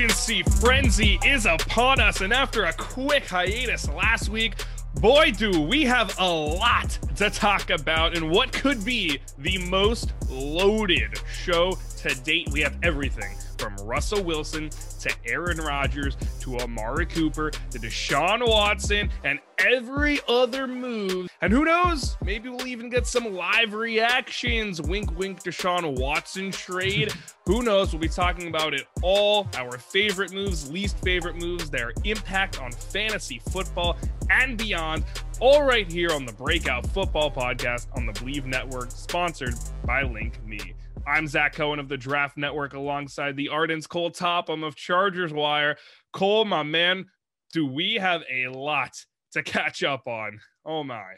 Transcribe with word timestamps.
Free 0.00 0.06
agency 0.06 0.42
frenzy 0.42 1.20
is 1.26 1.44
upon 1.44 2.00
us. 2.00 2.22
And 2.22 2.32
after 2.32 2.64
a 2.64 2.72
quick 2.72 3.26
hiatus 3.26 3.86
last 3.90 4.30
week, 4.30 4.54
boy, 4.94 5.30
do 5.32 5.60
we 5.60 5.84
have 5.84 6.18
a 6.18 6.26
lot 6.26 6.98
to 7.16 7.28
talk 7.28 7.68
about 7.68 8.16
and 8.16 8.30
what 8.30 8.50
could 8.50 8.82
be 8.82 9.20
the 9.36 9.58
most 9.58 10.14
loaded 10.30 11.20
show 11.30 11.76
to 11.98 12.14
date. 12.22 12.48
We 12.50 12.62
have 12.62 12.78
everything 12.82 13.36
from 13.60 13.76
Russell 13.86 14.24
Wilson 14.24 14.70
to 15.00 15.12
Aaron 15.26 15.58
Rodgers 15.58 16.16
to 16.40 16.56
Amari 16.60 17.04
Cooper 17.04 17.50
to 17.50 17.78
Deshaun 17.78 18.48
Watson 18.48 19.10
and 19.22 19.38
every 19.58 20.18
other 20.26 20.66
move. 20.66 21.28
And 21.42 21.52
who 21.52 21.66
knows? 21.66 22.16
Maybe 22.24 22.48
we'll 22.48 22.66
even 22.66 22.88
get 22.88 23.06
some 23.06 23.34
live 23.34 23.74
reactions. 23.74 24.80
Wink, 24.80 25.16
wink, 25.18 25.42
Deshaun 25.42 25.98
Watson 25.98 26.50
trade. 26.50 27.12
who 27.46 27.62
knows? 27.62 27.92
We'll 27.92 28.00
be 28.00 28.08
talking 28.08 28.48
about 28.48 28.72
it 28.72 28.86
all 29.02 29.46
our 29.56 29.76
favorite 29.76 30.32
moves, 30.32 30.70
least 30.70 30.98
favorite 31.00 31.36
moves, 31.36 31.68
their 31.68 31.92
impact 32.04 32.60
on 32.60 32.72
fantasy 32.72 33.42
football 33.50 33.98
and 34.30 34.56
beyond. 34.56 35.04
All 35.40 35.62
right 35.62 35.90
here 35.90 36.12
on 36.12 36.24
the 36.24 36.32
Breakout 36.32 36.86
Football 36.86 37.30
Podcast 37.30 37.88
on 37.94 38.06
the 38.06 38.12
Believe 38.12 38.46
Network, 38.46 38.90
sponsored 38.90 39.54
by 39.84 40.02
Link 40.02 40.42
Me. 40.46 40.74
I'm 41.06 41.26
Zach 41.26 41.54
Cohen 41.54 41.78
of 41.78 41.88
the 41.88 41.96
Draft 41.96 42.36
Network 42.36 42.74
alongside 42.74 43.36
the 43.36 43.48
Ardens 43.48 43.86
Cole 43.86 44.10
Topham 44.10 44.62
of 44.62 44.76
Chargers 44.76 45.32
Wire. 45.32 45.76
Cole, 46.12 46.44
my 46.44 46.62
man, 46.62 47.06
do 47.52 47.66
we 47.66 47.94
have 47.94 48.22
a 48.30 48.48
lot 48.48 48.92
to 49.32 49.42
catch 49.42 49.82
up 49.82 50.06
on? 50.06 50.40
Oh 50.64 50.84
my. 50.84 51.14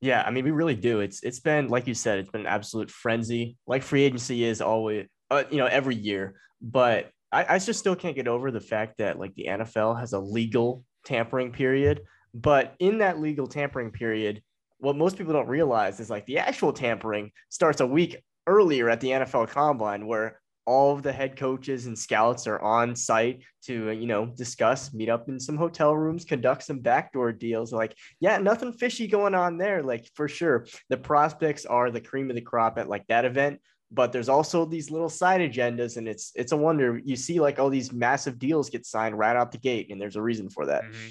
Yeah, 0.00 0.22
I 0.26 0.30
mean, 0.30 0.44
we 0.44 0.50
really 0.50 0.76
do. 0.76 1.00
It's 1.00 1.22
it's 1.22 1.40
been 1.40 1.68
like 1.68 1.86
you 1.86 1.94
said, 1.94 2.18
it's 2.18 2.30
been 2.30 2.42
an 2.42 2.46
absolute 2.46 2.90
frenzy, 2.90 3.56
like 3.66 3.82
free 3.82 4.02
agency 4.02 4.44
is 4.44 4.60
always, 4.60 5.06
uh, 5.30 5.44
you 5.50 5.56
know, 5.56 5.66
every 5.66 5.96
year. 5.96 6.34
But 6.60 7.10
I, 7.32 7.54
I 7.54 7.58
just 7.58 7.80
still 7.80 7.96
can't 7.96 8.14
get 8.14 8.28
over 8.28 8.50
the 8.50 8.60
fact 8.60 8.98
that 8.98 9.18
like 9.18 9.34
the 9.34 9.46
NFL 9.46 9.98
has 9.98 10.12
a 10.12 10.20
legal 10.20 10.84
tampering 11.04 11.50
period, 11.50 12.02
but 12.34 12.74
in 12.78 12.98
that 12.98 13.20
legal 13.20 13.46
tampering 13.46 13.90
period, 13.90 14.42
what 14.78 14.96
most 14.96 15.16
people 15.16 15.32
don't 15.32 15.48
realize 15.48 15.98
is 15.98 16.10
like 16.10 16.26
the 16.26 16.38
actual 16.38 16.72
tampering 16.72 17.32
starts 17.48 17.80
a 17.80 17.86
week 17.86 18.22
earlier 18.46 18.88
at 18.88 19.00
the 19.00 19.08
NFL 19.08 19.48
Combine, 19.48 20.06
where 20.06 20.40
all 20.66 20.92
of 20.92 21.02
the 21.02 21.12
head 21.12 21.36
coaches 21.36 21.86
and 21.86 21.96
scouts 21.96 22.46
are 22.48 22.60
on 22.60 22.96
site 22.96 23.44
to 23.62 23.90
you 23.90 24.06
know 24.06 24.26
discuss 24.26 24.92
meet 24.92 25.08
up 25.08 25.28
in 25.28 25.38
some 25.38 25.56
hotel 25.56 25.94
rooms 25.94 26.24
conduct 26.24 26.64
some 26.64 26.80
backdoor 26.80 27.32
deals. 27.32 27.72
Like 27.72 27.96
yeah 28.20 28.38
nothing 28.38 28.72
fishy 28.72 29.06
going 29.06 29.34
on 29.34 29.58
there 29.58 29.82
like 29.82 30.10
for 30.14 30.28
sure. 30.28 30.66
The 30.88 30.96
prospects 30.96 31.66
are 31.66 31.90
the 31.90 32.00
cream 32.00 32.30
of 32.30 32.36
the 32.36 32.42
crop 32.42 32.78
at 32.78 32.88
like 32.88 33.06
that 33.06 33.24
event 33.24 33.60
but 33.92 34.10
there's 34.10 34.28
also 34.28 34.64
these 34.64 34.90
little 34.90 35.08
side 35.08 35.40
agendas 35.40 35.96
and 35.96 36.08
it's 36.08 36.32
it's 36.34 36.50
a 36.50 36.56
wonder. 36.56 37.00
You 37.04 37.14
see 37.14 37.38
like 37.38 37.60
all 37.60 37.70
these 37.70 37.92
massive 37.92 38.36
deals 38.36 38.68
get 38.68 38.84
signed 38.84 39.16
right 39.16 39.36
out 39.36 39.52
the 39.52 39.58
gate 39.58 39.90
and 39.90 40.00
there's 40.00 40.16
a 40.16 40.22
reason 40.22 40.50
for 40.50 40.66
that. 40.66 40.82
Mm-hmm 40.84 41.08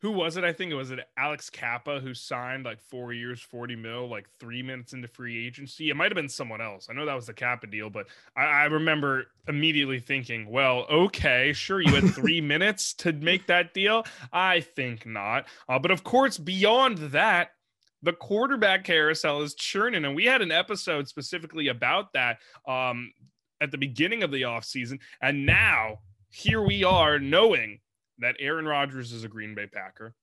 who 0.00 0.12
was 0.12 0.38
it? 0.38 0.44
I 0.44 0.52
think 0.52 0.72
it 0.72 0.76
was 0.76 0.90
it 0.90 1.00
Alex 1.18 1.50
Cappa 1.50 2.00
who 2.00 2.14
signed 2.14 2.64
like 2.64 2.80
four 2.80 3.12
years, 3.12 3.40
40 3.40 3.76
mil, 3.76 4.08
like 4.08 4.28
three 4.38 4.62
minutes 4.62 4.94
into 4.94 5.08
free 5.08 5.46
agency. 5.46 5.90
It 5.90 5.96
might 5.96 6.10
have 6.10 6.16
been 6.16 6.28
someone 6.28 6.62
else. 6.62 6.88
I 6.88 6.94
know 6.94 7.04
that 7.04 7.14
was 7.14 7.26
the 7.26 7.34
Cappa 7.34 7.66
deal, 7.66 7.90
but 7.90 8.06
I, 8.34 8.44
I 8.44 8.64
remember 8.64 9.26
immediately 9.46 10.00
thinking, 10.00 10.50
well, 10.50 10.86
okay, 10.90 11.52
sure, 11.52 11.82
you 11.82 11.94
had 11.94 12.10
three 12.14 12.40
minutes 12.40 12.94
to 12.94 13.12
make 13.12 13.46
that 13.48 13.74
deal. 13.74 14.04
I 14.32 14.60
think 14.60 15.04
not. 15.04 15.46
Uh, 15.68 15.78
but 15.78 15.90
of 15.90 16.02
course, 16.02 16.38
beyond 16.38 16.98
that, 16.98 17.50
the 18.02 18.14
quarterback 18.14 18.84
carousel 18.84 19.42
is 19.42 19.54
churning. 19.54 20.06
And 20.06 20.14
we 20.14 20.24
had 20.24 20.40
an 20.40 20.50
episode 20.50 21.08
specifically 21.08 21.68
about 21.68 22.14
that 22.14 22.38
um, 22.66 23.12
at 23.60 23.70
the 23.70 23.76
beginning 23.76 24.22
of 24.22 24.30
the 24.30 24.42
offseason. 24.42 25.00
And 25.20 25.44
now 25.44 25.98
here 26.30 26.62
we 26.62 26.84
are 26.84 27.18
knowing 27.18 27.80
that 28.20 28.36
Aaron 28.38 28.66
Rodgers 28.66 29.12
is 29.12 29.24
a 29.24 29.28
Green 29.28 29.54
Bay 29.54 29.66
Packer. 29.66 30.14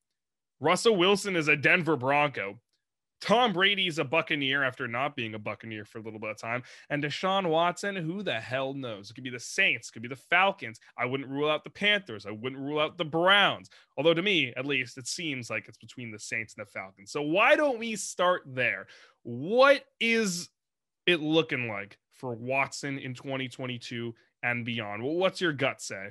Russell 0.59 0.95
Wilson 0.95 1.35
is 1.35 1.47
a 1.47 1.55
Denver 1.55 1.95
Bronco. 1.95 2.59
Tom 3.19 3.51
Brady 3.51 3.87
is 3.87 3.97
a 3.97 4.03
Buccaneer 4.03 4.63
after 4.63 4.87
not 4.87 5.15
being 5.15 5.33
a 5.33 5.39
Buccaneer 5.39 5.85
for 5.85 5.97
a 5.97 6.01
little 6.01 6.19
bit 6.19 6.29
of 6.29 6.37
time. 6.37 6.61
And 6.89 7.03
Deshaun 7.03 7.47
Watson, 7.47 7.95
who 7.95 8.21
the 8.21 8.39
hell 8.39 8.73
knows? 8.73 9.09
It 9.09 9.15
could 9.15 9.23
be 9.23 9.31
the 9.31 9.39
Saints, 9.39 9.89
it 9.89 9.93
could 9.93 10.03
be 10.03 10.07
the 10.07 10.15
Falcons. 10.15 10.79
I 10.97 11.05
wouldn't 11.05 11.29
rule 11.29 11.49
out 11.49 11.63
the 11.63 11.69
Panthers. 11.69 12.25
I 12.25 12.31
wouldn't 12.31 12.61
rule 12.61 12.79
out 12.79 12.97
the 12.97 13.05
Browns. 13.05 13.69
Although 13.97 14.13
to 14.13 14.21
me, 14.21 14.53
at 14.55 14.65
least, 14.65 14.97
it 14.97 15.07
seems 15.07 15.49
like 15.49 15.67
it's 15.67 15.77
between 15.77 16.11
the 16.11 16.19
Saints 16.19 16.53
and 16.55 16.65
the 16.65 16.69
Falcons. 16.69 17.11
So 17.11 17.21
why 17.21 17.55
don't 17.55 17.79
we 17.79 17.95
start 17.95 18.43
there? 18.45 18.87
What 19.23 19.83
is 19.99 20.49
it 21.07 21.19
looking 21.19 21.67
like 21.67 21.97
for 22.11 22.35
Watson 22.35 22.99
in 22.99 23.15
2022 23.15 24.13
and 24.43 24.63
beyond? 24.63 25.01
Well, 25.01 25.15
what's 25.15 25.41
your 25.41 25.53
gut 25.53 25.81
say? 25.81 26.09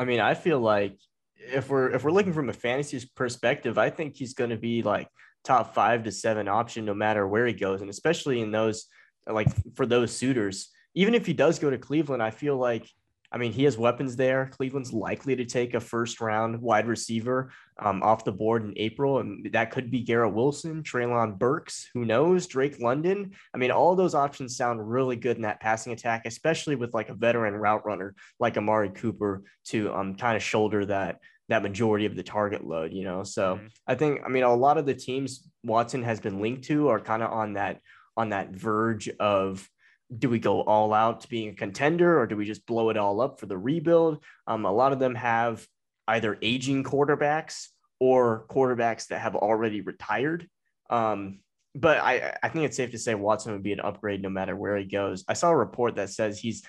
I 0.00 0.06
mean, 0.06 0.18
I 0.18 0.32
feel 0.32 0.58
like 0.58 0.98
if 1.36 1.68
we're 1.68 1.90
if 1.90 2.04
we're 2.04 2.10
looking 2.10 2.32
from 2.32 2.48
a 2.48 2.54
fantasy 2.54 3.06
perspective, 3.14 3.76
I 3.76 3.90
think 3.90 4.16
he's 4.16 4.32
going 4.32 4.48
to 4.48 4.56
be 4.56 4.82
like 4.82 5.08
top 5.44 5.74
five 5.74 6.04
to 6.04 6.10
seven 6.10 6.48
option 6.48 6.86
no 6.86 6.94
matter 6.94 7.28
where 7.28 7.46
he 7.46 7.52
goes, 7.52 7.82
and 7.82 7.90
especially 7.90 8.40
in 8.40 8.50
those 8.50 8.86
like 9.26 9.48
for 9.76 9.84
those 9.84 10.16
suitors. 10.16 10.70
Even 10.94 11.14
if 11.14 11.26
he 11.26 11.34
does 11.34 11.58
go 11.58 11.68
to 11.68 11.76
Cleveland, 11.76 12.22
I 12.22 12.30
feel 12.30 12.56
like 12.56 12.88
I 13.32 13.38
mean, 13.38 13.52
he 13.52 13.64
has 13.64 13.78
weapons 13.78 14.16
there. 14.16 14.46
Cleveland's 14.46 14.92
likely 14.92 15.36
to 15.36 15.44
take 15.44 15.74
a 15.74 15.80
first 15.80 16.20
round 16.20 16.60
wide 16.60 16.88
receiver 16.88 17.52
um, 17.78 18.02
off 18.02 18.24
the 18.24 18.32
board 18.32 18.64
in 18.64 18.74
April. 18.76 19.20
And 19.20 19.52
that 19.52 19.70
could 19.70 19.90
be 19.90 20.00
Garrett 20.00 20.34
Wilson, 20.34 20.82
Treylon 20.82 21.38
Burks, 21.38 21.88
who 21.94 22.04
knows, 22.04 22.46
Drake 22.46 22.80
London. 22.80 23.32
I 23.54 23.58
mean, 23.58 23.70
all 23.70 23.94
those 23.94 24.14
options 24.14 24.56
sound 24.56 24.90
really 24.90 25.16
good 25.16 25.36
in 25.36 25.42
that 25.42 25.60
passing 25.60 25.92
attack, 25.92 26.22
especially 26.26 26.74
with 26.74 26.92
like 26.92 27.08
a 27.08 27.14
veteran 27.14 27.54
route 27.54 27.86
runner 27.86 28.14
like 28.40 28.56
Amari 28.56 28.90
Cooper 28.90 29.44
to 29.66 29.94
um, 29.94 30.16
kind 30.16 30.36
of 30.36 30.42
shoulder 30.42 30.84
that 30.86 31.20
that 31.48 31.62
majority 31.62 32.06
of 32.06 32.14
the 32.14 32.22
target 32.22 32.64
load, 32.64 32.92
you 32.92 33.04
know. 33.04 33.24
So 33.24 33.56
mm-hmm. 33.56 33.66
I 33.86 33.96
think, 33.96 34.20
I 34.24 34.28
mean, 34.28 34.44
a 34.44 34.54
lot 34.54 34.78
of 34.78 34.86
the 34.86 34.94
teams 34.94 35.48
Watson 35.64 36.02
has 36.04 36.20
been 36.20 36.40
linked 36.40 36.64
to 36.64 36.88
are 36.88 37.00
kind 37.00 37.22
of 37.22 37.32
on 37.32 37.54
that 37.54 37.80
on 38.16 38.30
that 38.30 38.50
verge 38.50 39.08
of 39.20 39.68
do 40.16 40.28
we 40.28 40.38
go 40.38 40.62
all 40.62 40.92
out 40.92 41.20
to 41.20 41.28
being 41.28 41.50
a 41.50 41.54
contender 41.54 42.18
or 42.18 42.26
do 42.26 42.36
we 42.36 42.44
just 42.44 42.66
blow 42.66 42.90
it 42.90 42.96
all 42.96 43.20
up 43.20 43.38
for 43.38 43.46
the 43.46 43.56
rebuild? 43.56 44.22
Um, 44.46 44.64
a 44.64 44.72
lot 44.72 44.92
of 44.92 44.98
them 44.98 45.14
have 45.14 45.66
either 46.08 46.36
aging 46.42 46.84
quarterbacks 46.84 47.68
or 48.00 48.46
quarterbacks 48.48 49.08
that 49.08 49.20
have 49.20 49.36
already 49.36 49.80
retired. 49.82 50.48
Um, 50.88 51.40
but 51.74 51.98
I, 51.98 52.36
I 52.42 52.48
think 52.48 52.64
it's 52.64 52.76
safe 52.76 52.90
to 52.90 52.98
say 52.98 53.14
Watson 53.14 53.52
would 53.52 53.62
be 53.62 53.72
an 53.72 53.80
upgrade 53.80 54.22
no 54.22 54.30
matter 54.30 54.56
where 54.56 54.76
he 54.76 54.84
goes. 54.84 55.24
I 55.28 55.34
saw 55.34 55.50
a 55.50 55.56
report 55.56 55.96
that 55.96 56.10
says 56.10 56.38
he's 56.38 56.64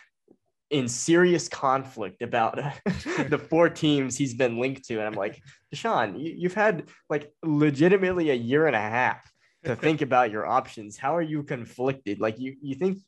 in 0.69 0.87
serious 0.87 1.49
conflict 1.49 2.21
about 2.21 2.55
the 3.29 3.43
four 3.49 3.69
teams 3.69 4.17
he's 4.17 4.35
been 4.35 4.59
linked 4.59 4.85
to. 4.85 4.97
And 4.97 5.07
I'm 5.07 5.13
like, 5.13 5.41
Deshaun, 5.73 6.19
you, 6.19 6.33
you've 6.37 6.53
had 6.53 6.89
like 7.09 7.31
legitimately 7.43 8.29
a 8.29 8.35
year 8.35 8.67
and 8.67 8.75
a 8.75 8.79
half 8.79 9.29
to 9.63 9.75
think 9.77 10.01
about 10.01 10.31
your 10.31 10.45
options. 10.45 10.97
How 10.97 11.15
are 11.15 11.21
you 11.21 11.43
conflicted? 11.43 12.19
Like 12.19 12.39
you, 12.39 12.55
you 12.61 12.75
think 12.75 12.99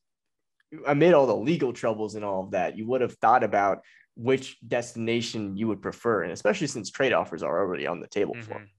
amid 0.85 1.13
all 1.13 1.27
the 1.27 1.35
legal 1.35 1.73
troubles 1.73 2.15
and 2.15 2.25
all 2.25 2.43
of 2.43 2.51
that, 2.51 2.77
you 2.77 2.87
would 2.87 3.01
have 3.01 3.13
thought 3.13 3.43
about 3.43 3.79
which 4.15 4.57
destination 4.67 5.57
you 5.57 5.67
would 5.67 5.81
prefer, 5.81 6.23
and 6.23 6.31
especially 6.31 6.67
since 6.67 6.91
trade 6.91 7.13
offers 7.13 7.43
are 7.43 7.59
already 7.59 7.87
on 7.87 7.99
the 7.99 8.07
table 8.07 8.35
mm-hmm. 8.35 8.43
for. 8.43 8.59
Him. 8.59 8.69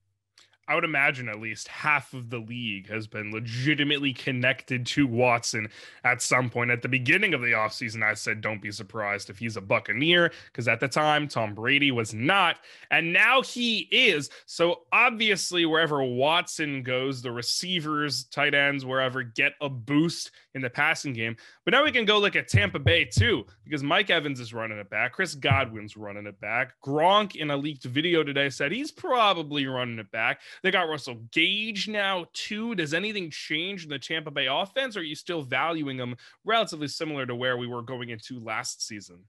I 0.67 0.75
would 0.75 0.85
imagine 0.85 1.29
at 1.29 1.41
least 1.41 1.69
half 1.69 2.14
of 2.14 2.31
the 2.31 2.38
league 2.38 2.88
has 2.88 3.06
been 3.06 3.32
legitimately 3.32 4.14
connected 4.14 4.87
to 4.87 5.06
Watson 5.06 5.69
at 6.05 6.23
some 6.23 6.49
point. 6.49 6.70
At 6.70 6.81
the 6.81 6.88
beginning 6.88 7.35
of 7.35 7.43
the 7.43 7.52
offseason, 7.52 8.02
I 8.02 8.14
said, 8.14 8.40
don't 8.40 8.62
be 8.62 8.70
surprised 8.70 9.29
if 9.29 9.38
he's 9.38 9.58
a 9.58 9.61
Buccaneer, 9.61 10.32
because 10.47 10.67
at 10.67 10.81
the 10.81 10.88
time, 10.88 11.29
Tom 11.29 11.55
Brady 11.55 11.90
was 11.90 12.14
not. 12.14 12.56
And 12.90 13.12
now 13.12 13.43
he 13.43 13.81
is. 13.90 14.31
So 14.47 14.82
obviously, 14.90 15.67
wherever 15.67 16.02
Watson 16.02 16.82
goes, 16.82 17.20
the 17.20 17.32
receivers, 17.32 18.25
tight 18.25 18.55
ends, 18.55 18.87
wherever 18.87 19.23
get 19.23 19.52
a 19.61 19.69
boost 19.69 20.31
in 20.55 20.62
the 20.62 20.71
passing 20.71 21.12
game. 21.12 21.37
But 21.65 21.73
now 21.73 21.85
we 21.85 21.93
can 21.93 22.05
go 22.05 22.19
look 22.19 22.37
at 22.37 22.49
Tampa 22.49 22.79
Bay 22.79 23.05
too, 23.05 23.45
because 23.65 23.83
Mike 23.83 24.11
Evans 24.11 24.41
is 24.41 24.55
running 24.55 24.79
it 24.79 24.89
back. 24.91 25.12
Chris 25.12 25.35
Godwin's 25.35 25.97
running 25.97 26.27
it 26.27 26.41
back. 26.41 26.75
Gronk 26.85 27.37
in 27.37 27.51
a 27.51 27.56
leaked 27.56 27.85
video 27.85 28.23
today 28.23 28.51
said 28.51 28.73
he's 28.73 28.93
probably 28.93 29.67
running 29.67 29.99
it 29.99 30.11
back. 30.11 30.41
They 30.62 30.71
got 30.71 30.89
Russell 30.89 31.17
Gage 31.33 31.89
now 31.89 32.27
too. 32.33 32.75
Does 32.75 32.95
anything 32.95 33.31
change 33.31 33.85
in 33.85 33.91
the 33.91 33.99
Tampa 33.99 34.31
Bay 34.31 34.47
offense? 34.47 34.97
Or 34.97 35.01
are 35.01 35.05
you 35.05 35.17
still 35.17 35.43
valuing 35.43 35.97
them 35.97 36.17
relatively 36.45 36.89
similar 36.89 37.27
to 37.27 37.35
where 37.35 37.57
we 37.57 37.67
were 37.67 37.83
going 37.83 38.11
into 38.11 38.41
last 38.41 38.87
season? 38.87 39.21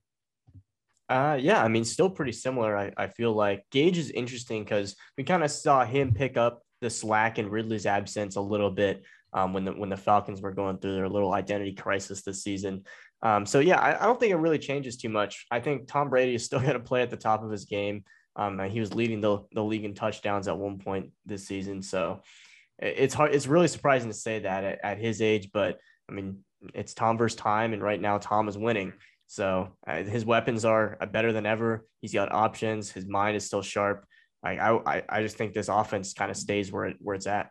Uh, 1.07 1.37
yeah, 1.39 1.63
I 1.63 1.67
mean, 1.67 1.85
still 1.85 2.09
pretty 2.09 2.31
similar. 2.31 2.75
I, 2.75 2.91
I 2.97 3.07
feel 3.07 3.31
like 3.31 3.63
Gage 3.71 3.97
is 3.97 4.09
interesting 4.09 4.63
because 4.63 4.95
we 5.17 5.23
kind 5.23 5.43
of 5.43 5.51
saw 5.51 5.85
him 5.85 6.13
pick 6.13 6.35
up 6.35 6.63
the 6.81 6.89
slack 6.89 7.37
in 7.37 7.49
Ridley's 7.49 7.85
absence 7.85 8.35
a 8.35 8.41
little 8.41 8.71
bit 8.71 9.03
um, 9.35 9.53
when 9.53 9.65
the 9.65 9.73
when 9.73 9.89
the 9.89 9.97
Falcons 9.97 10.41
were 10.41 10.51
going 10.51 10.77
through 10.77 10.95
their 10.95 11.09
little 11.09 11.33
identity 11.33 11.73
crisis 11.73 12.23
this 12.23 12.41
season. 12.41 12.85
Um, 13.21 13.45
so 13.45 13.59
yeah, 13.59 13.79
I, 13.79 14.01
I, 14.01 14.05
don't 14.05 14.19
think 14.19 14.31
it 14.31 14.37
really 14.37 14.59
changes 14.59 14.97
too 14.97 15.09
much. 15.09 15.45
I 15.51 15.59
think 15.59 15.87
Tom 15.87 16.09
Brady 16.09 16.35
is 16.35 16.45
still 16.45 16.59
going 16.61 16.73
to 16.73 16.79
play 16.79 17.01
at 17.01 17.09
the 17.09 17.17
top 17.17 17.43
of 17.43 17.51
his 17.51 17.65
game. 17.65 18.05
Um, 18.37 18.59
he 18.69 18.79
was 18.79 18.93
leading 18.93 19.21
the, 19.21 19.39
the 19.53 19.63
league 19.63 19.85
in 19.85 19.93
touchdowns 19.93 20.47
at 20.47 20.57
one 20.57 20.79
point 20.79 21.11
this 21.25 21.47
season. 21.47 21.81
So 21.81 22.21
it's 22.79 23.13
hard. 23.13 23.35
It's 23.35 23.47
really 23.47 23.67
surprising 23.67 24.09
to 24.09 24.17
say 24.17 24.39
that 24.39 24.63
at, 24.63 24.79
at 24.83 24.97
his 24.99 25.21
age, 25.21 25.49
but 25.53 25.79
I 26.09 26.13
mean, 26.13 26.39
it's 26.73 26.93
Tom 26.93 27.17
versus 27.17 27.37
time, 27.37 27.73
and 27.73 27.83
right 27.83 27.99
now 27.99 28.17
Tom 28.17 28.47
is 28.47 28.57
winning. 28.57 28.93
So 29.27 29.69
uh, 29.87 30.03
his 30.03 30.25
weapons 30.25 30.65
are 30.65 30.97
better 31.11 31.33
than 31.33 31.45
ever. 31.45 31.85
He's 32.01 32.13
got 32.13 32.31
options. 32.31 32.91
His 32.91 33.05
mind 33.05 33.35
is 33.35 33.45
still 33.45 33.61
sharp. 33.61 34.05
I 34.43 34.59
I, 34.59 35.03
I 35.09 35.21
just 35.23 35.37
think 35.37 35.53
this 35.53 35.69
offense 35.69 36.13
kind 36.13 36.29
of 36.29 36.37
stays 36.37 36.71
where 36.71 36.85
it 36.85 36.97
where 36.99 37.15
it's 37.15 37.27
at. 37.27 37.49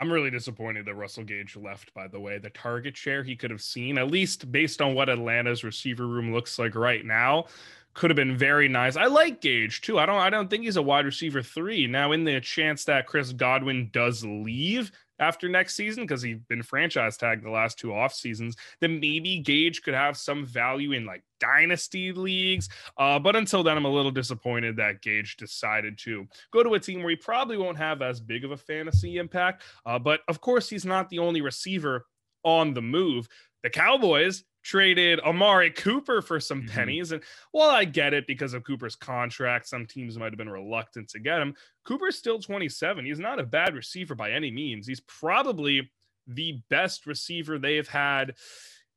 I'm 0.00 0.12
really 0.12 0.30
disappointed 0.30 0.86
that 0.86 0.94
Russell 0.94 1.24
Gage 1.24 1.56
left, 1.56 1.92
by 1.92 2.06
the 2.06 2.20
way. 2.20 2.38
The 2.38 2.50
target 2.50 2.96
share 2.96 3.24
he 3.24 3.34
could 3.34 3.50
have 3.50 3.60
seen, 3.60 3.98
at 3.98 4.10
least 4.10 4.50
based 4.52 4.80
on 4.80 4.94
what 4.94 5.08
Atlanta's 5.08 5.64
receiver 5.64 6.06
room 6.06 6.32
looks 6.32 6.58
like 6.58 6.76
right 6.76 7.04
now, 7.04 7.46
could 7.94 8.10
have 8.10 8.16
been 8.16 8.36
very 8.36 8.68
nice. 8.68 8.96
I 8.96 9.06
like 9.06 9.40
Gage 9.40 9.80
too. 9.80 9.98
I 9.98 10.06
don't 10.06 10.20
I 10.20 10.30
don't 10.30 10.48
think 10.48 10.64
he's 10.64 10.76
a 10.76 10.82
wide 10.82 11.04
receiver 11.04 11.42
three. 11.42 11.88
Now, 11.88 12.12
in 12.12 12.22
the 12.24 12.40
chance 12.40 12.84
that 12.84 13.06
Chris 13.06 13.32
Godwin 13.32 13.90
does 13.92 14.24
leave, 14.24 14.92
after 15.18 15.48
next 15.48 15.74
season 15.74 16.04
because 16.04 16.22
he's 16.22 16.38
been 16.48 16.62
franchise 16.62 17.16
tagged 17.16 17.44
the 17.44 17.50
last 17.50 17.78
two 17.78 17.94
off 17.94 18.14
seasons, 18.14 18.56
then 18.80 19.00
maybe 19.00 19.38
Gage 19.38 19.82
could 19.82 19.94
have 19.94 20.16
some 20.16 20.44
value 20.46 20.92
in 20.92 21.06
like 21.06 21.22
dynasty 21.40 22.12
leagues. 22.12 22.68
Uh, 22.96 23.18
but 23.18 23.36
until 23.36 23.62
then, 23.62 23.76
I'm 23.76 23.84
a 23.84 23.90
little 23.90 24.10
disappointed 24.10 24.76
that 24.76 25.02
Gage 25.02 25.36
decided 25.36 25.98
to 25.98 26.26
go 26.52 26.62
to 26.62 26.74
a 26.74 26.80
team 26.80 27.02
where 27.02 27.10
he 27.10 27.16
probably 27.16 27.56
won't 27.56 27.78
have 27.78 28.02
as 28.02 28.20
big 28.20 28.44
of 28.44 28.52
a 28.52 28.56
fantasy 28.56 29.18
impact. 29.18 29.62
Uh, 29.86 29.98
but 29.98 30.20
of 30.28 30.40
course, 30.40 30.68
he's 30.68 30.84
not 30.84 31.08
the 31.08 31.18
only 31.18 31.40
receiver 31.40 32.06
on 32.44 32.74
the 32.74 32.82
move. 32.82 33.28
The 33.62 33.70
Cowboys 33.70 34.44
traded 34.68 35.18
Amari 35.20 35.70
Cooper 35.70 36.20
for 36.20 36.38
some 36.38 36.62
mm-hmm. 36.62 36.74
pennies. 36.74 37.12
And 37.12 37.22
while 37.52 37.70
I 37.70 37.84
get 37.84 38.12
it 38.12 38.26
because 38.26 38.52
of 38.52 38.64
Cooper's 38.64 38.96
contract, 38.96 39.66
some 39.66 39.86
teams 39.86 40.18
might 40.18 40.32
have 40.32 40.36
been 40.36 40.50
reluctant 40.50 41.08
to 41.10 41.20
get 41.20 41.40
him. 41.40 41.54
Cooper's 41.84 42.18
still 42.18 42.38
27. 42.38 43.06
He's 43.06 43.18
not 43.18 43.40
a 43.40 43.44
bad 43.44 43.74
receiver 43.74 44.14
by 44.14 44.32
any 44.32 44.50
means. 44.50 44.86
He's 44.86 45.00
probably 45.00 45.90
the 46.26 46.60
best 46.68 47.06
receiver 47.06 47.58
they 47.58 47.76
have 47.76 47.88
had 47.88 48.34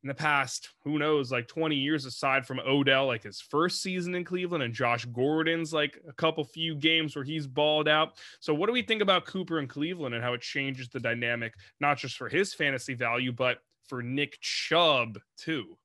in 0.03 0.07
the 0.07 0.13
past, 0.13 0.69
who 0.83 0.97
knows, 0.97 1.31
like 1.31 1.47
20 1.47 1.75
years 1.75 2.05
aside 2.05 2.45
from 2.45 2.59
Odell, 2.59 3.05
like 3.05 3.23
his 3.23 3.39
first 3.39 3.81
season 3.81 4.15
in 4.15 4.25
Cleveland, 4.25 4.63
and 4.63 4.73
Josh 4.73 5.05
Gordon's 5.05 5.71
like 5.71 6.01
a 6.09 6.13
couple 6.13 6.43
few 6.43 6.75
games 6.75 7.15
where 7.15 7.23
he's 7.23 7.45
balled 7.45 7.87
out. 7.87 8.17
So, 8.39 8.53
what 8.53 8.65
do 8.65 8.73
we 8.73 8.81
think 8.81 9.03
about 9.03 9.27
Cooper 9.27 9.59
in 9.59 9.67
Cleveland 9.67 10.15
and 10.15 10.23
how 10.23 10.33
it 10.33 10.41
changes 10.41 10.89
the 10.89 10.99
dynamic, 10.99 11.53
not 11.79 11.99
just 11.99 12.17
for 12.17 12.27
his 12.27 12.53
fantasy 12.53 12.95
value, 12.95 13.31
but 13.31 13.59
for 13.91 14.01
Nick 14.01 14.39
Chubb 14.39 15.19
too. 15.37 15.77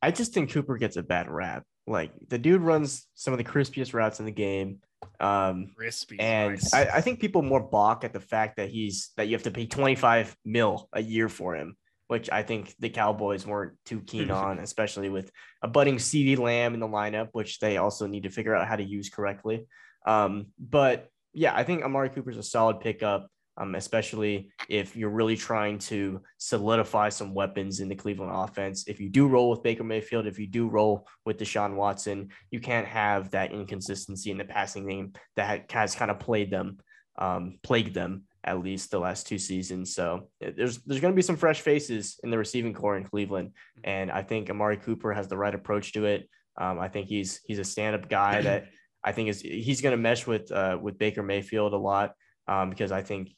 I 0.00 0.12
just 0.12 0.32
think 0.32 0.50
Cooper 0.50 0.78
gets 0.78 0.96
a 0.96 1.02
bad 1.02 1.30
rap. 1.30 1.64
Like 1.86 2.10
the 2.26 2.38
dude 2.38 2.62
runs 2.62 3.06
some 3.14 3.34
of 3.34 3.38
the 3.38 3.44
crispiest 3.44 3.92
routes 3.92 4.18
in 4.18 4.24
the 4.24 4.32
game. 4.32 4.78
Um, 5.20 5.72
Crispy, 5.76 6.18
and 6.18 6.52
nice. 6.52 6.72
I, 6.72 6.84
I, 6.84 7.00
think 7.02 7.20
people 7.20 7.42
more 7.42 7.60
balk 7.60 8.02
at 8.04 8.14
the 8.14 8.20
fact 8.20 8.56
that 8.56 8.70
he's 8.70 9.10
that 9.18 9.28
you 9.28 9.34
have 9.34 9.42
to 9.42 9.50
pay 9.50 9.66
25 9.66 10.34
mil 10.46 10.88
a 10.94 11.02
year 11.02 11.28
for 11.28 11.54
him, 11.54 11.76
which 12.08 12.30
I 12.30 12.42
think 12.42 12.74
the 12.78 12.88
Cowboys 12.88 13.46
weren't 13.46 13.74
too 13.84 14.00
keen 14.00 14.30
on, 14.44 14.58
especially 14.58 15.10
with 15.10 15.30
a 15.60 15.68
budding 15.68 15.96
CeeDee 15.96 16.38
Lamb 16.38 16.72
in 16.72 16.80
the 16.80 16.88
lineup, 16.88 17.28
which 17.32 17.58
they 17.58 17.76
also 17.76 18.06
need 18.06 18.22
to 18.22 18.30
figure 18.30 18.56
out 18.56 18.68
how 18.68 18.76
to 18.76 18.84
use 18.84 19.10
correctly. 19.10 19.66
Um, 20.06 20.46
but 20.58 21.08
yeah, 21.34 21.54
I 21.54 21.62
think 21.62 21.84
Amari 21.84 22.08
Cooper's 22.08 22.38
a 22.38 22.42
solid 22.42 22.80
pickup 22.80 23.28
um, 23.60 23.74
especially 23.74 24.50
if 24.68 24.96
you're 24.96 25.10
really 25.10 25.36
trying 25.36 25.78
to 25.78 26.22
solidify 26.38 27.10
some 27.10 27.34
weapons 27.34 27.80
in 27.80 27.88
the 27.88 27.94
Cleveland 27.94 28.32
offense. 28.34 28.88
If 28.88 28.98
you 29.00 29.10
do 29.10 29.28
roll 29.28 29.50
with 29.50 29.62
Baker 29.62 29.84
Mayfield, 29.84 30.26
if 30.26 30.38
you 30.38 30.46
do 30.46 30.66
roll 30.66 31.06
with 31.26 31.38
Deshaun 31.38 31.76
Watson, 31.76 32.30
you 32.50 32.58
can't 32.58 32.86
have 32.86 33.30
that 33.32 33.52
inconsistency 33.52 34.30
in 34.30 34.38
the 34.38 34.44
passing 34.44 34.88
game 34.88 35.12
that 35.36 35.70
has 35.70 35.94
kind 35.94 36.10
of 36.10 36.18
played 36.18 36.50
them, 36.50 36.78
um, 37.18 37.58
plagued 37.62 37.92
them 37.92 38.24
at 38.42 38.62
least 38.62 38.90
the 38.90 38.98
last 38.98 39.26
two 39.26 39.38
seasons. 39.38 39.94
So 39.94 40.30
there's 40.40 40.78
there's 40.78 41.00
going 41.02 41.12
to 41.12 41.16
be 41.16 41.22
some 41.22 41.36
fresh 41.36 41.60
faces 41.60 42.18
in 42.24 42.30
the 42.30 42.38
receiving 42.38 42.72
corps 42.72 42.96
in 42.96 43.04
Cleveland, 43.04 43.52
and 43.84 44.10
I 44.10 44.22
think 44.22 44.48
Amari 44.48 44.78
Cooper 44.78 45.12
has 45.12 45.28
the 45.28 45.36
right 45.36 45.54
approach 45.54 45.92
to 45.92 46.06
it. 46.06 46.30
Um, 46.58 46.78
I 46.78 46.88
think 46.88 47.08
he's 47.08 47.40
he's 47.44 47.58
a 47.58 47.64
stand 47.64 47.94
up 47.94 48.08
guy 48.08 48.40
that 48.40 48.68
I 49.04 49.12
think 49.12 49.28
is 49.28 49.42
he's 49.42 49.82
going 49.82 49.92
to 49.92 49.98
mesh 49.98 50.26
with 50.26 50.50
uh, 50.50 50.78
with 50.80 50.96
Baker 50.96 51.22
Mayfield 51.22 51.74
a 51.74 51.76
lot 51.78 52.14
um, 52.48 52.70
because 52.70 52.90
I 52.90 53.02
think 53.02 53.30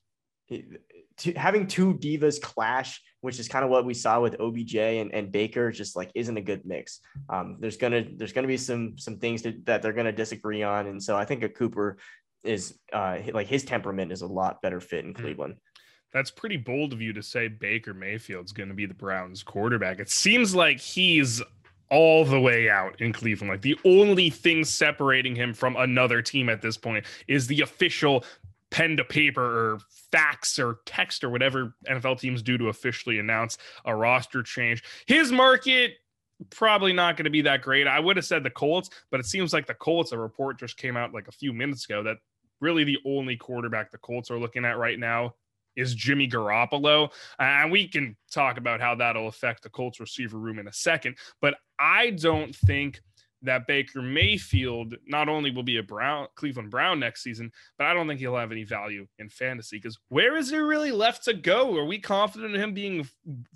having 1.37 1.67
two 1.67 1.95
divas 1.95 2.41
clash, 2.41 3.01
which 3.21 3.39
is 3.39 3.49
kind 3.49 3.65
of 3.65 3.71
what 3.71 3.85
we 3.85 3.95
saw 3.95 4.21
with 4.21 4.41
OBJ 4.41 4.77
and, 4.77 5.13
and 5.13 5.31
Baker, 5.31 5.71
just 5.71 5.97
like 5.97 6.11
isn't 6.15 6.37
a 6.37 6.41
good 6.41 6.65
mix. 6.65 7.01
Um, 7.29 7.57
there's 7.61 7.77
gonna 7.77 8.05
there's 8.17 8.33
gonna 8.33 8.47
be 8.47 8.57
some 8.57 8.99
some 8.99 9.19
things 9.19 9.43
to, 9.43 9.55
that 9.65 9.83
they're 9.83 9.93
gonna 9.93 10.13
disagree 10.13 10.63
on, 10.63 10.87
and 10.87 11.03
so 11.03 11.17
I 11.17 11.25
think 11.25 11.43
a 11.43 11.49
Cooper 11.49 11.99
is 12.45 12.79
uh, 12.93 13.19
like 13.33 13.47
his 13.47 13.65
temperament 13.65 14.13
is 14.13 14.23
a 14.23 14.27
lot 14.27 14.63
better 14.63 14.81
fit 14.81 15.05
in 15.05 15.13
hmm. 15.13 15.23
Cleveland. 15.23 15.57
That's 16.13 16.31
pretty 16.31 16.59
bold 16.59 16.93
of 16.93 17.01
you 17.01 17.15
to 17.15 17.23
say 17.23 17.49
Baker 17.49 17.95
Mayfield's 17.95 18.53
going 18.53 18.69
to 18.69 18.75
be 18.75 18.85
the 18.85 18.93
Browns 18.93 19.43
quarterback. 19.43 19.99
It 19.99 20.11
seems 20.11 20.55
like 20.55 20.79
he's 20.79 21.41
all 21.93 22.25
the 22.25 22.41
way 22.41 22.69
out 22.69 23.01
in 23.01 23.13
Cleveland. 23.13 23.51
Like 23.51 23.63
the 23.63 23.79
only 23.85 24.31
thing 24.31 24.65
separating 24.65 25.35
him 25.35 25.53
from 25.53 25.77
another 25.77 26.23
team 26.23 26.49
at 26.49 26.63
this 26.63 26.77
point 26.77 27.05
is 27.29 27.47
the 27.47 27.61
official 27.61 28.25
pen 28.73 28.97
to 28.97 29.05
paper 29.05 29.43
or 29.75 29.79
fax 30.11 30.59
or 30.59 30.81
text 30.87 31.23
or 31.23 31.31
whatever 31.31 31.75
NFL 31.87 32.19
teams 32.19 32.43
do 32.43 32.59
to 32.59 32.69
officially 32.69 33.19
announce 33.19 33.59
a 33.85 33.95
roster 33.95 34.43
change. 34.43 34.83
His 35.07 35.31
market 35.31 35.93
probably 36.51 36.93
not 36.93 37.17
going 37.17 37.25
to 37.25 37.31
be 37.31 37.43
that 37.43 37.63
great. 37.63 37.87
I 37.87 38.01
would 38.01 38.17
have 38.17 38.25
said 38.25 38.43
the 38.43 38.51
Colts, 38.51 38.91
but 39.11 39.21
it 39.21 39.27
seems 39.27 39.53
like 39.53 39.67
the 39.67 39.75
Colts, 39.75 40.11
a 40.11 40.19
report 40.19 40.59
just 40.59 40.77
came 40.77 40.97
out 40.97 41.13
like 41.13 41.29
a 41.29 41.33
few 41.33 41.53
minutes 41.53 41.85
ago 41.85 42.03
that 42.03 42.17
really 42.61 42.83
the 42.83 42.99
only 43.05 43.37
quarterback 43.37 43.91
the 43.91 43.99
Colts 43.99 44.31
are 44.31 44.39
looking 44.39 44.65
at 44.65 44.79
right 44.79 44.99
now 44.99 45.35
is 45.77 45.95
Jimmy 45.95 46.29
Garoppolo. 46.29 47.11
And 47.39 47.71
we 47.71 47.89
can 47.89 48.17
talk 48.31 48.57
about 48.57 48.81
how 48.81 48.95
that'll 48.95 49.29
affect 49.29 49.63
the 49.63 49.71
Colts 49.71 50.01
receiver 50.01 50.39
room 50.39 50.59
in 50.59 50.67
a 50.67 50.73
second, 50.73 51.17
but 51.41 51.57
I 51.79 52.11
don't 52.11 52.57
think 52.57 53.03
that 53.43 53.67
Baker 53.67 54.03
Mayfield 54.03 54.95
not 55.07 55.29
only 55.29 55.51
will 55.51 55.63
be 55.63 55.79
a 55.79 55.83
Brown 55.83 56.29
Cleveland 56.35 56.71
Brown 56.71 57.01
next 57.01 57.23
season, 57.23 57.51
but 57.77 57.87
I 57.87 57.95
don't 57.95 58.07
think 58.07 58.21
he'll 58.21 58.37
have 58.37 58.53
any 58.53 58.65
value 58.65 59.07
in 59.19 59.29
fantasy 59.29 59.77
because 59.77 59.99
where 60.09 60.37
is 60.37 60.51
there 60.51 60.67
really 60.67 60.93
left 60.93 61.25
to 61.25 61.35
go? 61.35 61.77
Are 61.77 61.85
we 61.85 61.99
confident 61.99 62.55
in 62.55 62.61
him 62.61 62.75
being 62.75 63.09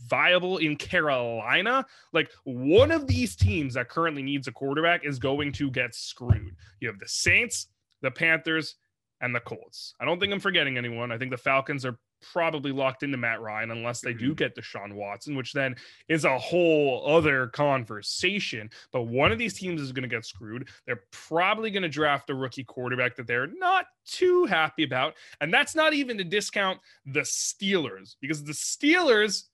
viable 0.08 0.58
in 0.58 0.76
Carolina? 0.76 1.86
Like 2.12 2.30
one 2.44 2.90
of 2.90 3.06
these 3.06 3.36
teams 3.36 3.74
that 3.74 3.88
currently 3.88 4.22
needs 4.22 4.48
a 4.48 4.52
quarterback 4.52 5.04
is 5.04 5.18
going 5.18 5.52
to 5.52 5.70
get 5.70 5.94
screwed. 5.94 6.56
You 6.80 6.88
have 6.88 6.98
the 6.98 7.08
Saints, 7.08 7.68
the 8.02 8.10
Panthers, 8.10 8.76
and 9.20 9.34
the 9.34 9.40
Colts. 9.40 9.94
I 10.00 10.04
don't 10.04 10.20
think 10.20 10.32
I'm 10.32 10.40
forgetting 10.40 10.76
anyone. 10.76 11.10
I 11.10 11.18
think 11.18 11.30
the 11.30 11.36
Falcons 11.36 11.84
are 11.84 11.98
probably 12.32 12.72
locked 12.72 13.02
into 13.02 13.16
Matt 13.16 13.40
Ryan 13.40 13.70
unless 13.70 14.00
they 14.00 14.12
do 14.12 14.26
mm-hmm. 14.26 14.34
get 14.34 14.56
Deshaun 14.56 14.94
Watson, 14.94 15.36
which 15.36 15.52
then 15.52 15.76
is 16.08 16.24
a 16.24 16.38
whole 16.38 17.04
other 17.06 17.48
conversation. 17.48 18.70
But 18.92 19.02
one 19.02 19.32
of 19.32 19.38
these 19.38 19.54
teams 19.54 19.80
is 19.80 19.92
going 19.92 20.08
to 20.08 20.14
get 20.14 20.24
screwed. 20.24 20.68
They're 20.86 21.04
probably 21.10 21.70
going 21.70 21.82
to 21.82 21.88
draft 21.88 22.30
a 22.30 22.34
rookie 22.34 22.64
quarterback 22.64 23.16
that 23.16 23.26
they're 23.26 23.46
not 23.46 23.86
too 24.06 24.44
happy 24.46 24.84
about. 24.84 25.14
And 25.40 25.52
that's 25.52 25.74
not 25.74 25.94
even 25.94 26.18
to 26.18 26.24
discount 26.24 26.80
the 27.04 27.20
Steelers 27.20 28.16
because 28.20 28.44
the 28.44 28.52
Steelers 28.52 29.44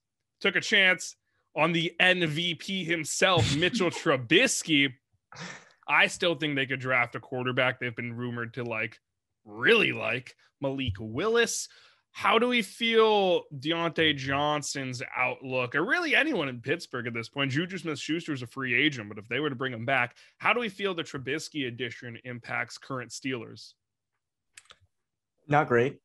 took 0.40 0.56
a 0.56 0.60
chance 0.60 1.16
on 1.54 1.72
the 1.72 1.92
MVP 2.00 2.86
himself, 2.86 3.56
Mitchell 3.56 3.90
Trubisky. 3.90 4.92
I 5.88 6.06
still 6.06 6.34
think 6.34 6.56
they 6.56 6.66
could 6.66 6.80
draft 6.80 7.14
a 7.14 7.20
quarterback 7.20 7.78
they've 7.78 7.94
been 7.94 8.16
rumored 8.16 8.54
to 8.54 8.64
like 8.64 8.98
really 9.44 9.92
like 9.92 10.34
Malik 10.60 10.94
Willis. 10.98 11.68
How 12.12 12.38
do 12.38 12.46
we 12.46 12.60
feel 12.60 13.44
Diontae 13.58 14.16
Johnson's 14.16 15.02
outlook, 15.16 15.74
or 15.74 15.82
really 15.82 16.14
anyone 16.14 16.48
in 16.48 16.60
Pittsburgh 16.60 17.06
at 17.06 17.14
this 17.14 17.30
point? 17.30 17.50
Juju 17.50 17.78
Smith 17.78 17.98
Schuster 17.98 18.34
is 18.34 18.42
a 18.42 18.46
free 18.46 18.74
agent, 18.74 19.08
but 19.08 19.16
if 19.16 19.26
they 19.28 19.40
were 19.40 19.48
to 19.48 19.56
bring 19.56 19.72
him 19.72 19.86
back, 19.86 20.16
how 20.36 20.52
do 20.52 20.60
we 20.60 20.68
feel 20.68 20.94
the 20.94 21.02
Trubisky 21.02 21.68
addition 21.68 22.18
impacts 22.24 22.76
current 22.76 23.10
Steelers? 23.10 23.72
Not 25.48 25.68
great. 25.68 26.00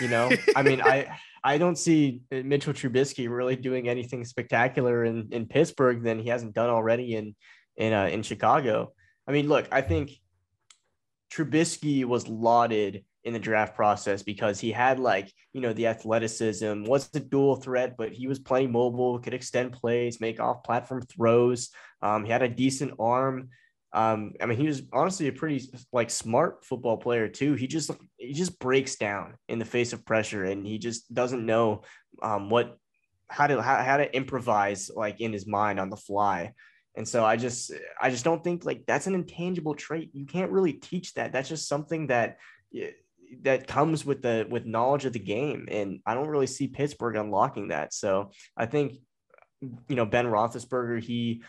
You 0.00 0.08
know, 0.08 0.30
I 0.56 0.62
mean, 0.62 0.80
I 0.80 1.18
I 1.44 1.58
don't 1.58 1.76
see 1.76 2.22
Mitchell 2.30 2.72
Trubisky 2.72 3.28
really 3.28 3.56
doing 3.56 3.88
anything 3.88 4.24
spectacular 4.24 5.04
in 5.04 5.28
in 5.32 5.46
Pittsburgh 5.46 6.02
than 6.02 6.18
he 6.18 6.28
hasn't 6.28 6.54
done 6.54 6.70
already 6.70 7.14
in 7.14 7.34
in 7.76 7.92
uh, 7.92 8.06
in 8.06 8.22
Chicago. 8.22 8.92
I 9.26 9.32
mean, 9.32 9.48
look, 9.48 9.68
I 9.70 9.82
think 9.82 10.12
Trubisky 11.32 12.04
was 12.04 12.28
lauded 12.28 13.04
in 13.24 13.32
the 13.32 13.38
draft 13.38 13.74
process 13.74 14.22
because 14.22 14.58
he 14.58 14.72
had 14.72 14.98
like 14.98 15.32
you 15.52 15.60
know 15.60 15.72
the 15.72 15.86
athleticism 15.86 16.84
was 16.84 17.08
a 17.14 17.20
dual 17.20 17.56
threat 17.56 17.94
but 17.96 18.12
he 18.12 18.26
was 18.26 18.38
plenty 18.38 18.66
mobile 18.66 19.18
could 19.18 19.34
extend 19.34 19.72
plays 19.72 20.20
make 20.20 20.40
off 20.40 20.64
platform 20.64 21.02
throws 21.02 21.70
um, 22.02 22.24
he 22.24 22.32
had 22.32 22.42
a 22.42 22.48
decent 22.48 22.92
arm 22.98 23.48
um, 23.92 24.32
i 24.40 24.46
mean 24.46 24.58
he 24.58 24.66
was 24.66 24.82
honestly 24.92 25.28
a 25.28 25.32
pretty 25.32 25.70
like 25.92 26.10
smart 26.10 26.64
football 26.64 26.96
player 26.96 27.28
too 27.28 27.54
he 27.54 27.66
just 27.66 27.90
he 28.16 28.32
just 28.32 28.58
breaks 28.58 28.96
down 28.96 29.34
in 29.48 29.58
the 29.58 29.64
face 29.64 29.92
of 29.92 30.04
pressure 30.04 30.44
and 30.44 30.66
he 30.66 30.78
just 30.78 31.12
doesn't 31.14 31.46
know 31.46 31.82
um, 32.22 32.50
what 32.50 32.76
how 33.28 33.46
to 33.46 33.62
how, 33.62 33.76
how 33.82 33.96
to 33.96 34.16
improvise 34.16 34.90
like 34.94 35.20
in 35.20 35.32
his 35.32 35.46
mind 35.46 35.78
on 35.78 35.90
the 35.90 35.96
fly 35.96 36.52
and 36.94 37.08
so 37.08 37.24
I 37.24 37.36
just 37.36 37.72
I 38.00 38.10
just 38.10 38.24
don't 38.24 38.44
think 38.44 38.64
like 38.64 38.84
that's 38.86 39.06
an 39.06 39.14
intangible 39.14 39.74
trait. 39.74 40.10
You 40.12 40.26
can't 40.26 40.50
really 40.50 40.74
teach 40.74 41.14
that. 41.14 41.32
That's 41.32 41.48
just 41.48 41.66
something 41.66 42.08
that 42.08 42.36
that 43.42 43.66
comes 43.66 44.04
with 44.04 44.22
the 44.22 44.46
with 44.48 44.66
knowledge 44.66 45.04
of 45.04 45.12
the 45.12 45.18
game, 45.18 45.68
and 45.70 46.00
I 46.06 46.14
don't 46.14 46.28
really 46.28 46.46
see 46.46 46.68
Pittsburgh 46.68 47.16
unlocking 47.16 47.68
that. 47.68 47.94
So 47.94 48.30
I 48.56 48.66
think 48.66 48.94
you 49.60 49.96
know 49.96 50.06
Ben 50.06 50.26
Roethlisberger 50.26 51.02
he 51.02 51.42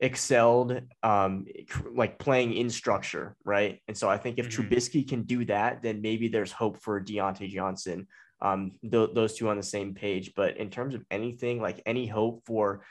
excelled 0.00 0.82
um 1.02 1.46
like 1.94 2.18
playing 2.18 2.52
in 2.52 2.68
structure 2.68 3.34
right 3.46 3.80
and 3.88 3.96
so 3.96 4.10
i 4.10 4.18
think 4.18 4.38
if 4.38 4.48
mm-hmm. 4.48 4.62
trubisky 4.62 5.08
can 5.08 5.22
do 5.22 5.44
that 5.46 5.82
then 5.82 6.02
maybe 6.02 6.28
there's 6.28 6.52
hope 6.52 6.76
for 6.82 7.00
Diontae 7.00 7.48
johnson 7.48 8.06
um 8.42 8.72
th- 8.82 9.10
those 9.14 9.34
two 9.34 9.48
on 9.48 9.56
the 9.56 9.62
same 9.62 9.94
page 9.94 10.32
but 10.36 10.58
in 10.58 10.68
terms 10.68 10.94
of 10.94 11.02
anything 11.10 11.62
like 11.62 11.80
any 11.86 12.06
hope 12.06 12.42
for 12.44 12.82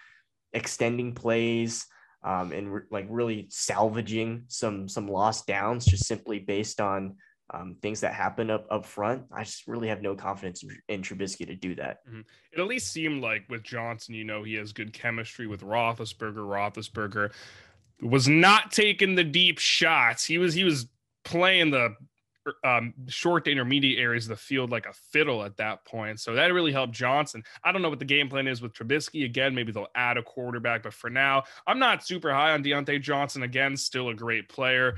extending 0.52 1.14
plays 1.14 1.86
um 2.24 2.52
and 2.52 2.74
re- 2.74 2.82
like 2.90 3.06
really 3.08 3.46
salvaging 3.52 4.46
some 4.48 4.90
some 4.90 5.08
lost 5.08 5.46
downs 5.46 5.86
just 5.86 6.08
simply 6.08 6.40
based 6.40 6.82
on 6.82 7.18
um, 7.54 7.76
things 7.82 8.02
that 8.02 8.14
happen 8.14 8.50
up 8.50 8.66
up 8.72 8.86
front. 8.86 9.24
I 9.32 9.44
just 9.44 9.68
really 9.68 9.88
have 9.88 10.02
no 10.02 10.16
confidence 10.16 10.64
in, 10.64 10.78
in 10.90 11.02
Trubisky 11.02 11.46
to 11.46 11.56
do 11.56 11.76
that. 11.76 12.06
Mm-hmm. 12.08 12.22
It 12.52 12.60
at 12.60 12.68
least 12.68 12.92
seemed 12.92 13.22
like 13.22 13.44
with 13.50 13.64
Johnson, 13.64 14.16
you 14.16 14.24
know, 14.24 14.44
he 14.44 14.56
has 14.56 14.74
good 14.74 14.94
chemistry 14.94 15.48
with 15.48 15.62
Roethlisberger. 15.62 16.36
Roethlisberger 16.36 17.32
was 18.02 18.28
not 18.28 18.72
taking 18.72 19.16
the 19.16 19.24
deep 19.24 19.60
shots. 19.60 20.26
He 20.26 20.38
was 20.38 20.54
he 20.54 20.64
was 20.64 20.88
playing 21.24 21.72
the 21.72 21.96
um, 22.64 22.94
short 23.08 23.46
to 23.46 23.52
intermediate 23.52 24.00
areas 24.00 24.26
of 24.26 24.30
the 24.30 24.36
field 24.36 24.70
like 24.70 24.86
a 24.86 24.94
fiddle 24.94 25.44
at 25.44 25.58
that 25.58 25.86
point. 25.86 26.20
So 26.20 26.34
that 26.36 26.54
really 26.54 26.72
helped 26.72 26.94
Johnson. 26.94 27.44
I 27.64 27.72
don't 27.72 27.82
know 27.82 27.90
what 27.90 28.00
the 28.00 28.06
game 28.06 28.30
plan 28.30 28.48
is 28.48 28.62
with 28.62 28.74
Trubisky. 28.74 29.26
Again, 29.26 29.56
maybe 29.56 29.72
they'll 29.72 29.88
add 29.96 30.18
a 30.18 30.24
quarterback, 30.24 30.84
but 30.84 30.94
for 30.94 31.10
now, 31.10 31.44
I'm 31.66 31.80
not 31.80 32.06
super 32.06 32.32
high 32.32 32.52
on 32.52 32.64
Diontae 32.64 33.02
Johnson. 33.02 33.44
Again, 33.44 33.76
still 33.76 34.10
a 34.10 34.14
great 34.14 34.50
player. 34.50 34.98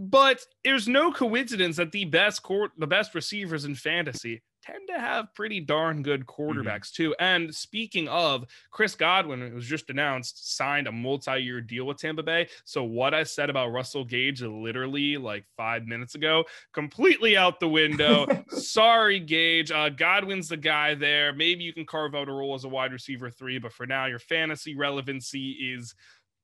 But 0.00 0.46
there's 0.62 0.86
no 0.86 1.10
coincidence 1.10 1.76
that 1.78 1.90
the 1.90 2.04
best 2.04 2.44
court, 2.44 2.70
the 2.78 2.86
best 2.86 3.16
receivers 3.16 3.64
in 3.64 3.74
fantasy 3.74 4.42
tend 4.62 4.86
to 4.86 5.00
have 5.00 5.34
pretty 5.34 5.58
darn 5.58 6.04
good 6.04 6.24
mm-hmm. 6.24 6.40
quarterbacks 6.40 6.92
mm-hmm. 6.92 7.02
too. 7.02 7.14
And 7.18 7.52
speaking 7.52 8.06
of 8.06 8.44
Chris 8.70 8.94
Godwin, 8.94 9.42
it 9.42 9.52
was 9.52 9.66
just 9.66 9.90
announced, 9.90 10.56
signed 10.56 10.86
a 10.86 10.92
multi-year 10.92 11.60
deal 11.60 11.84
with 11.84 11.98
Tampa 11.98 12.22
Bay. 12.22 12.48
So 12.64 12.84
what 12.84 13.12
I 13.12 13.24
said 13.24 13.50
about 13.50 13.72
Russell 13.72 14.04
Gage 14.04 14.40
literally 14.40 15.16
like 15.16 15.44
five 15.56 15.84
minutes 15.84 16.14
ago, 16.14 16.44
completely 16.72 17.36
out 17.36 17.58
the 17.58 17.68
window. 17.68 18.24
Sorry, 18.50 19.18
Gage. 19.18 19.72
Uh, 19.72 19.88
Godwin's 19.88 20.48
the 20.48 20.56
guy 20.56 20.94
there. 20.94 21.32
Maybe 21.32 21.64
you 21.64 21.72
can 21.72 21.86
carve 21.86 22.14
out 22.14 22.28
a 22.28 22.32
role 22.32 22.54
as 22.54 22.62
a 22.62 22.68
wide 22.68 22.92
receiver 22.92 23.30
three, 23.30 23.58
but 23.58 23.72
for 23.72 23.84
now, 23.84 24.06
your 24.06 24.20
fantasy 24.20 24.76
relevancy 24.76 25.74
is 25.74 25.92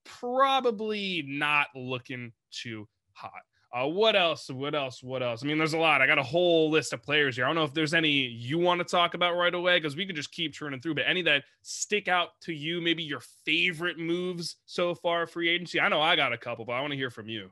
probably 0.03 1.23
not 1.25 1.67
looking 1.73 2.33
too 2.51 2.85
hot. 3.15 3.31
Uh, 3.75 3.87
what 3.87 4.15
else? 4.15 4.49
What 4.49 4.73
else? 4.73 5.03
What 5.03 5.21
else? 5.21 5.43
I 5.43 5.47
mean, 5.47 5.57
there's 5.57 5.73
a 5.73 5.77
lot. 5.77 6.01
I 6.01 6.07
got 6.07 6.17
a 6.17 6.23
whole 6.23 6.69
list 6.69 6.93
of 6.93 7.03
players 7.03 7.35
here. 7.35 7.43
I 7.43 7.49
don't 7.49 7.55
know 7.55 7.65
if 7.65 7.73
there's 7.73 7.93
any 7.93 8.09
you 8.09 8.57
want 8.57 8.79
to 8.79 8.85
talk 8.85 9.15
about 9.15 9.35
right 9.35 9.53
away 9.53 9.77
because 9.77 9.97
we 9.97 10.05
could 10.05 10.15
just 10.15 10.31
keep 10.31 10.55
turning 10.55 10.79
through. 10.79 10.95
But 10.95 11.03
any 11.07 11.21
that 11.23 11.43
stick 11.61 12.07
out 12.07 12.29
to 12.43 12.53
you, 12.53 12.79
maybe 12.79 13.03
your 13.03 13.21
favorite 13.43 13.99
moves 13.99 14.57
so 14.65 14.95
far 14.95 15.27
free 15.27 15.49
agency. 15.49 15.81
I 15.81 15.89
know 15.89 16.01
I 16.01 16.15
got 16.15 16.31
a 16.31 16.37
couple, 16.37 16.63
but 16.63 16.73
I 16.73 16.79
want 16.79 16.91
to 16.91 16.97
hear 16.97 17.09
from 17.09 17.27
you. 17.27 17.49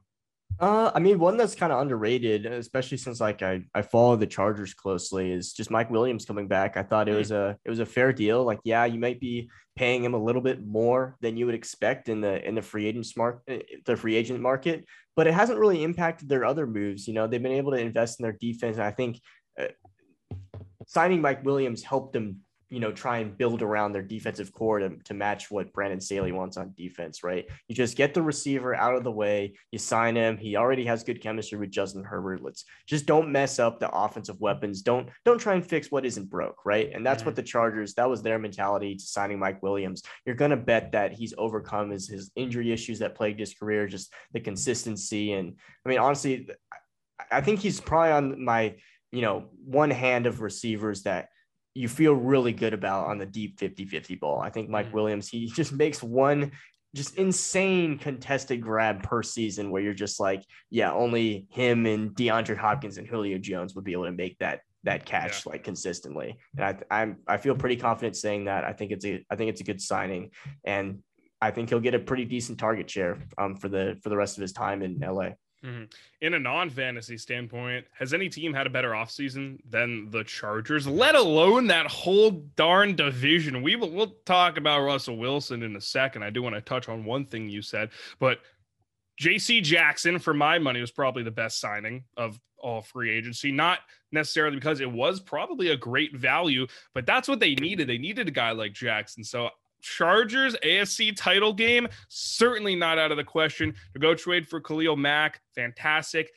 Uh, 0.60 0.92
I 0.94 1.00
mean, 1.00 1.20
one 1.20 1.38
that's 1.38 1.56
kind 1.56 1.74
of 1.74 1.80
underrated, 1.80 2.46
especially 2.46 2.98
since 2.98 3.20
like 3.20 3.42
I 3.42 3.64
I 3.74 3.82
follow 3.82 4.16
the 4.16 4.28
Chargers 4.28 4.74
closely, 4.74 5.32
is 5.32 5.54
just 5.54 5.72
Mike 5.72 5.90
Williams 5.90 6.26
coming 6.26 6.48
back. 6.48 6.78
I 6.78 6.84
thought 6.84 7.10
it 7.10 7.14
hmm. 7.14 7.18
was 7.18 7.32
a 7.32 7.58
it 7.66 7.70
was 7.70 7.80
a 7.80 7.86
fair 7.86 8.14
deal. 8.14 8.44
Like, 8.44 8.60
yeah, 8.64 8.86
you 8.86 9.00
might 9.00 9.20
be 9.20 9.50
paying 9.76 10.04
him 10.04 10.14
a 10.14 10.24
little 10.24 10.42
bit 10.42 10.66
more 10.66 11.18
than 11.22 11.36
you 11.36 11.46
would 11.46 11.56
expect 11.56 12.08
in 12.08 12.22
the 12.22 12.46
in 12.48 12.56
the 12.56 12.62
free 12.62 12.86
agent 12.86 13.06
smart 13.06 13.42
eh, 13.48 13.60
the 13.86 13.96
free 13.96 14.16
agent 14.16 14.40
market, 14.40 14.86
but 15.16 15.28
it 15.28 15.34
hasn't 15.34 15.60
really 15.60 15.84
impacted 15.84 16.30
their 16.30 16.46
other 16.46 16.68
moves. 16.68 17.08
You 17.08 17.14
know, 17.14 17.28
they've 17.28 17.42
been 17.42 17.52
able 17.52 17.72
to 17.72 17.80
invest 17.80 18.20
in 18.20 18.24
their 18.24 18.38
defense, 18.40 18.78
and 18.78 18.86
I 18.86 18.92
think 18.92 19.20
uh, 19.60 19.68
signing 20.88 21.22
Mike 21.22 21.44
Williams 21.44 21.84
helped 21.84 22.14
them 22.14 22.42
you 22.74 22.80
know, 22.80 22.92
try 22.92 23.20
and 23.20 23.38
build 23.38 23.62
around 23.62 23.92
their 23.92 24.02
defensive 24.02 24.52
core 24.52 24.80
to, 24.80 24.98
to 25.04 25.14
match 25.14 25.52
what 25.52 25.72
Brandon 25.74 26.02
Staley 26.02 26.32
wants 26.32 26.58
on 26.58 26.74
defense, 26.76 27.24
right? 27.24 27.46
You 27.68 27.76
just 27.76 27.96
get 27.96 28.16
the 28.16 28.22
receiver 28.24 28.74
out 28.74 28.96
of 28.96 29.04
the 29.04 29.12
way, 29.12 29.54
you 29.72 29.78
sign 29.78 30.16
him. 30.16 30.38
He 30.38 30.56
already 30.56 30.84
has 30.86 31.04
good 31.04 31.22
chemistry 31.22 31.60
with 31.60 31.70
Justin 31.70 32.04
Herbert. 32.04 32.42
Let's 32.42 32.66
just 32.88 33.06
don't 33.06 33.32
mess 33.32 33.60
up 33.60 33.80
the 33.80 33.92
offensive 33.92 34.42
weapons. 34.42 34.82
Don't 34.82 35.08
don't 35.24 35.38
try 35.38 35.54
and 35.54 35.64
fix 35.64 35.92
what 35.92 36.04
isn't 36.04 36.32
broke, 36.32 36.66
right? 36.66 36.90
And 36.92 37.06
that's 37.06 37.20
mm-hmm. 37.20 37.28
what 37.28 37.36
the 37.36 37.44
Chargers, 37.44 37.94
that 37.94 38.10
was 38.10 38.24
their 38.24 38.40
mentality 38.40 38.96
to 38.96 39.04
signing 39.04 39.38
Mike 39.38 39.62
Williams. 39.62 40.02
You're 40.26 40.34
gonna 40.34 40.58
bet 40.58 40.94
that 40.94 41.14
he's 41.14 41.36
overcome 41.38 41.92
his 41.92 42.08
his 42.10 42.32
injury 42.36 42.72
issues 42.72 42.98
that 43.00 43.14
plagued 43.14 43.40
his 43.40 43.54
career, 43.54 43.86
just 43.86 44.12
the 44.32 44.40
consistency. 44.40 45.34
And 45.34 45.58
I 45.86 45.90
mean, 45.90 46.00
honestly, 46.00 46.50
I 47.32 47.42
think 47.42 47.60
he's 47.60 47.80
probably 47.80 48.14
on 48.14 48.44
my, 48.44 48.78
you 49.12 49.22
know, 49.22 49.50
one 49.64 49.92
hand 49.92 50.26
of 50.26 50.42
receivers 50.42 51.04
that 51.04 51.30
you 51.74 51.88
feel 51.88 52.14
really 52.14 52.54
good 52.54 52.74
about 52.74 53.08
on 53.08 53.18
the 53.18 53.26
deep 53.26 53.58
50-50 53.58 54.20
ball. 54.20 54.40
I 54.40 54.50
think 54.50 54.70
Mike 54.70 54.88
mm-hmm. 54.88 54.96
Williams, 54.96 55.28
he 55.28 55.48
just 55.56 55.74
makes 55.74 56.04
one 56.04 56.52
just 56.96 57.16
insane 57.16 57.98
contested 57.98 58.62
grab 58.62 59.02
per 59.02 59.24
season 59.24 59.72
where 59.72 59.82
you're 59.82 59.94
just 59.94 60.20
like, 60.20 60.44
yeah, 60.70 60.94
only 60.94 61.48
him 61.50 61.86
and 61.88 62.12
DeAndre 62.12 62.56
Hopkins 62.56 62.98
and 62.98 63.08
Julio 63.08 63.40
Jones 63.40 63.74
would 63.74 63.84
be 63.84 63.94
able 63.94 64.06
to 64.06 64.12
make 64.12 64.38
that 64.40 64.62
that 64.84 65.06
catch 65.06 65.46
yeah. 65.46 65.54
like 65.54 65.64
consistently. 65.64 66.38
And 66.56 66.66
I 66.92 67.02
I'm 67.02 67.18
I 67.28 67.38
feel 67.38 67.56
pretty 67.56 67.78
confident 67.78 68.16
saying 68.16 68.46
that. 68.46 68.64
I 68.64 68.74
think 68.74 68.92
it's 68.92 69.06
a 69.06 69.26
I 69.30 69.36
think 69.36 69.50
it's 69.50 69.62
a 69.62 69.64
good 69.64 69.82
signing 69.82 70.32
and 70.66 71.00
I 71.44 71.52
think 71.52 71.68
he'll 71.68 71.82
get 71.82 71.94
a 71.94 72.00
pretty 72.00 72.24
decent 72.24 72.58
target 72.58 72.90
share 72.90 73.18
um, 73.38 73.58
for 73.58 73.68
the 73.68 73.98
for 74.02 74.10
the 74.10 74.16
rest 74.16 74.38
of 74.38 74.42
his 74.42 74.54
time 74.54 74.82
in 74.82 75.00
LA. 75.00 75.32
Mm-hmm. 75.64 75.84
In 76.22 76.34
a 76.34 76.40
non 76.40 76.70
fantasy 76.70 77.18
standpoint, 77.18 77.86
has 77.98 78.14
any 78.14 78.28
team 78.28 78.54
had 78.54 78.68
a 78.68 78.70
better 78.70 78.92
offseason 78.92 79.60
than 79.70 80.10
the 80.12 80.24
Chargers, 80.24 80.86
let 80.86 81.16
alone 81.16 81.68
that 81.68 81.88
whole 81.88 82.32
darn 82.56 82.96
division? 82.96 83.62
We 83.62 83.78
will 83.78 83.90
we'll 83.90 84.16
talk 84.26 84.58
about 84.58 84.84
Russell 84.84 85.18
Wilson 85.18 85.64
in 85.64 85.76
a 85.76 85.82
second. 85.82 86.24
I 86.24 86.32
do 86.32 86.44
want 86.44 86.56
to 86.56 86.62
touch 86.62 86.90
on 86.90 87.06
one 87.06 87.26
thing 87.26 87.48
you 87.48 87.62
said, 87.62 87.92
but 88.20 88.40
JC 89.22 89.64
Jackson, 89.64 90.20
for 90.20 90.34
my 90.34 90.60
money, 90.60 90.82
was 90.82 90.92
probably 90.92 91.24
the 91.24 91.32
best 91.32 91.60
signing 91.60 92.04
of 92.18 92.40
all 92.58 92.82
free 92.82 93.12
agency. 93.12 93.52
Not 93.52 93.80
necessarily 94.12 94.56
because 94.56 94.80
it 94.80 94.92
was 94.92 95.20
probably 95.20 95.70
a 95.70 95.78
great 95.78 96.16
value, 96.16 96.68
but 96.94 97.06
that's 97.06 97.28
what 97.28 97.40
they 97.40 97.56
needed. 97.56 97.88
They 97.88 97.98
needed 97.98 98.28
a 98.28 98.32
guy 98.32 98.52
like 98.52 98.74
Jackson. 98.74 99.24
So 99.24 99.50
Chargers 99.84 100.56
AFC 100.64 101.16
title 101.16 101.54
game, 101.54 101.88
certainly 102.08 102.76
not 102.76 102.98
out 102.98 103.12
of 103.12 103.18
the 103.18 103.24
question. 103.24 103.76
To 103.94 104.00
go 104.00 104.16
trade 104.16 104.48
for 104.48 104.60
Khalil 104.60 104.96
Mack, 104.96 105.42
fantastic. 105.54 106.32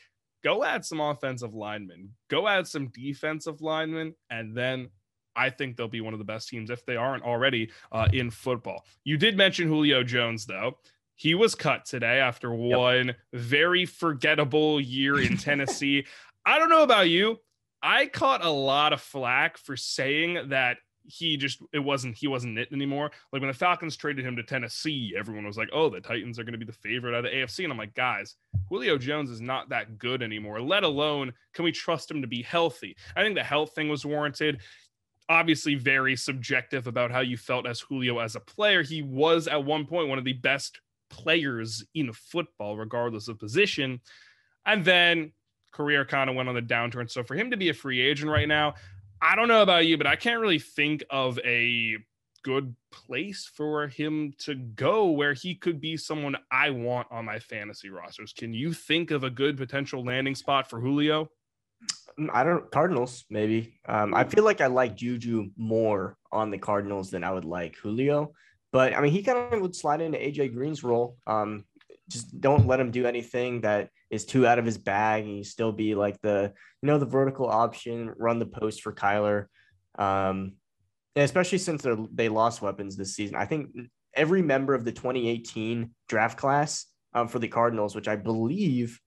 Go 0.45 0.63
add 0.63 0.85
some 0.85 1.01
offensive 1.01 1.55
linemen, 1.55 2.11
go 2.29 2.47
add 2.47 2.69
some 2.69 2.89
defensive 2.89 3.63
linemen, 3.63 4.15
and 4.29 4.55
then 4.55 4.91
I 5.35 5.51
think 5.51 5.77
they'll 5.77 5.89
be 5.89 6.01
one 6.01 6.13
of 6.13 6.19
the 6.19 6.25
best 6.25 6.49
teams 6.49 6.71
if 6.71 6.85
they 6.85 6.97
aren't 6.97 7.25
already 7.25 7.71
uh, 7.93 8.09
in 8.13 8.31
football. 8.31 8.85
You 9.05 9.17
did 9.17 9.37
mention 9.37 9.69
Julio 9.69 10.03
Jones, 10.03 10.47
though. 10.47 10.79
He 11.15 11.35
was 11.35 11.55
cut 11.55 11.85
today 11.85 12.21
after 12.21 12.53
one 12.55 13.15
very 13.33 13.87
forgettable 13.87 14.81
year 14.81 15.21
in 15.21 15.37
Tennessee. 15.39 16.07
I 16.45 16.59
don't 16.59 16.69
know 16.69 16.83
about 16.83 17.09
you. 17.09 17.39
I 17.83 18.07
caught 18.07 18.45
a 18.45 18.51
lot 18.51 18.93
of 18.93 19.01
flack 19.01 19.59
for 19.59 19.77
saying 19.77 20.49
that 20.51 20.79
he 21.09 21.37
just 21.37 21.61
it 21.73 21.79
wasn't 21.79 22.17
he 22.17 22.27
wasn't 22.27 22.59
it 22.59 22.73
anymore. 22.73 23.11
Like 23.33 23.41
when 23.41 23.49
the 23.49 23.55
Falcons 23.55 23.97
traded 23.97 24.25
him 24.25 24.37
to 24.37 24.43
Tennessee, 24.43 25.15
everyone 25.17 25.47
was 25.47 25.57
like, 25.57 25.69
"Oh, 25.73 25.89
the 25.89 26.01
Titans 26.01 26.39
are 26.39 26.45
going 26.45 26.53
to 26.53 26.59
be 26.59 26.65
the 26.65 26.73
favorite 26.73 27.17
out 27.17 27.25
of 27.25 27.31
the 27.31 27.37
AFC." 27.37 27.65
And 27.65 27.73
I'm 27.73 27.79
like, 27.79 27.95
"Guys, 27.95 28.37
Julio 28.69 28.99
Jones 28.99 29.31
is 29.31 29.41
not 29.41 29.69
that 29.71 29.99
good 29.99 30.23
anymore. 30.23 30.61
Let 30.61 30.85
alone 30.85 31.33
can 31.55 31.65
we 31.65 31.73
trust 31.73 32.11
him 32.11 32.21
to 32.23 32.29
be 32.29 32.43
healthy?" 32.43 32.97
I 33.17 33.23
think 33.23 33.37
the 33.37 33.45
health 33.45 33.75
thing 33.75 33.89
was 33.89 34.05
warranted. 34.05 34.61
Obviously, 35.29 35.75
very 35.75 36.17
subjective 36.17 36.87
about 36.87 37.11
how 37.11 37.21
you 37.21 37.37
felt 37.37 37.67
as 37.67 37.81
Julio 37.81 38.19
as 38.19 38.37
a 38.37 38.41
player. 38.41 38.83
He 38.83 39.03
was 39.03 39.49
at 39.49 39.65
one 39.65 39.87
point 39.87 40.09
one 40.09 40.19
of 40.19 40.25
the 40.25 40.35
best 40.35 40.81
players 41.09 41.85
in 41.95 42.13
football, 42.13 42.77
regardless 42.77 43.29
of 43.29 43.39
position. 43.39 44.01
And 44.65 44.85
then 44.85 45.33
career 45.77 46.05
kind 46.05 46.31
of 46.31 46.37
went 46.37 46.49
on 46.49 46.55
the 46.55 46.63
downturn. 46.63 47.11
So 47.11 47.23
for 47.23 47.35
him 47.35 47.51
to 47.51 47.57
be 47.57 47.69
a 47.69 47.75
free 47.75 48.01
agent 48.01 48.31
right 48.31 48.49
now, 48.49 48.75
I 49.21 49.37
don't 49.37 49.49
know 49.49 49.63
about 49.63 49.87
you, 49.87 49.97
but 49.97 50.07
I 50.07 50.17
can't 50.17 50.41
really 50.41 50.59
think 50.59 51.05
of 51.11 51.39
a 51.45 51.97
good 52.43 52.77
place 52.93 53.51
for 53.53 53.89
him 53.89 54.33
to 54.39 54.55
go 54.55 55.07
where 55.11 55.35
he 55.35 55.55
could 55.55 55.81
be 55.81 55.97
someone 55.97 56.37
I 56.51 56.71
want 56.71 57.09
on 57.11 57.25
my 57.25 57.41
fantasy 57.41 57.91
rosters. 57.91 58.33
Can 58.33 58.55
you 58.55 58.73
think 58.73 59.11
of 59.11 59.25
a 59.25 59.31
good 59.31 59.57
potential 59.57 60.05
landing 60.05 60.37
spot 60.37 60.71
for 60.71 60.81
Julio? 60.81 61.29
Mm, 62.19 62.31
I 62.33 62.45
don't 62.45 62.71
Cardinals 62.71 63.25
maybe. 63.31 63.81
Um, 63.89 64.15
I 64.15 64.25
feel 64.25 64.45
like 64.45 64.61
I 64.61 64.67
like 64.67 64.97
Juju 64.97 65.51
more 65.57 66.17
on 66.31 66.51
the 66.51 66.59
Cardinals 66.59 67.11
than 67.11 67.25
I 67.25 67.33
would 67.33 67.45
like 67.45 67.77
Julio, 67.77 68.33
but 68.73 68.95
I 68.95 69.01
mean 69.01 69.13
he 69.13 69.23
kind 69.23 69.53
of 69.53 69.61
would 69.61 69.75
slide 69.75 70.01
into 70.01 70.19
AJ 70.19 70.55
Green's 70.55 70.85
role. 70.85 71.17
Um, 71.27 71.65
just 72.09 72.41
don't 72.41 72.67
let 72.67 72.81
him 72.81 72.91
do 72.91 73.07
anything 73.07 73.63
that 73.63 73.91
is 74.11 74.25
too 74.25 74.47
out 74.47 74.59
of 74.59 74.65
his 74.65 74.79
bag, 74.79 75.25
and 75.25 75.37
you 75.37 75.45
still 75.45 75.73
be 75.73 75.95
like 75.95 76.21
the 76.21 76.53
you 76.83 76.87
know 76.87 76.99
the 76.99 77.07
vertical 77.07 77.49
option, 77.49 78.13
run 78.17 78.39
the 78.39 78.47
post 78.47 78.83
for 78.83 78.93
Kyler. 78.93 79.47
Um, 79.99 80.55
and 81.15 81.25
especially 81.25 81.59
since 81.59 81.85
they 82.13 82.29
lost 82.29 82.63
weapons 82.63 82.97
this 82.97 83.15
season, 83.15 83.37
I 83.37 83.47
think 83.47 83.71
every 84.15 84.43
member 84.43 84.75
of 84.75 84.85
the 84.85 84.93
2018 84.93 85.91
draft 86.09 86.39
class 86.39 86.87
um, 87.15 87.29
for 87.29 87.39
the 87.39 87.49
Cardinals, 87.49 87.95
which 87.95 88.09
I 88.09 88.17
believe 88.17 89.01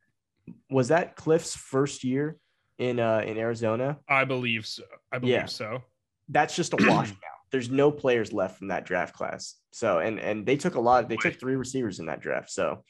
was 0.69 0.87
that 0.87 1.15
Kliff's 1.15 1.55
first 1.55 2.03
year 2.03 2.37
in 2.77 2.99
uh, 2.99 3.23
in 3.25 3.37
Arizona. 3.37 3.99
I 4.07 4.25
believe 4.25 4.65
so. 4.65 4.83
I 5.11 5.19
believe 5.19 5.35
yeah. 5.35 5.45
so. 5.45 5.83
That's 6.29 6.55
just 6.55 6.73
a 6.73 6.77
wash 6.79 7.09
now. 7.09 7.38
There's 7.51 7.69
no 7.69 7.91
players 7.91 8.33
left 8.33 8.57
from 8.57 8.67
that 8.67 8.85
draft 8.85 9.15
class. 9.15 9.55
So 9.71 9.99
and 9.99 10.19
and 10.19 10.45
they 10.45 10.57
took 10.57 10.75
a 10.75 10.79
lot. 10.79 11.09
They 11.09 11.17
took 11.17 11.39
three 11.39 11.55
receivers 11.55 11.99
in 11.99 12.07
that 12.07 12.21
draft. 12.21 12.51
So 12.51 12.83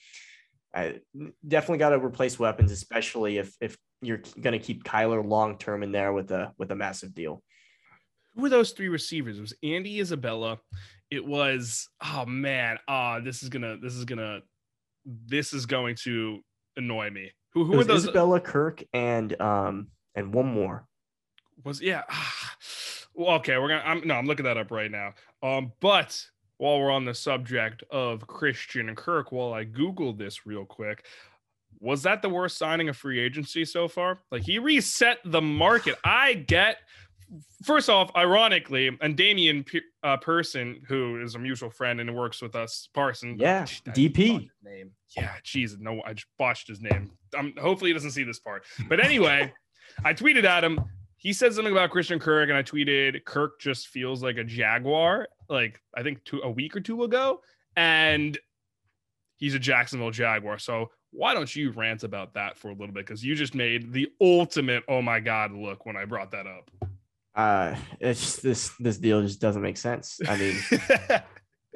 I 0.73 0.99
definitely 1.47 1.79
got 1.79 1.89
to 1.89 1.99
replace 2.03 2.37
weapons, 2.37 2.71
especially 2.71 3.37
if 3.37 3.55
if 3.59 3.77
you're 4.01 4.21
going 4.39 4.57
to 4.57 4.65
keep 4.65 4.83
Kyler 4.83 5.25
long 5.25 5.57
term 5.57 5.83
in 5.83 5.91
there 5.91 6.13
with 6.13 6.31
a 6.31 6.53
with 6.57 6.71
a 6.71 6.75
massive 6.75 7.13
deal. 7.13 7.43
Who 8.35 8.43
were 8.43 8.49
those 8.49 8.71
three 8.71 8.89
receivers? 8.89 9.37
It 9.37 9.41
was 9.41 9.53
Andy 9.63 9.99
Isabella. 9.99 10.59
It 11.09 11.25
was 11.25 11.87
oh 12.03 12.25
man, 12.25 12.77
ah, 12.87 13.17
oh, 13.17 13.21
this 13.21 13.43
is 13.43 13.49
gonna 13.49 13.77
this 13.77 13.95
is 13.95 14.05
gonna 14.05 14.41
this 15.05 15.53
is 15.53 15.65
going 15.65 15.95
to 16.03 16.39
annoy 16.77 17.09
me. 17.09 17.31
Who 17.53 17.65
who 17.65 17.79
are 17.79 17.83
those? 17.83 18.03
Isabella 18.03 18.39
Kirk 18.39 18.83
and 18.93 19.39
um 19.41 19.87
and 20.15 20.33
one 20.33 20.47
more. 20.47 20.85
Was 21.63 21.81
yeah. 21.81 22.03
well, 23.19 23.35
okay, 23.35 23.57
we're 23.57 23.67
gonna. 23.67 23.83
I'm 23.85 24.07
no, 24.07 24.13
I'm 24.13 24.25
looking 24.25 24.45
that 24.45 24.57
up 24.57 24.71
right 24.71 24.89
now. 24.89 25.13
Um, 25.43 25.73
but 25.81 26.25
while 26.57 26.79
we're 26.79 26.89
on 26.89 27.03
the 27.03 27.13
subject 27.13 27.83
of 27.91 28.25
Christian 28.25 28.95
Kirk, 28.95 29.33
while 29.33 29.53
I 29.53 29.65
Googled 29.65 30.17
this 30.17 30.45
real 30.45 30.63
quick, 30.63 31.05
was 31.81 32.03
that 32.03 32.21
the 32.21 32.29
worst 32.29 32.57
signing 32.57 32.87
of 32.87 32.95
free 32.95 33.19
agency 33.19 33.65
so 33.65 33.89
far? 33.89 34.19
Like 34.31 34.43
he 34.43 34.57
reset 34.57 35.17
the 35.25 35.41
market. 35.41 35.95
I 36.01 36.33
get 36.33 36.77
first 37.63 37.89
off, 37.89 38.09
ironically, 38.15 38.97
and 39.01 39.17
Damian 39.17 39.65
uh, 40.01 40.15
Person, 40.15 40.81
who 40.87 41.21
is 41.21 41.35
a 41.35 41.39
mutual 41.39 41.69
friend 41.69 41.99
and 41.99 42.15
works 42.15 42.41
with 42.41 42.55
us, 42.55 42.87
Parson. 42.93 43.35
Yeah, 43.37 43.63
DP 43.63 44.49
name. 44.63 44.91
Yeah, 45.17 45.33
jeez, 45.43 45.77
no, 45.77 46.01
I 46.05 46.13
just 46.13 46.27
botched 46.37 46.69
his 46.69 46.79
name. 46.79 47.11
Um, 47.37 47.53
hopefully 47.59 47.89
he 47.89 47.93
doesn't 47.93 48.11
see 48.11 48.23
this 48.23 48.39
part. 48.39 48.63
But 48.87 49.03
anyway, 49.03 49.51
I 50.05 50.13
tweeted 50.13 50.45
at 50.45 50.63
him. 50.63 50.79
He 51.19 51.33
said 51.33 51.53
something 51.53 51.71
about 51.71 51.91
Christian 51.91 52.17
Kirk, 52.17 52.49
and 52.49 52.57
I 52.57 52.63
tweeted, 52.63 53.23
"Kirk 53.25 53.59
just 53.59 53.89
feels 53.89 54.23
like 54.23 54.37
a 54.37 54.43
Jaguar." 54.43 55.27
Like 55.49 55.81
I 55.95 56.01
think 56.01 56.23
two, 56.23 56.41
a 56.41 56.49
week 56.49 56.75
or 56.75 56.79
two 56.79 57.03
ago, 57.03 57.41
and 57.75 58.37
he's 59.37 59.53
a 59.53 59.59
Jacksonville 59.59 60.11
Jaguar. 60.11 60.57
So 60.57 60.91
why 61.11 61.33
don't 61.33 61.53
you 61.55 61.71
rant 61.71 62.03
about 62.03 62.33
that 62.35 62.57
for 62.57 62.69
a 62.69 62.73
little 62.73 62.93
bit? 62.93 63.05
Because 63.05 63.23
you 63.23 63.35
just 63.35 63.53
made 63.53 63.93
the 63.93 64.07
ultimate 64.21 64.83
oh 64.87 65.01
my 65.01 65.19
god 65.19 65.51
look 65.51 65.85
when 65.85 65.97
I 65.97 66.05
brought 66.05 66.31
that 66.31 66.47
up 66.47 66.71
uh 67.35 67.75
it's 67.99 68.37
this 68.37 68.71
this 68.79 68.97
deal 68.97 69.21
just 69.21 69.39
doesn't 69.39 69.61
make 69.61 69.77
sense 69.77 70.19
i 70.27 70.35
mean 70.35 70.55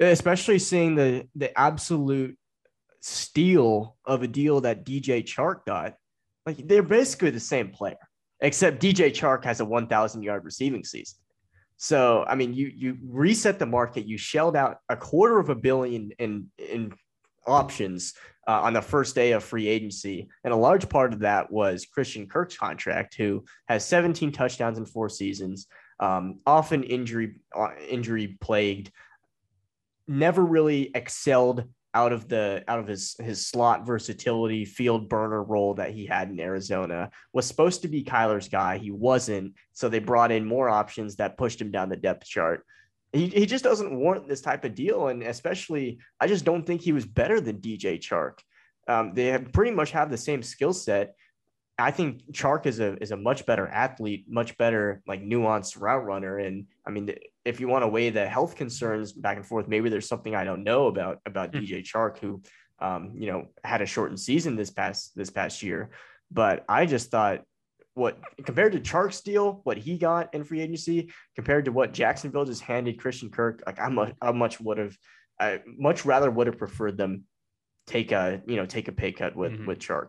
especially 0.00 0.58
seeing 0.58 0.94
the 0.94 1.26
the 1.36 1.56
absolute 1.58 2.36
steal 3.00 3.96
of 4.04 4.22
a 4.22 4.26
deal 4.26 4.60
that 4.60 4.84
dj 4.84 5.24
chark 5.24 5.64
got 5.64 5.94
like 6.44 6.56
they're 6.66 6.82
basically 6.82 7.30
the 7.30 7.40
same 7.40 7.70
player 7.70 7.96
except 8.44 8.80
dj 8.80 9.10
chark 9.10 9.44
has 9.44 9.60
a 9.60 9.64
1000 9.64 10.22
yard 10.22 10.44
receiving 10.44 10.84
season 10.84 11.18
so 11.76 12.24
i 12.28 12.34
mean 12.34 12.54
you 12.54 12.70
you 12.74 12.96
reset 13.02 13.58
the 13.58 13.66
market 13.66 14.06
you 14.06 14.16
shelled 14.16 14.56
out 14.56 14.78
a 14.88 14.96
quarter 14.96 15.38
of 15.38 15.48
a 15.48 15.54
billion 15.54 16.12
in 16.18 16.46
in 16.58 16.92
options 17.46 18.14
uh, 18.46 18.60
on 18.60 18.72
the 18.72 18.82
first 18.82 19.14
day 19.14 19.32
of 19.32 19.42
free 19.42 19.68
agency. 19.68 20.28
And 20.44 20.52
a 20.52 20.56
large 20.56 20.88
part 20.88 21.12
of 21.12 21.20
that 21.20 21.50
was 21.50 21.86
Christian 21.86 22.26
Kirk's 22.26 22.56
contract, 22.56 23.14
who 23.14 23.44
has 23.68 23.84
17 23.84 24.32
touchdowns 24.32 24.78
in 24.78 24.86
four 24.86 25.08
seasons, 25.08 25.66
um, 26.00 26.40
often 26.46 26.82
injury 26.82 27.40
uh, 27.56 27.68
injury 27.88 28.36
plagued, 28.40 28.90
never 30.06 30.44
really 30.44 30.90
excelled 30.94 31.64
out 31.94 32.12
of 32.12 32.28
the 32.28 32.64
out 32.68 32.80
of 32.80 32.86
his 32.86 33.16
his 33.20 33.46
slot 33.46 33.86
versatility 33.86 34.64
field 34.64 35.08
burner 35.08 35.42
role 35.42 35.74
that 35.74 35.92
he 35.92 36.04
had 36.04 36.28
in 36.28 36.40
Arizona 36.40 37.10
was 37.32 37.46
supposed 37.46 37.82
to 37.82 37.88
be 37.88 38.02
Kyler's 38.02 38.48
guy 38.48 38.78
he 38.78 38.90
wasn't 38.90 39.54
so 39.72 39.88
they 39.88 40.00
brought 40.00 40.32
in 40.32 40.44
more 40.44 40.68
options 40.68 41.16
that 41.16 41.38
pushed 41.38 41.60
him 41.60 41.70
down 41.70 41.88
the 41.88 41.96
depth 41.96 42.26
chart 42.26 42.64
he, 43.14 43.28
he 43.28 43.46
just 43.46 43.64
doesn't 43.64 43.96
warrant 43.96 44.28
this 44.28 44.40
type 44.40 44.64
of 44.64 44.74
deal. 44.74 45.08
And 45.08 45.22
especially, 45.22 45.98
I 46.20 46.26
just 46.26 46.44
don't 46.44 46.66
think 46.66 46.82
he 46.82 46.92
was 46.92 47.06
better 47.06 47.40
than 47.40 47.58
DJ 47.58 47.98
Chark. 47.98 48.40
Um, 48.88 49.14
they 49.14 49.38
pretty 49.38 49.70
much 49.70 49.92
have 49.92 50.10
the 50.10 50.18
same 50.18 50.42
skill 50.42 50.72
set. 50.72 51.14
I 51.78 51.90
think 51.90 52.22
Chark 52.32 52.66
is 52.66 52.78
a 52.78 52.96
is 53.02 53.10
a 53.10 53.16
much 53.16 53.46
better 53.46 53.66
athlete, 53.66 54.26
much 54.28 54.56
better 54.56 55.02
like 55.06 55.22
nuanced 55.22 55.80
route 55.80 56.04
runner. 56.04 56.38
And 56.38 56.66
I 56.86 56.90
mean, 56.90 57.12
if 57.44 57.58
you 57.58 57.66
want 57.66 57.82
to 57.82 57.88
weigh 57.88 58.10
the 58.10 58.26
health 58.26 58.54
concerns 58.54 59.12
back 59.12 59.36
and 59.36 59.46
forth, 59.46 59.66
maybe 59.66 59.88
there's 59.88 60.08
something 60.08 60.34
I 60.34 60.44
don't 60.44 60.62
know 60.62 60.86
about 60.86 61.18
about 61.26 61.52
mm. 61.52 61.62
DJ 61.62 61.82
Chark, 61.82 62.18
who 62.18 62.42
um, 62.78 63.12
you 63.16 63.26
know 63.26 63.48
had 63.64 63.82
a 63.82 63.86
shortened 63.86 64.20
season 64.20 64.54
this 64.56 64.70
past 64.70 65.12
this 65.16 65.30
past 65.30 65.62
year. 65.62 65.90
But 66.30 66.64
I 66.68 66.86
just 66.86 67.10
thought 67.10 67.42
what 67.94 68.18
compared 68.44 68.72
to 68.72 68.80
Chark's 68.80 69.20
deal, 69.20 69.60
what 69.64 69.78
he 69.78 69.98
got 69.98 70.34
in 70.34 70.44
free 70.44 70.60
agency, 70.60 71.12
compared 71.34 71.64
to 71.64 71.72
what 71.72 71.92
Jacksonville 71.92 72.44
just 72.44 72.62
handed 72.62 73.00
Christian 73.00 73.30
Kirk, 73.30 73.62
like 73.66 73.80
I'm 73.80 73.94
much, 73.94 74.14
I 74.20 74.32
much 74.32 74.60
would 74.60 74.78
have, 74.78 74.96
I 75.40 75.60
much 75.64 76.04
rather 76.04 76.30
would 76.30 76.48
have 76.48 76.58
preferred 76.58 76.96
them 76.96 77.24
take 77.86 78.12
a 78.12 78.42
you 78.46 78.56
know 78.56 78.66
take 78.66 78.88
a 78.88 78.92
pay 78.92 79.12
cut 79.12 79.36
with 79.36 79.52
mm-hmm. 79.52 79.66
with 79.66 79.78
Chark. 79.78 80.08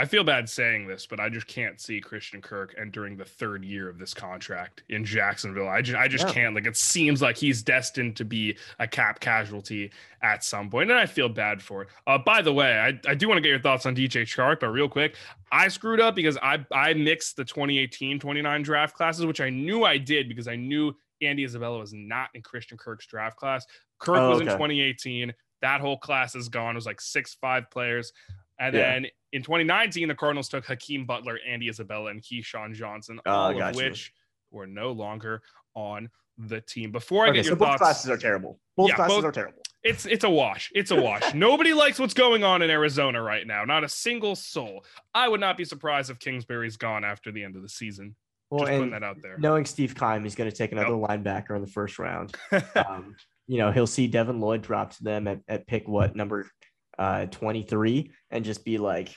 I 0.00 0.06
feel 0.06 0.24
bad 0.24 0.48
saying 0.48 0.86
this, 0.86 1.04
but 1.04 1.20
I 1.20 1.28
just 1.28 1.46
can't 1.46 1.78
see 1.78 2.00
Christian 2.00 2.40
Kirk 2.40 2.74
entering 2.80 3.18
the 3.18 3.24
third 3.26 3.62
year 3.62 3.86
of 3.86 3.98
this 3.98 4.14
contract 4.14 4.82
in 4.88 5.04
Jacksonville. 5.04 5.68
I 5.68 5.82
just 5.82 5.98
I 5.98 6.08
just 6.08 6.26
yeah. 6.28 6.32
can't. 6.32 6.54
Like 6.54 6.66
it 6.66 6.78
seems 6.78 7.20
like 7.20 7.36
he's 7.36 7.62
destined 7.62 8.16
to 8.16 8.24
be 8.24 8.56
a 8.78 8.88
cap 8.88 9.20
casualty 9.20 9.92
at 10.22 10.42
some 10.42 10.70
point, 10.70 10.90
and 10.90 10.98
I 10.98 11.04
feel 11.04 11.28
bad 11.28 11.60
for 11.60 11.82
it. 11.82 11.88
Uh, 12.06 12.16
by 12.16 12.40
the 12.40 12.50
way, 12.50 12.78
I, 12.78 13.10
I 13.10 13.14
do 13.14 13.28
want 13.28 13.36
to 13.36 13.42
get 13.42 13.50
your 13.50 13.60
thoughts 13.60 13.84
on 13.84 13.94
DJ 13.94 14.22
Chark, 14.22 14.60
but 14.60 14.68
real 14.68 14.88
quick, 14.88 15.16
I 15.52 15.68
screwed 15.68 16.00
up 16.00 16.14
because 16.14 16.38
I 16.38 16.64
I 16.72 16.94
mixed 16.94 17.36
the 17.36 17.44
2018-29 17.44 18.64
draft 18.64 18.96
classes, 18.96 19.26
which 19.26 19.42
I 19.42 19.50
knew 19.50 19.84
I 19.84 19.98
did 19.98 20.30
because 20.30 20.48
I 20.48 20.56
knew 20.56 20.94
Andy 21.20 21.44
Isabella 21.44 21.78
was 21.78 21.92
not 21.92 22.30
in 22.32 22.40
Christian 22.40 22.78
Kirk's 22.78 23.06
draft 23.06 23.36
class. 23.36 23.66
Kirk 23.98 24.16
oh, 24.16 24.30
was 24.30 24.40
okay. 24.40 24.50
in 24.50 24.56
2018. 24.56 25.34
That 25.60 25.82
whole 25.82 25.98
class 25.98 26.34
is 26.34 26.48
gone. 26.48 26.70
It 26.70 26.76
was 26.76 26.86
like 26.86 27.02
six 27.02 27.36
five 27.38 27.70
players. 27.70 28.14
And 28.60 28.74
yeah. 28.74 28.92
then 28.92 29.06
in 29.32 29.42
2019, 29.42 30.08
the 30.08 30.14
Cardinals 30.14 30.48
took 30.48 30.66
Hakeem 30.66 31.06
Butler, 31.06 31.38
Andy 31.48 31.68
Isabella, 31.68 32.10
and 32.10 32.22
KeeSean 32.22 32.74
Johnson, 32.74 33.20
oh, 33.26 33.30
all 33.30 33.62
of 33.62 33.74
which 33.74 34.12
were 34.50 34.66
no 34.66 34.92
longer 34.92 35.42
on 35.74 36.10
the 36.36 36.60
team. 36.60 36.92
Before 36.92 37.24
I 37.24 37.30
okay, 37.30 37.38
get 37.38 37.46
your 37.46 37.56
so 37.56 37.64
both 37.64 37.78
classes 37.78 38.10
are 38.10 38.18
terrible. 38.18 38.60
Both 38.76 38.90
yeah, 38.90 38.96
classes 38.96 39.16
both, 39.16 39.24
are 39.24 39.32
terrible. 39.32 39.62
It's 39.82 40.04
it's 40.04 40.24
a 40.24 40.30
wash. 40.30 40.70
It's 40.74 40.90
a 40.90 41.00
wash. 41.00 41.32
Nobody 41.34 41.72
likes 41.72 41.98
what's 41.98 42.12
going 42.12 42.44
on 42.44 42.60
in 42.60 42.68
Arizona 42.68 43.22
right 43.22 43.46
now. 43.46 43.64
Not 43.64 43.82
a 43.82 43.88
single 43.88 44.36
soul. 44.36 44.84
I 45.14 45.26
would 45.26 45.40
not 45.40 45.56
be 45.56 45.64
surprised 45.64 46.10
if 46.10 46.18
Kingsbury's 46.18 46.76
gone 46.76 47.02
after 47.02 47.32
the 47.32 47.42
end 47.42 47.56
of 47.56 47.62
the 47.62 47.68
season. 47.68 48.14
Well, 48.50 48.60
Just 48.60 48.72
putting 48.72 48.90
that 48.90 49.04
out 49.04 49.22
there. 49.22 49.38
Knowing 49.38 49.64
Steve 49.64 49.94
Keim, 49.94 50.24
he's 50.24 50.34
going 50.34 50.50
to 50.50 50.56
take 50.56 50.72
another 50.72 50.96
yep. 50.96 51.08
linebacker 51.08 51.54
in 51.54 51.62
the 51.62 51.70
first 51.70 51.98
round. 51.98 52.34
um, 52.74 53.14
you 53.46 53.58
know, 53.58 53.70
he'll 53.70 53.86
see 53.86 54.08
Devin 54.08 54.40
Lloyd 54.40 54.62
drop 54.62 54.92
to 54.96 55.04
them 55.04 55.28
at, 55.28 55.40
at 55.48 55.66
pick 55.68 55.86
what 55.86 56.16
number 56.16 56.50
uh, 56.98 57.26
23 57.26 58.10
and 58.30 58.44
just 58.44 58.64
be 58.64 58.78
like, 58.78 59.14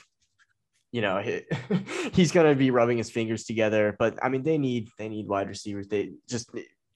you 0.92 1.00
know, 1.00 1.18
he, 1.18 1.42
he's 2.12 2.32
going 2.32 2.50
to 2.50 2.56
be 2.56 2.70
rubbing 2.70 2.98
his 2.98 3.10
fingers 3.10 3.44
together. 3.44 3.96
But 3.98 4.18
I 4.22 4.28
mean, 4.28 4.42
they 4.42 4.58
need 4.58 4.90
they 4.98 5.08
need 5.08 5.26
wide 5.26 5.48
receivers. 5.48 5.88
They 5.88 6.12
just 6.28 6.50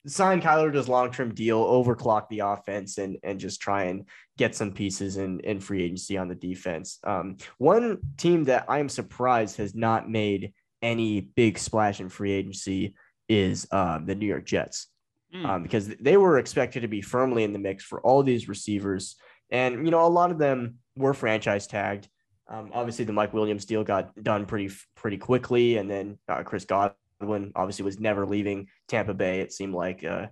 sign 0.07 0.41
Kyler 0.41 0.71
to 0.71 0.77
his 0.77 0.87
long 0.87 1.11
term 1.11 1.33
deal, 1.33 1.63
overclock 1.63 2.29
the 2.29 2.39
offense, 2.39 2.97
and 2.97 3.17
and 3.23 3.39
just 3.39 3.61
try 3.61 3.85
and 3.85 4.05
get 4.37 4.55
some 4.55 4.71
pieces 4.71 5.17
in 5.17 5.39
in 5.41 5.59
free 5.59 5.83
agency 5.83 6.17
on 6.17 6.27
the 6.27 6.35
defense. 6.35 6.99
Um, 7.03 7.37
one 7.57 7.99
team 8.17 8.45
that 8.45 8.65
I 8.67 8.79
am 8.79 8.89
surprised 8.89 9.57
has 9.57 9.75
not 9.75 10.09
made 10.09 10.53
any 10.81 11.21
big 11.21 11.57
splash 11.57 11.99
in 11.99 12.09
free 12.09 12.31
agency 12.31 12.95
is 13.27 13.67
um, 13.71 14.05
the 14.05 14.15
New 14.15 14.25
York 14.25 14.45
Jets. 14.45 14.87
Mm. 15.33 15.45
Um, 15.45 15.63
because 15.63 15.87
they 15.87 16.17
were 16.17 16.39
expected 16.39 16.81
to 16.81 16.87
be 16.87 17.01
firmly 17.01 17.43
in 17.43 17.53
the 17.53 17.59
mix 17.59 17.83
for 17.83 18.01
all 18.01 18.23
these 18.23 18.49
receivers. 18.49 19.15
And, 19.51 19.85
you 19.85 19.91
know, 19.91 20.05
a 20.05 20.07
lot 20.07 20.31
of 20.31 20.37
them 20.37 20.79
were 20.95 21.13
franchise 21.13 21.67
tagged. 21.67 22.07
Um, 22.47 22.71
obviously, 22.73 23.05
the 23.05 23.13
Mike 23.13 23.33
Williams 23.33 23.65
deal 23.65 23.83
got 23.83 24.15
done 24.21 24.45
pretty 24.45 24.73
pretty 24.95 25.17
quickly, 25.17 25.77
and 25.77 25.89
then 25.89 26.17
uh, 26.27 26.41
Chris 26.43 26.65
Godwin 26.65 27.51
obviously 27.55 27.85
was 27.85 27.99
never 27.99 28.25
leaving 28.25 28.67
Tampa 28.87 29.13
Bay. 29.13 29.41
It 29.41 29.53
seemed 29.53 29.75
like 29.75 30.03
uh, 30.03 30.27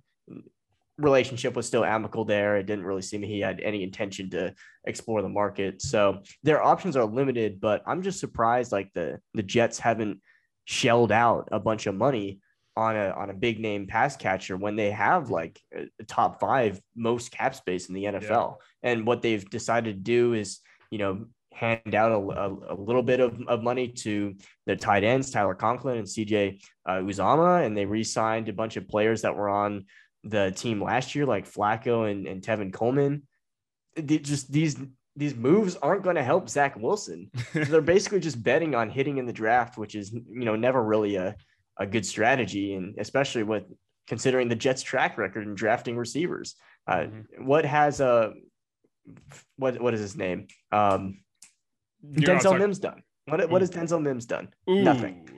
relationship 0.98 1.54
was 1.54 1.66
still 1.66 1.84
amicable 1.84 2.24
there. 2.24 2.56
It 2.56 2.66
didn't 2.66 2.84
really 2.84 3.02
seem 3.02 3.22
he 3.22 3.40
had 3.40 3.60
any 3.60 3.84
intention 3.84 4.30
to 4.30 4.52
explore 4.84 5.22
the 5.22 5.28
market. 5.28 5.80
So 5.80 6.22
their 6.42 6.62
options 6.62 6.96
are 6.96 7.04
limited, 7.04 7.60
but 7.60 7.82
I'm 7.86 8.02
just 8.02 8.20
surprised 8.20 8.72
like 8.72 8.92
the 8.94 9.20
the 9.34 9.42
Jets 9.42 9.78
haven't 9.78 10.20
shelled 10.64 11.12
out 11.12 11.48
a 11.52 11.60
bunch 11.60 11.86
of 11.86 11.94
money 11.94 12.40
on 12.78 12.96
a 12.96 13.10
on 13.10 13.28
a 13.28 13.34
big 13.34 13.58
name 13.58 13.88
pass 13.88 14.16
catcher 14.16 14.56
when 14.56 14.76
they 14.76 14.92
have 14.92 15.30
like 15.30 15.60
a 15.74 16.04
top 16.04 16.38
five 16.38 16.80
most 16.94 17.32
cap 17.32 17.56
space 17.56 17.88
in 17.88 17.94
the 17.94 18.04
NFL. 18.04 18.30
Yeah. 18.30 18.90
And 18.90 19.04
what 19.04 19.20
they've 19.20 19.48
decided 19.50 19.96
to 19.96 20.00
do 20.00 20.34
is, 20.34 20.60
you 20.92 20.98
know, 20.98 21.26
hand 21.52 21.96
out 21.96 22.12
a, 22.12 22.14
a, 22.14 22.74
a, 22.74 22.76
little 22.76 23.02
bit 23.02 23.18
of, 23.18 23.36
of 23.48 23.64
money 23.64 23.88
to 23.88 24.36
the 24.66 24.76
tight 24.76 25.02
ends, 25.02 25.32
Tyler 25.32 25.56
Conklin 25.56 25.98
and 25.98 26.06
CJ 26.06 26.62
uh, 26.86 26.98
Uzomah, 26.98 27.66
and 27.66 27.76
they 27.76 27.84
re-signed 27.84 28.48
a 28.48 28.52
bunch 28.52 28.76
of 28.76 28.88
players 28.88 29.22
that 29.22 29.34
were 29.34 29.48
on 29.48 29.86
the 30.22 30.52
team 30.52 30.80
last 30.80 31.16
year, 31.16 31.26
like 31.26 31.50
Flacco 31.50 32.08
and, 32.08 32.28
and 32.28 32.42
Tevin 32.42 32.72
Coleman. 32.72 33.24
They 33.96 34.18
just 34.18 34.52
these 34.52 34.76
these 35.16 35.34
moves 35.34 35.74
aren't 35.74 36.04
going 36.04 36.14
to 36.14 36.22
help 36.22 36.48
Zach 36.48 36.76
Wilson. 36.76 37.28
They're 37.52 37.80
basically 37.80 38.20
just 38.20 38.40
betting 38.40 38.76
on 38.76 38.88
hitting 38.88 39.18
in 39.18 39.26
the 39.26 39.32
draft, 39.32 39.76
which 39.76 39.96
is 39.96 40.12
you 40.12 40.44
know 40.44 40.54
never 40.54 40.80
really 40.80 41.16
a, 41.16 41.34
a 41.78 41.86
good 41.86 42.04
strategy, 42.04 42.74
and 42.74 42.98
especially 42.98 43.42
with 43.42 43.64
considering 44.06 44.48
the 44.48 44.56
Jets' 44.56 44.82
track 44.82 45.18
record 45.18 45.46
in 45.46 45.54
drafting 45.54 45.96
receivers. 45.96 46.56
Uh, 46.86 46.96
mm-hmm. 46.96 47.44
What 47.44 47.64
has 47.64 48.00
a 48.00 48.06
uh, 48.06 48.30
what 49.56 49.80
what 49.80 49.94
is 49.94 50.00
his 50.00 50.16
name? 50.16 50.48
Um, 50.72 51.20
Denzel 52.04 52.58
Mims 52.58 52.78
done. 52.78 53.02
What 53.26 53.48
what 53.50 53.62
has 53.62 53.70
Denzel 53.70 54.02
Mims 54.02 54.26
done? 54.26 54.48
Ooh. 54.68 54.82
Nothing. 54.82 55.28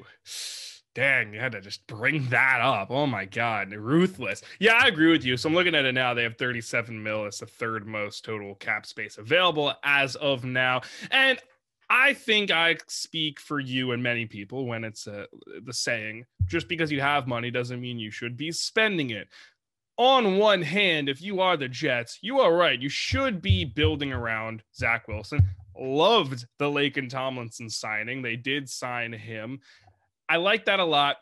Dang, 0.92 1.32
you 1.32 1.38
had 1.38 1.52
to 1.52 1.60
just 1.60 1.86
bring 1.86 2.28
that 2.30 2.60
up. 2.60 2.90
Oh 2.90 3.06
my 3.06 3.24
god, 3.24 3.72
ruthless. 3.72 4.42
Yeah, 4.58 4.80
I 4.82 4.88
agree 4.88 5.12
with 5.12 5.24
you. 5.24 5.36
So 5.36 5.48
I'm 5.48 5.54
looking 5.54 5.74
at 5.76 5.84
it 5.84 5.92
now. 5.92 6.14
They 6.14 6.24
have 6.24 6.36
37 6.36 7.00
mil. 7.00 7.26
It's 7.26 7.38
the 7.38 7.46
third 7.46 7.86
most 7.86 8.24
total 8.24 8.56
cap 8.56 8.84
space 8.84 9.16
available 9.16 9.72
as 9.84 10.16
of 10.16 10.44
now. 10.44 10.80
And 11.12 11.38
I 11.90 12.14
think 12.14 12.52
I 12.52 12.76
speak 12.86 13.40
for 13.40 13.58
you 13.58 13.90
and 13.90 14.00
many 14.00 14.24
people 14.24 14.64
when 14.64 14.84
it's 14.84 15.08
uh, 15.08 15.26
the 15.64 15.72
saying, 15.72 16.24
just 16.46 16.68
because 16.68 16.92
you 16.92 17.00
have 17.00 17.26
money 17.26 17.50
doesn't 17.50 17.80
mean 17.80 17.98
you 17.98 18.12
should 18.12 18.36
be 18.36 18.52
spending 18.52 19.10
it. 19.10 19.28
On 19.96 20.38
one 20.38 20.62
hand, 20.62 21.08
if 21.08 21.20
you 21.20 21.40
are 21.40 21.56
the 21.56 21.68
Jets, 21.68 22.20
you 22.22 22.38
are 22.38 22.54
right. 22.54 22.80
You 22.80 22.88
should 22.88 23.42
be 23.42 23.64
building 23.64 24.12
around 24.12 24.62
Zach 24.74 25.08
Wilson. 25.08 25.42
Loved 25.76 26.46
the 26.58 26.66
Laken 26.66 27.10
Tomlinson 27.10 27.68
signing. 27.68 28.22
They 28.22 28.36
did 28.36 28.68
sign 28.68 29.12
him. 29.12 29.60
I 30.28 30.36
like 30.36 30.66
that 30.66 30.78
a 30.78 30.84
lot. 30.84 31.16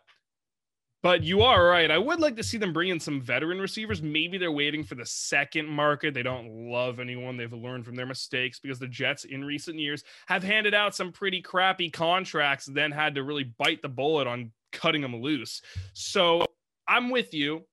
But 1.09 1.25
you 1.25 1.40
are 1.40 1.64
right. 1.64 1.90
I 1.90 1.97
would 1.97 2.21
like 2.21 2.37
to 2.37 2.42
see 2.42 2.59
them 2.59 2.75
bring 2.75 2.90
in 2.90 3.01
some 3.01 3.18
veteran 3.18 3.59
receivers. 3.59 4.03
Maybe 4.03 4.37
they're 4.37 4.53
waiting 4.53 4.85
for 4.85 4.94
the 4.94 5.07
second 5.07 5.66
market. 5.66 6.12
They 6.12 6.23
don't 6.23 6.71
love 6.71 7.01
anyone. 7.01 7.38
They've 7.38 7.51
learned 7.51 7.87
from 7.87 7.97
their 7.97 8.05
mistakes 8.05 8.61
because 8.61 8.79
the 8.79 8.88
Jets 8.88 9.25
in 9.25 9.42
recent 9.42 9.79
years 9.79 10.05
have 10.27 10.42
handed 10.42 10.75
out 10.75 10.94
some 10.94 11.11
pretty 11.11 11.40
crappy 11.40 11.88
contracts, 11.88 12.66
then 12.66 12.90
had 12.90 13.14
to 13.14 13.23
really 13.23 13.44
bite 13.44 13.81
the 13.81 13.88
bullet 13.88 14.27
on 14.27 14.53
cutting 14.71 15.01
them 15.01 15.16
loose. 15.16 15.62
So 15.94 16.44
I'm 16.87 17.09
with 17.09 17.33
you. 17.33 17.64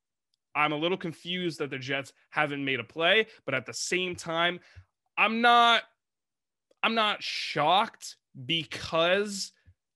I'm 0.56 0.72
a 0.72 0.78
little 0.78 0.98
confused 0.98 1.60
that 1.60 1.70
the 1.70 1.78
Jets 1.78 2.14
haven't 2.30 2.64
made 2.64 2.80
a 2.80 2.86
play, 2.86 3.28
but 3.46 3.54
at 3.54 3.66
the 3.66 3.74
same 3.74 4.16
time, 4.16 4.62
I'm 5.18 5.42
not 5.42 5.84
I'm 6.84 6.96
not 6.96 7.22
shocked 7.22 8.16
because 8.46 9.52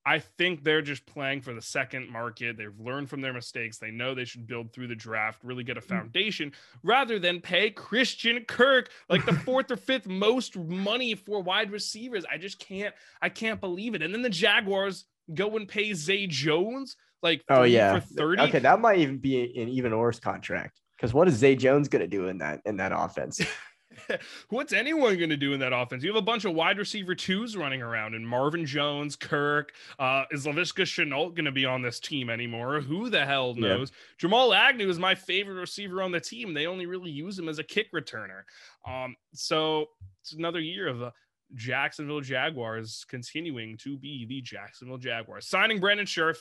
I 0.10 0.18
think 0.18 0.64
they're 0.64 0.82
just 0.82 1.06
playing 1.06 1.42
for 1.42 1.54
the 1.54 1.62
second 1.62 2.10
market. 2.10 2.58
They've 2.58 2.80
learned 2.80 3.12
from 3.12 3.22
their 3.22 3.32
mistakes. 3.32 3.78
They 3.78 3.92
know 3.92 4.16
they 4.16 4.26
should 4.26 4.48
build 4.48 4.74
through 4.74 4.88
the 4.88 4.96
draft, 4.96 5.44
really 5.44 5.64
get 5.64 5.78
a 5.78 5.82
mm. 5.82 5.86
foundation 5.86 6.52
rather 6.82 7.20
than 7.20 7.42
pay 7.42 7.70
Christian 7.70 8.44
Kirk 8.46 8.90
like 9.08 9.24
the 9.28 9.34
fourth 9.46 9.70
or 9.70 9.78
fifth 9.78 10.08
most 10.08 10.58
money 10.58 11.14
for 11.14 11.44
wide 11.44 11.72
receivers. 11.72 12.26
I 12.26 12.40
just 12.40 12.58
can't, 12.58 12.96
I 13.22 13.30
can't 13.30 13.62
believe 13.62 13.94
it. 13.94 14.02
And 14.02 14.12
then 14.12 14.24
the 14.24 14.32
Jaguars 14.32 15.06
go 15.32 15.56
and 15.58 15.68
pay 15.68 15.94
Zay 15.94 16.26
Jones 16.26 16.96
like 17.22 17.44
oh 17.48 17.62
yeah, 17.62 18.00
30. 18.00 18.42
Okay, 18.44 18.60
that 18.60 18.80
might 18.80 18.98
even 18.98 19.20
be 19.20 19.44
an 19.62 19.70
even 19.70 19.96
worse 19.96 20.20
contract 20.20 20.82
because 20.98 21.14
what 21.14 21.28
is 21.28 21.36
Zay 21.36 21.56
Jones 21.56 21.88
going 21.88 22.02
to 22.02 22.08
do 22.08 22.30
in 22.30 22.40
that 22.40 22.62
in 22.66 22.78
that 22.78 22.94
offense? 22.96 23.40
What's 24.50 24.74
anyone 24.74 25.18
going 25.18 25.30
to 25.30 25.38
do 25.38 25.54
in 25.54 25.60
that 25.60 25.74
offense? 25.74 26.04
You 26.04 26.10
have 26.10 26.22
a 26.22 26.26
bunch 26.26 26.46
of 26.46 26.54
wide 26.54 26.78
receiver 26.78 27.16
twos 27.16 27.56
running 27.56 27.82
around, 27.82 28.16
and 28.16 28.28
Marvin 28.28 28.66
Jones, 28.66 29.16
Kirk. 29.16 29.74
Uh, 29.98 30.24
is 30.32 30.46
Laviska 30.46 30.84
Shenault 30.84 31.36
going 31.36 31.46
to 31.46 31.52
be 31.52 31.66
on 31.66 31.82
this 31.82 32.00
team 32.00 32.30
anymore? 32.30 32.82
Who 32.82 33.10
the 33.10 33.26
hell 33.26 33.56
knows? 33.56 33.90
Yep. 33.90 33.98
Jamal 34.18 34.54
Agnew 34.54 34.90
is 34.90 35.00
my 35.00 35.16
favorite 35.16 35.60
receiver 35.60 36.02
on 36.02 36.12
the 36.12 36.20
team. 36.20 36.54
They 36.54 36.68
only 36.68 36.86
really 36.86 37.12
use 37.12 37.38
him 37.38 37.50
as 37.50 37.60
a 37.60 37.64
kick 37.64 37.92
returner. 37.94 38.44
Um, 38.88 39.16
so 39.34 39.88
it's 40.22 40.34
another 40.34 40.60
year 40.60 40.88
of 40.88 41.00
the 41.00 41.12
Jacksonville 41.56 42.22
Jaguars 42.22 43.06
continuing 43.10 43.78
to 43.78 43.98
be 43.98 44.26
the 44.26 44.42
Jacksonville 44.42 44.98
Jaguars. 44.98 45.48
Signing 45.48 45.80
Brandon 45.80 46.06
Scherff, 46.06 46.38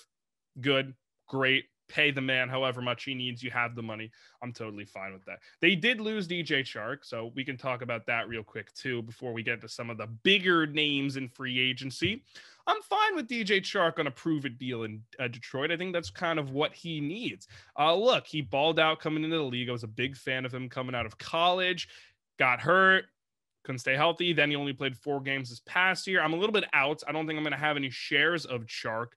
good, 0.61 0.94
great 1.29 1.64
pay 1.88 2.11
the 2.11 2.20
man 2.20 2.48
however 2.48 2.81
much 2.81 3.05
he 3.05 3.14
needs. 3.14 3.42
You 3.42 3.51
have 3.51 3.74
the 3.74 3.83
money. 3.83 4.11
I'm 4.42 4.53
totally 4.53 4.85
fine 4.85 5.12
with 5.12 5.24
that. 5.24 5.40
They 5.61 5.74
did 5.74 6.01
lose 6.01 6.29
DJ 6.29 6.61
Chark, 6.61 6.98
so 7.03 7.33
we 7.35 7.44
can 7.44 7.57
talk 7.57 7.83
about 7.83 8.07
that 8.07 8.29
real 8.29 8.42
quick 8.42 8.72
too 8.74 9.03
before 9.03 9.33
we 9.33 9.42
get 9.42 9.61
to 9.62 9.68
some 9.68 9.90
of 9.90 9.98
the 9.98 10.07
bigger 10.22 10.66
names 10.66 11.16
in 11.16 11.29
free 11.29 11.59
agency. 11.59 12.22
I'm 12.66 12.83
fine 12.83 13.16
with 13.16 13.29
DJ 13.29 13.61
Chark 13.62 13.98
on 13.98 14.07
a 14.07 14.11
prove 14.11 14.44
it 14.44 14.59
deal 14.59 14.83
in 14.83 15.03
uh, 15.18 15.29
Detroit. 15.29 15.70
I 15.70 15.77
think 15.79 15.94
that's 15.94 16.11
kind 16.11 16.38
of 16.38 16.51
what 16.51 16.74
he 16.74 17.01
needs. 17.01 17.48
Uh, 17.79 17.94
look, 17.94 18.27
he 18.27 18.42
balled 18.42 18.79
out 18.79 19.01
coming 19.01 19.24
into 19.24 19.38
the 19.38 19.42
league. 19.42 19.70
I 19.70 19.72
was 19.72 19.85
a 19.85 19.88
big 19.88 20.16
fan 20.16 20.44
of 20.44 20.53
him 20.53 20.68
coming 20.68 20.94
out 20.94 21.07
of 21.07 21.16
college. 21.16 21.88
Got 22.38 22.61
hurt, 22.61 23.07
couldn't 23.64 23.79
stay 23.79 23.96
healthy. 23.96 24.35
Then 24.35 24.51
he 24.51 24.57
only 24.57 24.74
played 24.74 24.96
four 24.96 25.20
games 25.20 25.48
this 25.48 25.62
past 25.64 26.07
year. 26.07 26.22
I'm 26.22 26.35
a 26.35 26.37
little 26.37 26.53
bit 26.53 26.64
out. 26.74 27.03
I 27.09 27.12
don't 27.12 27.27
think 27.27 27.38
I'm 27.38 27.42
going 27.42 27.53
to 27.53 27.59
have 27.59 27.77
any 27.77 27.90
shares 27.90 28.44
of 28.44 28.66
Chark 28.66 29.09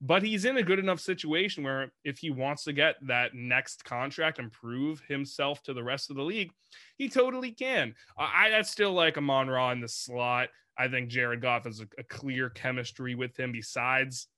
but 0.00 0.22
he's 0.22 0.44
in 0.44 0.58
a 0.58 0.62
good 0.62 0.78
enough 0.78 1.00
situation 1.00 1.64
where 1.64 1.90
if 2.04 2.18
he 2.18 2.30
wants 2.30 2.64
to 2.64 2.72
get 2.72 2.96
that 3.06 3.34
next 3.34 3.84
contract 3.84 4.38
and 4.38 4.52
prove 4.52 5.00
himself 5.08 5.62
to 5.62 5.72
the 5.72 5.82
rest 5.82 6.10
of 6.10 6.16
the 6.16 6.22
league, 6.22 6.50
he 6.98 7.08
totally 7.08 7.52
can. 7.52 7.94
I 8.18 8.50
that's 8.50 8.70
still 8.70 8.92
like 8.92 9.16
Amon 9.16 9.48
Ra 9.48 9.72
in 9.72 9.80
the 9.80 9.88
slot. 9.88 10.48
I 10.78 10.88
think 10.88 11.08
Jared 11.08 11.40
Goff 11.40 11.64
has 11.64 11.80
a, 11.80 11.86
a 11.98 12.02
clear 12.04 12.50
chemistry 12.50 13.14
with 13.14 13.38
him. 13.38 13.52
Besides, 13.52 14.28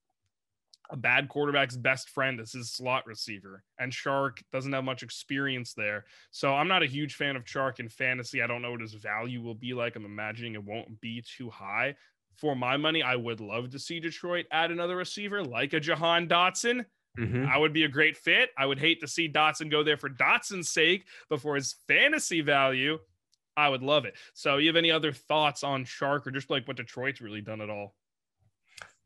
a 0.90 0.96
bad 0.96 1.28
quarterback's 1.28 1.76
best 1.76 2.08
friend 2.10 2.40
is 2.40 2.52
his 2.52 2.72
slot 2.72 3.06
receiver, 3.06 3.62
and 3.78 3.92
Chark 3.92 4.38
doesn't 4.52 4.72
have 4.72 4.84
much 4.84 5.02
experience 5.02 5.74
there. 5.74 6.04
So 6.30 6.54
I'm 6.54 6.68
not 6.68 6.82
a 6.82 6.86
huge 6.86 7.14
fan 7.14 7.36
of 7.36 7.44
Chark 7.44 7.80
in 7.80 7.88
fantasy. 7.88 8.42
I 8.42 8.46
don't 8.46 8.62
know 8.62 8.70
what 8.70 8.80
his 8.80 8.94
value 8.94 9.42
will 9.42 9.54
be 9.54 9.74
like. 9.74 9.96
I'm 9.96 10.04
imagining 10.04 10.54
it 10.54 10.64
won't 10.64 11.00
be 11.00 11.22
too 11.36 11.50
high, 11.50 11.96
for 12.38 12.54
my 12.54 12.76
money, 12.76 13.02
I 13.02 13.16
would 13.16 13.40
love 13.40 13.70
to 13.70 13.78
see 13.78 14.00
Detroit 14.00 14.46
add 14.50 14.70
another 14.70 14.96
receiver 14.96 15.42
like 15.42 15.72
a 15.72 15.80
Jahan 15.80 16.28
Dotson. 16.28 16.84
Mm-hmm. 17.18 17.46
I 17.48 17.58
would 17.58 17.72
be 17.72 17.84
a 17.84 17.88
great 17.88 18.16
fit. 18.16 18.50
I 18.56 18.64
would 18.64 18.78
hate 18.78 19.00
to 19.00 19.08
see 19.08 19.28
Dotson 19.28 19.70
go 19.70 19.82
there 19.82 19.96
for 19.96 20.08
Dotson's 20.08 20.70
sake, 20.70 21.06
but 21.28 21.40
for 21.40 21.56
his 21.56 21.74
fantasy 21.88 22.40
value, 22.40 22.98
I 23.56 23.68
would 23.68 23.82
love 23.82 24.04
it. 24.04 24.14
So, 24.34 24.58
you 24.58 24.68
have 24.68 24.76
any 24.76 24.92
other 24.92 25.12
thoughts 25.12 25.64
on 25.64 25.84
Chark 25.84 26.26
or 26.26 26.30
just 26.30 26.48
like 26.48 26.68
what 26.68 26.76
Detroit's 26.76 27.20
really 27.20 27.40
done 27.40 27.60
at 27.60 27.70
all? 27.70 27.96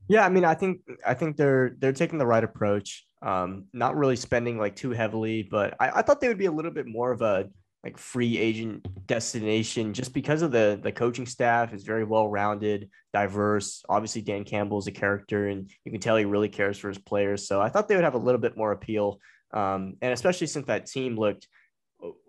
Yeah, 0.09 0.27
I 0.27 0.29
mean, 0.29 0.45
I 0.45 0.55
think 0.55 0.81
I 1.07 1.15
think 1.15 1.37
they're 1.37 1.77
they're 1.79 1.93
taking 1.93 2.19
the 2.19 2.27
right 2.27 2.45
approach. 2.45 3.07
Um, 3.23 3.67
not 3.73 3.97
really 3.97 4.17
spending 4.17 4.59
like 4.59 4.77
too 4.77 4.91
heavily, 4.91 5.43
but 5.43 5.75
I, 5.81 6.01
I 6.01 6.03
thought 6.03 6.21
they 6.21 6.29
would 6.29 6.39
be 6.39 6.47
a 6.47 6.53
little 6.53 6.73
bit 6.73 6.87
more 6.87 7.13
of 7.13 7.23
a 7.23 7.49
like 7.85 7.99
free 7.99 8.39
agent 8.39 8.87
destination 9.07 9.93
just 9.93 10.15
because 10.15 10.43
of 10.43 10.53
the 10.53 10.79
the 10.83 10.93
coaching 10.93 11.27
staff 11.27 11.75
is 11.75 11.83
very 11.83 12.05
well 12.05 12.29
rounded, 12.29 12.89
diverse. 13.13 13.85
Obviously, 13.89 14.23
Dan 14.23 14.45
Campbell 14.45 14.79
is 14.79 14.87
a 14.87 14.93
character, 14.93 15.49
and 15.49 15.69
you 15.85 15.91
can 15.91 16.01
tell 16.01 16.17
he 16.17 16.25
really 16.25 16.49
cares 16.49 16.79
for 16.79 16.89
his 16.89 16.99
players. 16.99 17.47
So 17.47 17.61
I 17.61 17.69
thought 17.69 17.89
they 17.89 17.97
would 17.97 18.05
have 18.05 18.15
a 18.15 18.19
little 18.19 18.41
bit 18.41 18.57
more 18.57 18.73
appeal, 18.73 19.21
um, 19.53 19.95
and 20.01 20.13
especially 20.13 20.47
since 20.47 20.67
that 20.67 20.87
team 20.87 21.17
looked 21.17 21.49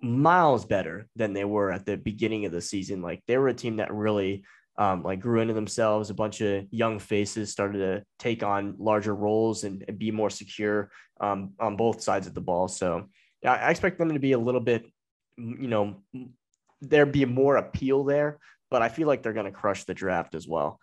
miles 0.02 0.66
better 0.66 1.08
than 1.16 1.34
they 1.34 1.46
were 1.46 1.72
at 1.72 1.86
the 1.86 1.98
beginning 1.98 2.46
of 2.46 2.52
the 2.52 2.62
season. 2.62 3.02
Like 3.02 3.22
they 3.28 3.38
were 3.38 3.48
a 3.48 3.54
team 3.54 3.78
that 3.78 3.94
really 3.94 4.44
um, 4.78 5.04
like 5.04 5.20
grew 5.20 5.42
into 5.42 5.54
themselves. 5.54 6.10
A 6.10 6.16
bunch 6.16 6.42
of 6.42 6.66
young 6.72 7.00
faces 7.00 7.52
started 7.52 7.80
to 7.80 8.04
take 8.20 8.44
on 8.44 8.76
larger 8.78 9.14
roles 9.14 9.64
and, 9.64 9.84
and 9.88 10.00
be 10.00 10.12
more 10.12 10.30
secure 10.30 10.90
um, 11.20 11.54
on 11.60 11.76
both 11.76 12.02
sides 12.02 12.28
of 12.28 12.34
the 12.34 12.42
ball. 12.42 12.68
So 12.68 13.10
I 13.46 13.72
expect 13.72 13.98
them 13.98 14.14
to 14.14 14.20
be 14.20 14.32
a 14.32 14.40
little 14.40 14.62
bit 14.62 14.86
you 15.38 15.68
know, 15.68 15.98
there'd 16.82 17.12
be 17.12 17.26
more 17.26 17.58
appeal 17.58 18.04
there, 18.04 18.40
but 18.70 18.82
I 18.82 18.90
feel 18.90 19.08
like 19.08 19.24
they're 19.24 19.34
going 19.34 19.46
to 19.46 19.52
crush 19.52 19.84
the 19.86 19.94
draft 19.94 20.36
as 20.36 20.48
well. 20.48 20.80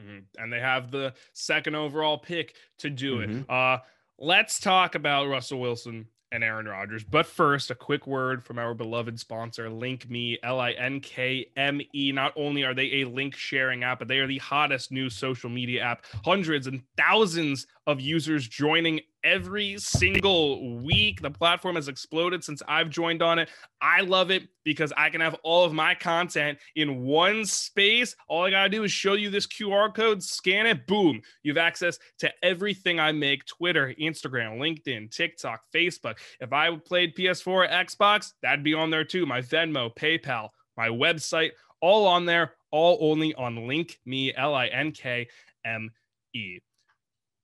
Mm-hmm. 0.00 0.42
And 0.42 0.52
they 0.52 0.60
have 0.60 0.90
the 0.90 1.14
second 1.32 1.74
overall 1.74 2.18
pick 2.18 2.54
to 2.78 2.90
do 2.90 3.18
mm-hmm. 3.18 3.38
it. 3.40 3.50
Uh, 3.50 3.78
let's 4.18 4.60
talk 4.60 4.94
about 4.94 5.28
Russell 5.28 5.60
Wilson 5.60 6.06
and 6.30 6.44
Aaron 6.44 6.66
Rodgers. 6.66 7.04
But 7.04 7.26
first, 7.26 7.70
a 7.70 7.74
quick 7.74 8.06
word 8.06 8.44
from 8.44 8.58
our 8.58 8.74
beloved 8.74 9.18
sponsor, 9.18 9.68
LinkMe, 9.68 10.36
L 10.42 10.60
I 10.60 10.72
N 10.72 11.00
K 11.00 11.50
M 11.56 11.80
E. 11.94 12.12
Not 12.12 12.32
only 12.36 12.64
are 12.64 12.74
they 12.74 13.00
a 13.00 13.04
link 13.04 13.34
sharing 13.34 13.82
app, 13.82 13.98
but 13.98 14.08
they 14.08 14.18
are 14.18 14.26
the 14.26 14.38
hottest 14.38 14.92
new 14.92 15.08
social 15.08 15.50
media 15.50 15.82
app. 15.82 16.04
Hundreds 16.24 16.66
and 16.66 16.82
thousands 16.96 17.66
of 17.86 18.00
users 18.00 18.46
joining 18.46 19.00
every 19.24 19.76
single 19.78 20.78
week. 20.78 21.20
The 21.20 21.30
platform 21.30 21.76
has 21.76 21.88
exploded 21.88 22.44
since 22.44 22.62
I've 22.68 22.90
joined 22.90 23.22
on 23.22 23.38
it. 23.38 23.48
I 23.80 24.00
love 24.00 24.30
it 24.30 24.48
because 24.64 24.92
I 24.96 25.10
can 25.10 25.20
have 25.20 25.34
all 25.42 25.64
of 25.64 25.72
my 25.72 25.94
content 25.94 26.58
in 26.76 27.02
one 27.04 27.44
space. 27.44 28.14
All 28.28 28.44
I 28.44 28.50
got 28.50 28.64
to 28.64 28.68
do 28.68 28.84
is 28.84 28.92
show 28.92 29.14
you 29.14 29.30
this 29.30 29.46
QR 29.46 29.94
code, 29.94 30.22
scan 30.22 30.66
it, 30.66 30.86
boom. 30.86 31.20
You 31.42 31.52
have 31.52 31.58
access 31.58 31.98
to 32.18 32.32
everything 32.42 33.00
I 33.00 33.12
make 33.12 33.44
Twitter, 33.46 33.94
Instagram, 34.00 34.58
LinkedIn, 34.58 35.10
TikTok, 35.10 35.62
Facebook. 35.74 36.18
If 36.40 36.52
I 36.52 36.76
played 36.76 37.16
PS4 37.16 37.46
or 37.46 37.68
Xbox, 37.68 38.32
that'd 38.42 38.64
be 38.64 38.74
on 38.74 38.90
there 38.90 39.04
too. 39.04 39.26
My 39.26 39.40
Venmo, 39.40 39.94
PayPal, 39.94 40.50
my 40.76 40.88
website, 40.88 41.50
all 41.80 42.06
on 42.06 42.26
there, 42.26 42.54
all 42.70 42.98
only 43.00 43.34
on 43.34 43.66
Link 43.66 43.98
Me, 44.04 44.34
L 44.34 44.54
I 44.54 44.66
N 44.66 44.92
K 44.92 45.28
M 45.64 45.90
E. 46.34 46.58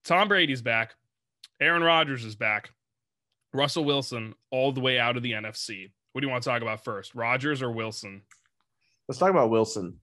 Tom 0.05 0.29
Brady's 0.29 0.63
back. 0.63 0.95
Aaron 1.65 1.83
Rodgers 1.83 2.27
is 2.27 2.37
back. 2.37 2.71
Russell 3.55 3.85
Wilson 3.85 4.35
all 4.51 4.71
the 4.71 4.81
way 4.81 4.99
out 4.99 5.17
of 5.17 5.23
the 5.23 5.33
NFC. 5.33 5.91
What 6.13 6.21
do 6.21 6.27
you 6.27 6.31
want 6.31 6.43
to 6.43 6.51
talk 6.51 6.61
about 6.61 6.85
first, 6.85 7.15
Rodgers 7.15 7.63
or 7.63 7.71
Wilson? 7.71 8.21
Let's 9.09 9.19
talk 9.19 9.31
about 9.31 9.49
Wilson. 9.49 9.99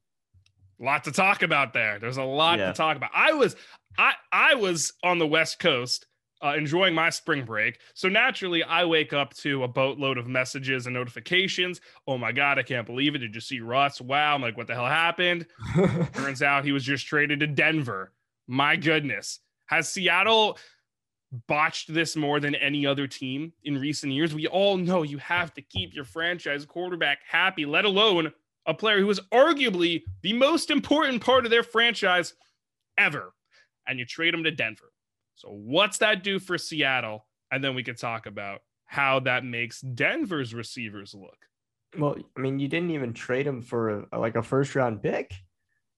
A 0.82 0.84
lot 0.84 1.04
to 1.04 1.12
talk 1.12 1.43
about 1.43 1.74
there. 1.74 2.00
There's 2.00 2.17
a 2.17 2.24
lot 2.24 2.58
yeah. 2.58 2.67
to 2.67 2.74
talk 2.74 2.97
about. 2.97 3.12
I 3.13 3.34
was 3.34 3.56
I 3.95 4.13
I 4.32 4.56
was 4.56 4.93
on 5.04 5.19
the 5.19 5.28
West 5.28 5.60
Coast 5.60 6.08
uh, 6.43 6.56
enjoying 6.58 6.95
my 6.95 7.12
spring 7.12 7.45
break. 7.45 7.80
So 7.93 8.10
naturally, 8.10 8.63
I 8.63 8.86
wake 8.86 9.13
up 9.13 9.36
to 9.36 9.63
a 9.63 9.67
boatload 9.67 10.17
of 10.17 10.28
messages 10.28 10.88
and 10.88 10.95
notifications. 10.95 11.80
Oh 12.08 12.17
my 12.17 12.32
God, 12.32 12.58
I 12.58 12.63
can't 12.63 12.88
believe 12.88 13.13
it. 13.13 13.19
Did 13.19 13.36
you 13.36 13.41
see 13.41 13.60
Russ? 13.60 14.02
Wow. 14.02 14.34
I'm 14.34 14.41
like, 14.41 14.58
what 14.58 14.65
the 14.65 14.74
hell 14.74 14.88
happened? 14.88 15.45
Turns 16.13 16.41
out 16.41 16.65
he 16.65 16.71
was 16.71 16.84
just 16.84 17.06
traded 17.06 17.41
to 17.41 17.47
Denver. 17.47 18.12
My 18.47 18.76
goodness. 18.76 19.39
Has 19.67 19.88
Seattle 19.88 20.58
botched 21.48 21.94
this 21.94 22.15
more 22.15 22.39
than 22.39 22.56
any 22.56 22.86
other 22.86 23.08
team 23.08 23.54
in 23.63 23.78
recent 23.78 24.12
years. 24.12 24.34
We 24.34 24.48
all 24.48 24.78
know 24.78 25.04
you 25.04 25.17
have 25.20 25.54
to 25.54 25.62
keep 25.62 25.94
your 25.94 26.06
franchise 26.06 26.65
quarterback 26.65 27.20
happy, 27.28 27.65
let 27.65 27.86
alone 27.86 28.32
a 28.65 28.74
player 28.74 29.00
who 29.00 29.10
is 29.10 29.20
arguably 29.32 30.04
the 30.22 30.34
most 30.34 30.70
important 30.70 31.24
part 31.24 31.46
of 31.46 31.52
their 31.52 31.63
franchise 31.63 32.34
ever. 32.98 33.34
And 33.88 33.98
you 33.98 34.06
trade 34.06 34.34
him 34.34 34.44
to 34.44 34.52
Denver. 34.52 34.91
So, 35.36 35.50
what's 35.50 35.98
that 36.00 36.24
do 36.24 36.39
for 36.39 36.58
Seattle? 36.58 37.26
And 37.52 37.63
then 37.63 37.76
we 37.76 37.84
could 37.84 37.98
talk 37.98 38.26
about 38.26 38.62
how 38.86 39.20
that 39.22 39.44
makes 39.44 39.82
Denver's 39.82 40.54
receivers 40.54 41.15
look. 41.15 41.38
Well, 41.98 42.15
I 42.38 42.39
mean, 42.39 42.60
you 42.60 42.67
didn't 42.67 42.91
even 42.91 43.13
trade 43.13 43.48
him 43.48 43.62
for 43.62 44.08
a, 44.12 44.20
like 44.20 44.36
a 44.36 44.44
first 44.44 44.76
round 44.76 45.02
pick 45.02 45.34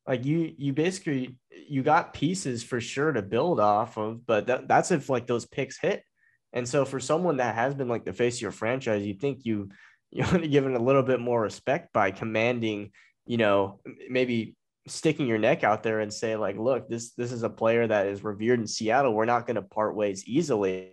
like 0.07 0.25
you 0.25 0.53
you 0.57 0.73
basically 0.73 1.35
you 1.67 1.83
got 1.83 2.13
pieces 2.13 2.63
for 2.63 2.81
sure 2.81 3.11
to 3.11 3.21
build 3.21 3.59
off 3.59 3.97
of 3.97 4.25
but 4.25 4.47
that, 4.47 4.67
that's 4.67 4.91
if 4.91 5.09
like 5.09 5.27
those 5.27 5.45
picks 5.45 5.79
hit. 5.79 6.03
And 6.51 6.67
so 6.67 6.85
for 6.85 6.99
someone 6.99 7.37
that 7.37 7.55
has 7.55 7.73
been 7.73 7.87
like 7.87 8.05
the 8.05 8.13
face 8.13 8.37
of 8.37 8.41
your 8.41 8.51
franchise 8.51 9.05
you 9.05 9.13
think 9.13 9.45
you 9.45 9.69
you 10.11 10.23
want 10.23 10.43
to 10.43 10.47
give 10.47 10.65
it 10.65 10.73
a 10.73 10.79
little 10.79 11.01
bit 11.01 11.19
more 11.19 11.41
respect 11.41 11.91
by 11.93 12.11
commanding 12.11 12.91
you 13.25 13.37
know 13.37 13.79
maybe 14.09 14.55
sticking 14.87 15.25
your 15.25 15.37
neck 15.37 15.63
out 15.63 15.81
there 15.81 16.01
and 16.01 16.13
say 16.13 16.35
like 16.35 16.57
look 16.57 16.87
this 16.89 17.13
this 17.13 17.31
is 17.31 17.43
a 17.43 17.49
player 17.49 17.87
that 17.87 18.07
is 18.07 18.23
revered 18.23 18.59
in 18.59 18.67
seattle. 18.67 19.13
We're 19.13 19.25
not 19.25 19.47
going 19.47 19.55
to 19.55 19.61
part 19.61 19.95
ways 19.95 20.25
easily. 20.27 20.91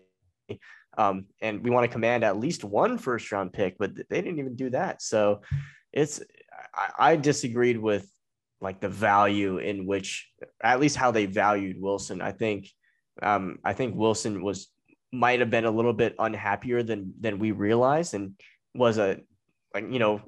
Um, 0.99 1.27
and 1.41 1.63
we 1.63 1.71
want 1.71 1.85
to 1.85 1.93
command 1.93 2.25
at 2.25 2.39
least 2.39 2.65
one 2.65 2.99
first 2.99 3.31
round 3.31 3.53
pick 3.53 3.77
but 3.79 3.95
they 3.95 4.23
didn't 4.23 4.39
even 4.39 4.57
do 4.57 4.71
that. 4.71 5.03
So 5.03 5.43
it's 5.93 6.21
I, 6.75 7.11
I 7.11 7.17
disagreed 7.17 7.79
with 7.79 8.09
like 8.61 8.81
the 8.81 8.89
value 8.89 9.59
in 9.59 9.87
which 9.87 10.29
at 10.63 10.81
least 10.81 10.97
how 10.97 11.11
they 11.11 11.27
valued 11.27 11.81
Wilson. 11.81 12.21
I 12.21 12.33
think 12.33 12.69
um, 13.23 13.59
I 13.65 13.73
think 13.73 13.95
Wilson 13.95 14.43
was 14.43 14.69
might 15.13 15.41
have 15.41 15.51
been 15.51 15.65
a 15.65 15.71
little 15.71 15.93
bit 15.93 16.15
unhappier 16.19 16.83
than 16.83 17.15
than 17.21 17.39
we 17.39 17.51
realized 17.51 18.15
and 18.15 18.35
was 18.75 18.99
a 18.99 19.19
like 19.75 19.85
you 19.91 19.99
know 19.99 20.21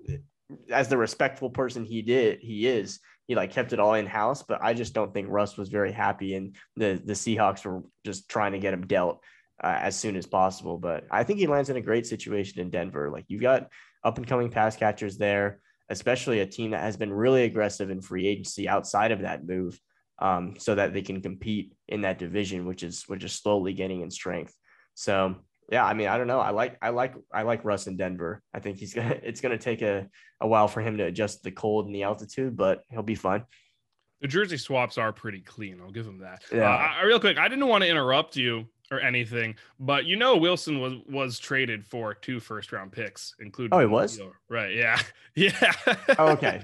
as 0.71 0.89
the 0.89 0.97
respectful 0.97 1.51
person 1.51 1.85
he 1.85 2.03
did 2.03 2.41
he 2.41 2.67
is 2.67 2.99
he 3.29 3.37
like 3.37 3.53
kept 3.53 3.73
it 3.73 3.79
all 3.79 3.95
in 3.95 4.07
house 4.07 4.43
but 4.43 4.59
I 4.61 4.75
just 4.75 4.93
don't 4.93 5.15
think 5.15 5.29
Russ 5.31 5.57
was 5.57 5.69
very 5.69 5.93
happy 5.93 6.35
and 6.35 6.57
the 6.77 7.01
the 7.05 7.13
Seahawks 7.13 7.65
were 7.65 7.83
just 8.05 8.29
trying 8.29 8.53
to 8.53 8.59
get 8.59 8.75
him 8.75 8.87
dealt 8.87 9.23
uh, 9.63 9.79
as 9.81 9.97
soon 9.97 10.17
as 10.17 10.27
possible. 10.27 10.79
But 10.79 11.05
I 11.11 11.25
think 11.25 11.39
he 11.39 11.47
lands 11.47 11.71
in 11.71 11.77
a 11.77 11.83
great 11.83 12.07
situation 12.07 12.61
in 12.61 12.71
Denver. 12.71 13.11
Like 13.11 13.25
you've 13.29 13.43
got 13.43 13.69
up 14.05 14.19
and 14.19 14.27
coming 14.27 14.51
pass 14.51 14.77
catchers 14.77 15.17
there 15.17 15.61
especially 15.89 16.41
a 16.41 16.47
team 16.47 16.71
that 16.71 16.83
has 16.83 16.97
been 16.97 17.13
really 17.13 17.45
aggressive 17.45 17.91
in 17.91 18.01
free 18.01 18.27
agency 18.27 18.69
outside 18.69 19.13
of 19.13 19.21
that 19.21 19.47
move, 19.47 19.79
um, 20.19 20.55
so 20.59 20.75
that 20.75 20.93
they 20.93 21.03
can 21.03 21.21
compete 21.21 21.75
in 21.89 22.03
that 22.03 22.19
division, 22.19 22.67
which 22.67 22.83
is 22.83 23.05
which 23.09 23.25
is 23.25 23.33
slowly 23.33 23.73
gaining 23.73 24.03
in 24.03 24.11
strength. 24.11 24.55
So 24.95 25.37
yeah, 25.71 25.85
I 25.85 25.95
mean, 25.95 26.09
I 26.09 26.19
don't 26.19 26.27
know. 26.27 26.41
I 26.41 26.51
like 26.51 26.77
I 26.83 26.91
like 26.91 27.15
I 27.33 27.43
like 27.43 27.65
Russ 27.65 27.87
in 27.87 27.97
Denver. 27.97 28.43
I 28.53 28.61
think 28.61 28.79
he's 28.79 28.95
gonna 28.95 29.19
it's 29.23 29.41
gonna 29.41 29.59
take 29.59 29.83
a, 29.83 30.09
a 30.41 30.47
while 30.47 30.69
for 30.69 30.81
him 30.81 30.99
to 30.99 31.05
adjust 31.05 31.43
the 31.43 31.51
cold 31.51 31.87
and 31.87 31.95
the 31.95 32.03
altitude, 32.03 32.57
but 32.57 32.83
he'll 32.91 33.03
be 33.03 33.15
fine. 33.15 33.45
The 34.21 34.29
jersey 34.29 34.57
swaps 34.57 34.99
are 34.99 35.13
pretty 35.13 35.41
clean. 35.41 35.81
I'll 35.81 35.91
give 35.91 36.07
him 36.07 36.21
that. 36.21 36.43
Yeah. 36.53 36.71
Uh, 37.01 37.05
real 37.05 37.19
quick, 37.19 37.39
I 37.39 37.49
didn't 37.49 37.67
want 37.67 37.83
to 37.83 37.91
interrupt 37.91 38.37
you 38.37 38.67
or 38.93 39.01
anything, 39.01 39.57
but 39.81 40.05
you 40.05 40.17
know 40.17 40.37
Wilson 40.37 40.81
was 40.81 40.95
was 41.09 41.39
traded 41.39 41.85
for 41.85 42.15
two 42.15 42.39
first 42.39 42.71
round 42.71 42.93
picks, 42.93 43.35
including. 43.41 43.75
Oh, 43.77 43.81
it 43.81 43.91
was 43.91 44.21
right. 44.49 44.75
Yeah, 44.75 45.01
yeah. 45.35 45.73
oh, 46.19 46.29
okay, 46.33 46.63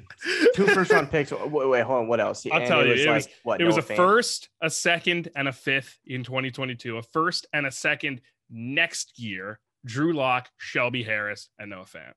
two 0.55 0.67
first 0.69 0.93
round 0.93 1.11
picks. 1.11 1.33
Wait, 1.33 1.69
wait, 1.69 1.83
hold 1.83 2.03
on. 2.03 2.09
What 2.09 2.21
else? 2.21 2.47
I'll 2.53 2.59
and 2.59 2.67
tell 2.69 2.87
you. 2.87 2.93
It 2.93 2.97
was, 2.97 3.01
it 3.01 3.07
like, 3.07 3.15
was, 3.17 3.29
what, 3.43 3.61
it 3.61 3.65
was 3.65 3.77
a 3.79 3.83
fan? 3.83 3.97
first, 3.97 4.51
a 4.61 4.71
second, 4.71 5.29
and 5.35 5.49
a 5.49 5.53
fifth 5.53 5.99
in 6.07 6.23
2022. 6.23 6.99
A 6.99 7.03
first 7.03 7.47
and 7.53 7.67
a 7.67 7.73
second 7.73 8.21
next 8.51 9.19
year. 9.19 9.59
Drew 9.85 10.13
Lock, 10.13 10.51
Shelby 10.59 11.03
Harris, 11.03 11.49
and 11.59 11.71
Noah 11.71 11.85
Fant. 11.85 12.13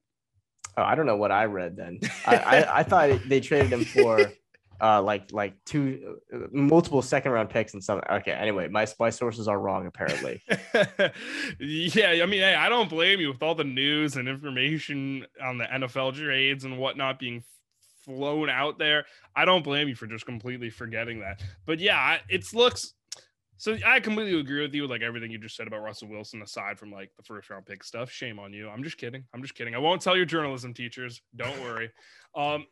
Oh, 0.78 0.84
I 0.84 0.96
don't 0.96 1.06
know 1.06 1.16
what 1.16 1.32
I 1.32 1.46
read 1.46 1.76
then. 1.76 2.00
I, 2.26 2.38
I, 2.38 2.78
I 2.80 2.84
thought 2.84 3.20
they 3.28 3.40
traded 3.40 3.72
him 3.72 3.86
for 3.86 4.32
uh, 4.82 5.02
like 5.02 5.32
like 5.32 5.54
two 5.66 6.18
uh, 6.34 6.40
multiple 6.52 7.02
second 7.02 7.32
round 7.32 7.50
picks 7.50 7.74
and 7.74 7.84
some. 7.84 8.02
Okay, 8.10 8.32
anyway, 8.32 8.68
my 8.68 8.88
my 9.00 9.12
sources 9.12 9.48
are 9.48 9.60
wrong 9.60 9.86
apparently. 9.86 10.42
yeah, 11.60 12.10
I 12.10 12.26
mean, 12.26 12.42
hey, 12.42 12.56
I 12.56 12.68
don't 12.68 12.90
blame 12.90 13.20
you 13.20 13.28
with 13.28 13.44
all 13.44 13.54
the 13.54 13.64
news 13.64 14.16
and 14.16 14.28
information 14.28 15.26
on 15.42 15.60
the 15.60 15.66
NFL 15.66 16.16
trades 16.16 16.64
and 16.64 16.80
whatnot 16.80 17.20
being 17.20 17.44
flown 18.04 18.50
out 18.50 18.80
there. 18.80 19.06
I 19.36 19.46
don't 19.46 19.64
blame 19.64 19.88
you 19.88 19.96
for 19.96 20.08
just 20.08 20.26
completely 20.26 20.72
forgetting 20.72 21.20
that. 21.20 21.42
But 21.66 21.80
yeah, 21.80 22.18
it 22.28 22.52
looks. 22.54 22.94
So 23.58 23.78
I 23.86 24.00
completely 24.00 24.40
agree 24.40 24.64
with 24.64 24.74
you 24.74 24.82
with 24.82 24.90
like 24.90 25.04
everything 25.04 25.30
you 25.30 25.38
just 25.38 25.56
said 25.56 25.68
about 25.68 25.84
Russell 25.84 26.10
Wilson, 26.10 26.42
aside 26.42 26.80
from 26.80 26.92
like 26.92 27.12
the 27.16 27.24
first 27.24 27.48
round 27.52 27.68
pick 27.68 27.84
stuff. 27.84 28.10
Shame 28.10 28.40
on 28.40 28.52
you. 28.52 28.68
I'm 28.68 28.84
just 28.84 28.98
kidding. 28.98 29.24
I'm 29.36 29.44
just 29.44 29.54
kidding. 29.54 29.76
I 29.76 29.78
won't 29.78 30.02
tell 30.02 30.18
your 30.18 30.26
journalism 30.26 30.74
teachers. 30.74 31.22
Don't 31.36 31.62
worry. 31.62 31.92
Um, 32.34 32.66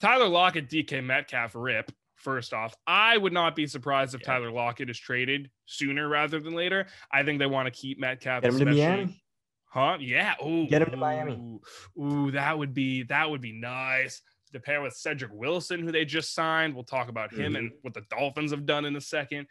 Tyler 0.00 0.28
Lockett, 0.28 0.68
DK 0.68 1.04
Metcalf, 1.04 1.54
rip. 1.54 1.92
First 2.16 2.52
off, 2.52 2.74
I 2.86 3.16
would 3.16 3.32
not 3.32 3.56
be 3.56 3.66
surprised 3.66 4.14
if 4.14 4.20
yeah. 4.20 4.34
Tyler 4.34 4.50
Lockett 4.50 4.90
is 4.90 4.98
traded 4.98 5.50
sooner 5.64 6.06
rather 6.06 6.38
than 6.38 6.54
later. 6.54 6.86
I 7.10 7.22
think 7.22 7.38
they 7.38 7.46
want 7.46 7.66
to 7.66 7.70
keep 7.70 7.98
Metcalf. 7.98 8.42
Get 8.42 8.52
him 8.52 8.58
to 8.58 8.64
Miami. 8.66 9.22
Huh? 9.70 9.96
Yeah. 10.00 10.34
Ooh, 10.44 10.66
Get 10.66 10.82
him 10.82 10.90
to 10.90 10.96
Miami. 10.98 11.58
Ooh, 11.98 12.30
that 12.32 12.58
would 12.58 12.74
be 12.74 13.04
that 13.04 13.30
would 13.30 13.40
be 13.40 13.52
nice 13.52 14.20
to 14.52 14.60
pair 14.60 14.82
with 14.82 14.94
Cedric 14.94 15.30
Wilson, 15.32 15.80
who 15.80 15.92
they 15.92 16.04
just 16.04 16.34
signed. 16.34 16.74
We'll 16.74 16.84
talk 16.84 17.08
about 17.08 17.32
him 17.32 17.52
mm-hmm. 17.52 17.56
and 17.56 17.72
what 17.82 17.94
the 17.94 18.02
Dolphins 18.10 18.50
have 18.50 18.66
done 18.66 18.84
in 18.84 18.96
a 18.96 19.00
second. 19.00 19.46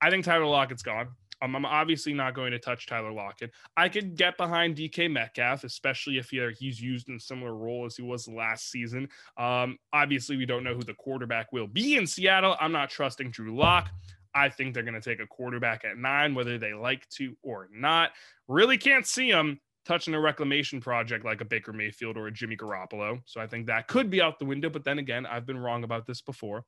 I 0.00 0.10
think 0.10 0.24
Tyler 0.24 0.46
Lockett's 0.46 0.82
gone. 0.82 1.08
Um, 1.42 1.56
I'm 1.56 1.64
obviously 1.64 2.12
not 2.12 2.34
going 2.34 2.52
to 2.52 2.58
touch 2.58 2.86
Tyler 2.86 3.12
Lockett. 3.12 3.52
I 3.76 3.88
could 3.88 4.16
get 4.16 4.36
behind 4.36 4.76
DK 4.76 5.10
Metcalf, 5.10 5.64
especially 5.64 6.18
if 6.18 6.30
he, 6.30 6.46
he's 6.58 6.80
used 6.80 7.08
in 7.08 7.16
a 7.16 7.20
similar 7.20 7.54
role 7.54 7.86
as 7.86 7.96
he 7.96 8.02
was 8.02 8.28
last 8.28 8.70
season. 8.70 9.08
Um, 9.36 9.78
obviously, 9.92 10.36
we 10.36 10.46
don't 10.46 10.64
know 10.64 10.74
who 10.74 10.82
the 10.82 10.94
quarterback 10.94 11.52
will 11.52 11.66
be 11.66 11.96
in 11.96 12.06
Seattle. 12.06 12.56
I'm 12.60 12.72
not 12.72 12.90
trusting 12.90 13.30
Drew 13.30 13.56
Lock. 13.56 13.90
I 14.34 14.48
think 14.48 14.74
they're 14.74 14.82
going 14.82 15.00
to 15.00 15.00
take 15.00 15.20
a 15.20 15.26
quarterback 15.26 15.84
at 15.84 15.96
nine, 15.96 16.34
whether 16.34 16.58
they 16.58 16.74
like 16.74 17.08
to 17.10 17.36
or 17.42 17.68
not. 17.72 18.10
Really 18.48 18.78
can't 18.78 19.06
see 19.06 19.28
him 19.28 19.60
touching 19.86 20.14
a 20.14 20.20
reclamation 20.20 20.80
project 20.80 21.24
like 21.24 21.40
a 21.40 21.44
Baker 21.44 21.72
Mayfield 21.72 22.16
or 22.16 22.26
a 22.26 22.32
Jimmy 22.32 22.56
Garoppolo. 22.56 23.20
So 23.26 23.40
I 23.40 23.46
think 23.46 23.66
that 23.66 23.86
could 23.86 24.10
be 24.10 24.20
out 24.20 24.38
the 24.38 24.44
window. 24.44 24.70
But 24.70 24.84
then 24.84 24.98
again, 24.98 25.26
I've 25.26 25.46
been 25.46 25.58
wrong 25.58 25.84
about 25.84 26.06
this 26.06 26.20
before. 26.20 26.64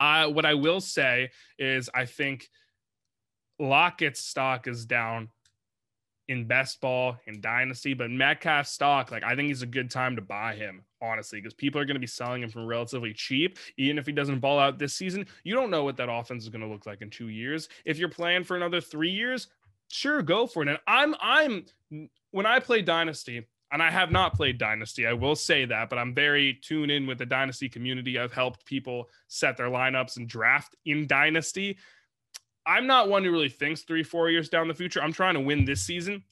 Uh, 0.00 0.26
what 0.26 0.44
I 0.44 0.54
will 0.54 0.80
say 0.80 1.30
is, 1.58 1.88
I 1.94 2.04
think– 2.04 2.48
Lockett's 3.58 4.20
stock 4.20 4.66
is 4.66 4.86
down 4.86 5.28
in 6.28 6.46
best 6.46 6.80
ball 6.80 7.16
in 7.26 7.40
dynasty, 7.40 7.92
but 7.92 8.10
Metcalf 8.10 8.66
stock, 8.66 9.10
like 9.10 9.22
I 9.22 9.36
think 9.36 9.48
he's 9.48 9.62
a 9.62 9.66
good 9.66 9.90
time 9.90 10.16
to 10.16 10.22
buy 10.22 10.54
him, 10.54 10.82
honestly, 11.02 11.38
because 11.38 11.54
people 11.54 11.80
are 11.80 11.84
going 11.84 11.96
to 11.96 12.00
be 12.00 12.06
selling 12.06 12.42
him 12.42 12.48
for 12.48 12.64
relatively 12.64 13.12
cheap. 13.12 13.58
Even 13.76 13.98
if 13.98 14.06
he 14.06 14.12
doesn't 14.12 14.40
ball 14.40 14.58
out 14.58 14.78
this 14.78 14.94
season, 14.94 15.26
you 15.44 15.54
don't 15.54 15.70
know 15.70 15.84
what 15.84 15.96
that 15.98 16.10
offense 16.10 16.44
is 16.44 16.48
going 16.48 16.62
to 16.62 16.68
look 16.68 16.86
like 16.86 17.02
in 17.02 17.10
two 17.10 17.28
years. 17.28 17.68
If 17.84 17.98
you're 17.98 18.08
playing 18.08 18.44
for 18.44 18.56
another 18.56 18.80
three 18.80 19.10
years, 19.10 19.48
sure, 19.88 20.22
go 20.22 20.46
for 20.46 20.62
it. 20.62 20.68
And 20.68 20.78
I'm 20.86 21.14
I'm 21.20 21.66
when 22.30 22.46
I 22.46 22.58
play 22.58 22.80
Dynasty, 22.80 23.46
and 23.74 23.82
I 23.82 23.90
have 23.90 24.12
not 24.12 24.34
played 24.34 24.56
Dynasty, 24.56 25.04
I 25.04 25.12
will 25.12 25.34
say 25.34 25.64
that, 25.64 25.90
but 25.90 25.98
I'm 25.98 26.14
very 26.14 26.60
tuned 26.62 26.92
in 26.92 27.06
with 27.06 27.18
the 27.18 27.26
Dynasty 27.26 27.68
community. 27.68 28.18
I've 28.18 28.32
helped 28.32 28.64
people 28.64 29.08
set 29.26 29.56
their 29.56 29.66
lineups 29.66 30.16
and 30.16 30.28
draft 30.28 30.76
in 30.86 31.06
Dynasty. 31.06 31.78
I'm 32.66 32.86
not 32.86 33.08
one 33.08 33.24
who 33.24 33.30
really 33.30 33.48
thinks 33.48 33.82
three, 33.82 34.02
four 34.02 34.30
years 34.30 34.48
down 34.48 34.68
the 34.68 34.74
future. 34.74 35.02
I'm 35.02 35.12
trying 35.12 35.34
to 35.34 35.40
win 35.40 35.64
this 35.64 35.82
season 35.82 36.22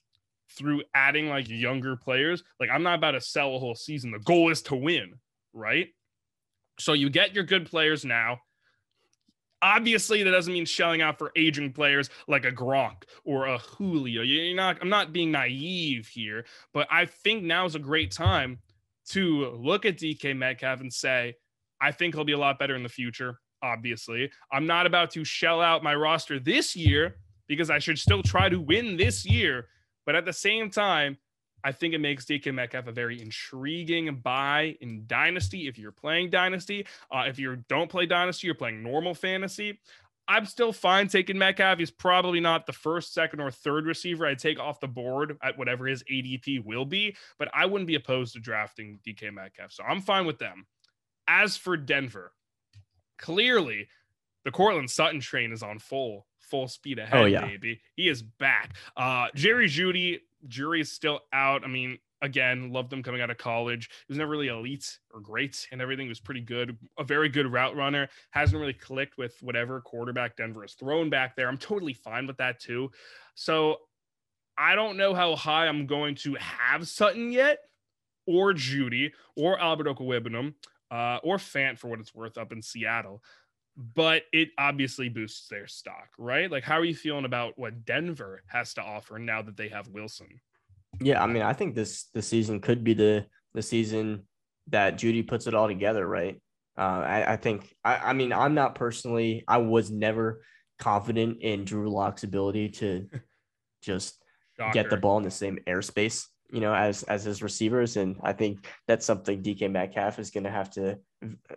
through 0.50 0.82
adding 0.94 1.28
like 1.28 1.48
younger 1.48 1.96
players. 1.96 2.42
Like 2.60 2.70
I'm 2.70 2.82
not 2.82 2.98
about 2.98 3.12
to 3.12 3.20
sell 3.20 3.54
a 3.54 3.58
whole 3.58 3.74
season. 3.74 4.10
The 4.10 4.18
goal 4.18 4.50
is 4.50 4.62
to 4.62 4.74
win, 4.74 5.14
right? 5.52 5.88
So 6.78 6.92
you 6.92 7.10
get 7.10 7.34
your 7.34 7.44
good 7.44 7.68
players 7.68 8.04
now. 8.04 8.40
Obviously, 9.60 10.24
that 10.24 10.30
doesn't 10.30 10.52
mean 10.52 10.64
shelling 10.64 11.02
out 11.02 11.18
for 11.18 11.30
aging 11.36 11.72
players 11.72 12.10
like 12.26 12.44
a 12.44 12.50
Gronk 12.50 13.04
or 13.24 13.46
a 13.46 13.58
Julio. 13.58 14.22
You're 14.22 14.56
not. 14.56 14.78
I'm 14.80 14.88
not 14.88 15.12
being 15.12 15.30
naive 15.30 16.08
here, 16.08 16.44
but 16.74 16.88
I 16.90 17.06
think 17.06 17.44
now 17.44 17.64
is 17.64 17.76
a 17.76 17.78
great 17.78 18.10
time 18.10 18.58
to 19.10 19.50
look 19.50 19.84
at 19.84 19.98
DK 19.98 20.36
Metcalf 20.36 20.80
and 20.80 20.92
say, 20.92 21.34
I 21.80 21.92
think 21.92 22.14
he'll 22.14 22.24
be 22.24 22.32
a 22.32 22.38
lot 22.38 22.58
better 22.58 22.74
in 22.74 22.82
the 22.82 22.88
future. 22.88 23.38
Obviously, 23.62 24.30
I'm 24.50 24.66
not 24.66 24.86
about 24.86 25.10
to 25.12 25.24
shell 25.24 25.60
out 25.60 25.82
my 25.82 25.94
roster 25.94 26.38
this 26.38 26.74
year 26.74 27.16
because 27.46 27.70
I 27.70 27.78
should 27.78 27.98
still 27.98 28.22
try 28.22 28.48
to 28.48 28.60
win 28.60 28.96
this 28.96 29.24
year. 29.24 29.68
But 30.04 30.16
at 30.16 30.24
the 30.24 30.32
same 30.32 30.70
time, 30.70 31.18
I 31.64 31.72
think 31.72 31.94
it 31.94 31.98
makes 31.98 32.24
DK 32.24 32.52
Metcalf 32.52 32.88
a 32.88 32.92
very 32.92 33.20
intriguing 33.20 34.16
buy 34.16 34.76
in 34.80 35.04
Dynasty. 35.06 35.68
If 35.68 35.78
you're 35.78 35.92
playing 35.92 36.30
Dynasty, 36.30 36.86
uh, 37.10 37.24
if 37.28 37.38
you 37.38 37.56
don't 37.68 37.90
play 37.90 38.06
Dynasty, 38.06 38.48
you're 38.48 38.54
playing 38.54 38.82
normal 38.82 39.14
fantasy. 39.14 39.78
I'm 40.28 40.46
still 40.46 40.72
fine 40.72 41.08
taking 41.08 41.38
Metcalf. 41.38 41.78
He's 41.78 41.90
probably 41.90 42.40
not 42.40 42.66
the 42.66 42.72
first, 42.72 43.12
second, 43.12 43.40
or 43.40 43.50
third 43.50 43.86
receiver 43.86 44.26
I'd 44.26 44.38
take 44.38 44.58
off 44.58 44.80
the 44.80 44.88
board 44.88 45.36
at 45.42 45.58
whatever 45.58 45.86
his 45.86 46.02
ADP 46.04 46.64
will 46.64 46.84
be, 46.84 47.16
but 47.38 47.48
I 47.52 47.66
wouldn't 47.66 47.88
be 47.88 47.96
opposed 47.96 48.32
to 48.34 48.40
drafting 48.40 48.98
DK 49.06 49.32
Metcalf. 49.32 49.72
So 49.72 49.84
I'm 49.84 50.00
fine 50.00 50.26
with 50.26 50.38
them. 50.38 50.66
As 51.28 51.56
for 51.56 51.76
Denver, 51.76 52.32
clearly 53.18 53.88
the 54.44 54.50
Courtland 54.50 54.90
Sutton 54.90 55.20
train 55.20 55.52
is 55.52 55.62
on 55.62 55.78
full 55.78 56.26
full 56.40 56.68
speed 56.68 56.98
ahead, 56.98 57.20
oh, 57.20 57.24
yeah. 57.24 57.46
baby. 57.46 57.80
He 57.94 58.08
is 58.08 58.22
back. 58.22 58.74
Uh 58.96 59.28
Jerry 59.34 59.68
Jeudy, 59.68 60.20
jury 60.48 60.80
is 60.80 60.92
still 60.92 61.20
out. 61.32 61.64
I 61.64 61.68
mean, 61.68 61.98
again, 62.22 62.72
loved 62.72 62.92
him 62.92 63.02
coming 63.02 63.20
out 63.20 63.30
of 63.30 63.36
college. 63.36 63.88
He 64.06 64.12
was 64.12 64.18
never 64.18 64.30
really 64.30 64.48
elite 64.48 64.98
or 65.12 65.20
great, 65.20 65.66
and 65.72 65.82
everything 65.82 66.08
was 66.08 66.20
pretty 66.20 66.40
good. 66.40 66.76
A 66.98 67.04
very 67.04 67.28
good 67.28 67.52
route 67.52 67.76
runner. 67.76 68.08
Hasn't 68.30 68.58
really 68.58 68.72
clicked 68.72 69.18
with 69.18 69.36
whatever 69.42 69.80
quarterback 69.80 70.36
Denver 70.36 70.62
has 70.62 70.74
thrown 70.74 71.10
back 71.10 71.36
there. 71.36 71.48
I'm 71.48 71.58
totally 71.58 71.94
fine 71.94 72.26
with 72.26 72.38
that 72.38 72.60
too. 72.60 72.90
So 73.34 73.78
I 74.56 74.74
don't 74.74 74.96
know 74.96 75.14
how 75.14 75.34
high 75.34 75.66
I'm 75.66 75.86
going 75.86 76.14
to 76.16 76.34
have 76.34 76.86
Sutton 76.86 77.32
yet, 77.32 77.58
or 78.26 78.52
Judy, 78.52 79.12
or 79.36 79.58
Albert 79.58 79.88
Okwuegbunam, 79.88 80.54
uh, 80.92 81.18
or 81.24 81.38
Fant 81.38 81.78
for 81.78 81.88
what 81.88 81.98
it's 81.98 82.14
worth 82.14 82.38
up 82.38 82.52
in 82.52 82.62
Seattle. 82.62 83.22
But 83.76 84.24
it 84.32 84.50
obviously 84.58 85.08
boosts 85.08 85.48
their 85.48 85.66
stock, 85.66 86.08
right? 86.18 86.50
Like, 86.50 86.62
how 86.62 86.78
are 86.78 86.84
you 86.84 86.94
feeling 86.94 87.24
about 87.24 87.54
what 87.58 87.86
Denver 87.86 88.42
has 88.46 88.74
to 88.74 88.82
offer 88.82 89.18
now 89.18 89.40
that 89.40 89.56
they 89.56 89.68
have 89.68 89.88
Wilson? 89.88 90.28
Yeah, 91.00 91.22
I 91.22 91.26
mean, 91.26 91.42
I 91.42 91.54
think 91.54 91.74
this 91.74 92.08
the 92.12 92.20
season 92.20 92.60
could 92.60 92.84
be 92.84 92.92
the 92.92 93.24
the 93.54 93.62
season 93.62 94.26
that 94.68 94.98
Jeudy 94.98 95.26
puts 95.26 95.46
it 95.46 95.54
all 95.54 95.68
together, 95.68 96.06
right? 96.06 96.40
Uh, 96.76 97.02
I, 97.06 97.32
I 97.32 97.36
think 97.36 97.74
I, 97.84 97.96
I 97.96 98.12
mean 98.12 98.32
I'm 98.32 98.54
not 98.54 98.74
personally 98.74 99.44
I 99.46 99.58
was 99.58 99.90
never 99.90 100.42
confident 100.78 101.42
in 101.42 101.64
Drew 101.64 101.90
Lock's 101.90 102.24
ability 102.24 102.70
to 102.70 103.08
just 103.82 104.22
Shocker. 104.56 104.72
get 104.72 104.90
the 104.90 104.96
ball 104.96 105.18
in 105.18 105.22
the 105.22 105.30
same 105.30 105.58
airspace, 105.66 106.26
you 106.52 106.60
know, 106.60 106.74
as 106.74 107.02
as 107.04 107.24
his 107.24 107.42
receivers, 107.42 107.96
and 107.96 108.16
I 108.22 108.34
think 108.34 108.68
that's 108.86 109.06
something 109.06 109.42
DK 109.42 109.70
Metcalf 109.70 110.18
is 110.18 110.30
going 110.30 110.44
to 110.44 110.50
have 110.50 110.70
to 110.72 110.98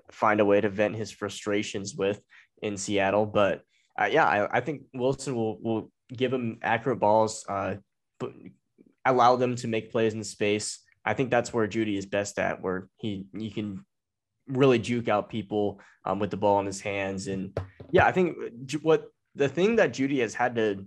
find 0.09 0.39
a 0.39 0.45
way 0.45 0.61
to 0.61 0.69
vent 0.69 0.95
his 0.95 1.11
frustrations 1.11 1.95
with 1.95 2.21
in 2.61 2.77
Seattle. 2.77 3.25
But 3.25 3.61
uh, 3.99 4.05
yeah, 4.09 4.25
I, 4.25 4.57
I 4.57 4.61
think 4.61 4.83
Wilson 4.93 5.35
will 5.35 5.59
will 5.61 5.91
give 6.11 6.31
him 6.31 6.59
accurate 6.63 7.01
balls, 7.01 7.45
uh, 7.49 7.75
but 8.19 8.31
allow 9.03 9.35
them 9.35 9.57
to 9.57 9.67
make 9.67 9.91
plays 9.91 10.13
in 10.13 10.23
space. 10.23 10.79
I 11.03 11.13
think 11.13 11.29
that's 11.29 11.53
where 11.53 11.67
Jeudy 11.67 11.97
is 11.97 12.05
best 12.05 12.39
at, 12.39 12.61
where 12.61 12.87
he 12.95 13.25
he 13.37 13.51
can 13.51 13.85
really 14.47 14.79
juke 14.79 15.09
out 15.09 15.29
people 15.29 15.81
um, 16.05 16.19
with 16.19 16.31
the 16.31 16.37
ball 16.37 16.61
in 16.61 16.65
his 16.65 16.79
hands. 16.79 17.27
And 17.27 17.57
yeah, 17.91 18.05
I 18.05 18.13
think 18.13 18.37
what 18.81 19.07
the 19.35 19.49
thing 19.49 19.75
that 19.75 19.91
Jeudy 19.91 20.21
has 20.21 20.33
had 20.33 20.55
to 20.55 20.85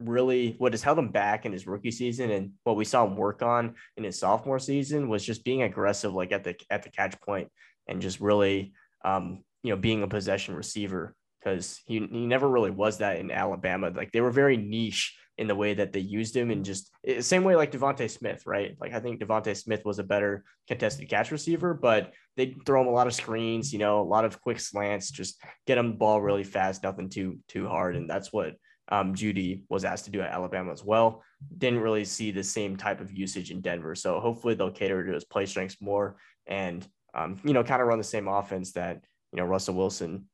really 0.00 0.54
what 0.58 0.72
has 0.72 0.82
held 0.82 0.98
him 0.98 1.08
back 1.08 1.44
in 1.44 1.52
his 1.52 1.66
rookie 1.66 1.90
season 1.90 2.30
and 2.30 2.52
what 2.64 2.76
we 2.76 2.84
saw 2.84 3.04
him 3.04 3.16
work 3.16 3.42
on 3.42 3.74
in 3.96 4.04
his 4.04 4.18
sophomore 4.18 4.58
season 4.58 5.08
was 5.08 5.24
just 5.24 5.44
being 5.44 5.62
aggressive, 5.62 6.12
like 6.12 6.32
at 6.32 6.44
the 6.44 6.54
at 6.70 6.82
the 6.82 6.90
catch 6.90 7.20
point, 7.20 7.48
and 7.86 8.00
just 8.00 8.20
really 8.20 8.72
um, 9.04 9.42
you 9.62 9.70
know 9.70 9.76
being 9.76 10.02
a 10.02 10.08
possession 10.08 10.54
receiver 10.54 11.14
because 11.40 11.80
he, 11.86 11.98
he 11.98 12.26
never 12.26 12.48
really 12.48 12.70
was 12.70 12.98
that 12.98 13.18
in 13.18 13.30
Alabama. 13.30 13.90
Like 13.94 14.12
they 14.12 14.20
were 14.20 14.30
very 14.30 14.56
niche 14.56 15.16
in 15.38 15.46
the 15.46 15.54
way 15.54 15.72
that 15.72 15.92
they 15.92 16.00
used 16.00 16.36
him 16.36 16.50
and 16.50 16.64
just 16.64 16.90
eh, 17.06 17.20
same 17.20 17.44
way 17.44 17.54
like 17.54 17.70
DeVonta 17.70 18.10
Smith, 18.10 18.42
right? 18.44 18.76
Like 18.80 18.92
I 18.92 19.00
think 19.00 19.20
DeVonta 19.20 19.56
Smith 19.56 19.84
was 19.84 20.00
a 20.00 20.04
better 20.04 20.44
contested 20.66 21.08
catch 21.08 21.30
receiver, 21.30 21.74
but 21.74 22.12
they 22.36 22.56
throw 22.66 22.82
him 22.82 22.88
a 22.88 22.92
lot 22.92 23.06
of 23.06 23.14
screens, 23.14 23.72
you 23.72 23.78
know, 23.78 24.00
a 24.00 24.02
lot 24.02 24.24
of 24.24 24.40
quick 24.40 24.58
slants, 24.58 25.10
just 25.10 25.40
get 25.66 25.78
him 25.78 25.90
the 25.90 25.96
ball 25.96 26.20
really 26.20 26.44
fast, 26.44 26.82
nothing 26.82 27.08
too 27.08 27.38
too 27.48 27.68
hard. 27.68 27.96
And 27.96 28.10
that's 28.10 28.32
what 28.32 28.54
um, 28.88 29.14
Jeudy 29.14 29.62
was 29.68 29.84
asked 29.84 30.06
to 30.06 30.10
do 30.10 30.20
at 30.20 30.30
Alabama 30.30 30.72
as 30.72 30.84
well. 30.84 31.22
Didn't 31.58 31.80
really 31.80 32.04
see 32.04 32.30
the 32.30 32.42
same 32.42 32.76
type 32.76 33.00
of 33.00 33.12
usage 33.12 33.50
in 33.50 33.60
Denver. 33.60 33.94
So 33.94 34.20
hopefully 34.20 34.54
they'll 34.54 34.70
cater 34.70 35.04
to 35.04 35.12
his 35.12 35.24
play 35.24 35.46
strengths 35.46 35.80
more 35.80 36.16
and 36.46 36.86
um, 37.14 37.40
you 37.42 37.52
know, 37.52 37.64
kind 37.64 37.80
of 37.80 37.88
run 37.88 37.98
the 37.98 38.04
same 38.04 38.28
offense 38.28 38.72
that, 38.72 39.02
you 39.32 39.38
know, 39.38 39.44
Russell 39.44 39.74
Wilson 39.74 40.26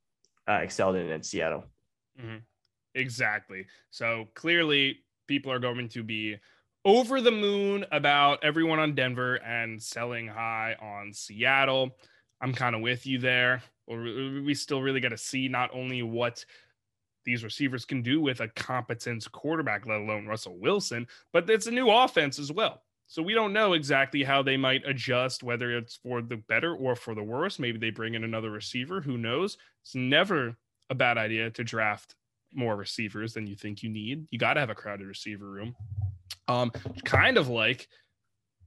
uh, 0.49 0.61
excelled 0.63 0.97
in 0.97 1.11
at 1.11 1.25
Seattle. 1.25 1.65
Mm-hmm. 2.21 2.39
Exactly. 2.95 3.67
So 3.91 4.27
clearly, 4.35 5.01
people 5.27 5.51
are 5.53 5.59
going 5.59 5.89
to 5.91 6.03
be 6.03 6.37
over 6.85 7.21
the 7.21 7.31
moon 7.31 7.87
about 7.93 8.45
everyone 8.45 8.79
on 8.79 8.95
Denver 8.95 9.37
and 9.37 9.83
selling 9.83 10.29
high 10.29 10.77
on 10.81 11.13
Seattle. 11.13 11.97
I'm 12.41 12.53
kind 12.53 12.75
of 12.75 12.83
with 12.83 13.07
you 13.07 13.19
there. 13.19 13.63
We 13.89 14.55
still 14.55 14.83
really 14.83 15.01
got 15.01 15.11
to 15.11 15.19
see 15.19 15.49
not 15.49 15.71
only 15.73 16.03
what 16.03 16.45
these 17.25 17.45
receivers 17.45 17.85
can 17.85 18.03
do 18.03 18.21
with 18.21 18.41
a 18.41 18.49
competent 18.49 19.31
quarterback, 19.33 19.87
let 19.87 20.01
alone 20.01 20.27
Russell 20.27 20.59
Wilson, 20.59 21.07
but 21.33 21.49
it's 21.49 21.67
a 21.67 21.71
new 21.71 21.91
offense 21.91 22.39
as 22.39 22.53
well. 22.53 22.83
So 23.07 23.23
we 23.23 23.35
don't 23.35 23.53
know 23.53 23.75
exactly 23.75 24.23
how 24.23 24.43
they 24.43 24.57
might 24.57 24.87
adjust, 24.87 25.43
whether 25.43 25.77
it's 25.77 25.97
for 25.97 26.23
the 26.23 26.37
better 26.37 26.75
or 26.75 26.97
for 26.97 27.15
the 27.15 27.23
worse. 27.23 27.59
Maybe 27.59 27.79
they 27.79 27.91
bring 27.91 28.15
in 28.15 28.25
another 28.25 28.51
receiver. 28.51 29.01
Who 29.01 29.19
knows? 29.19 29.59
It's 29.83 29.95
never 29.95 30.57
a 30.91 30.95
bad 30.95 31.19
idea 31.19 31.51
to 31.51 31.65
draft 31.65 32.15
more 32.53 32.77
receivers 32.77 33.35
than 33.35 33.47
you 33.47 33.57
think 33.57 33.83
you 33.83 33.91
need. 33.91 34.27
You 34.31 34.39
got 34.39 34.55
to 34.55 34.61
have 34.61 34.71
a 34.71 34.75
crowded 34.75 35.07
receiver 35.07 35.45
room. 35.51 35.77
Um, 36.49 36.71
kind 37.05 37.37
of 37.37 37.49
like, 37.49 37.89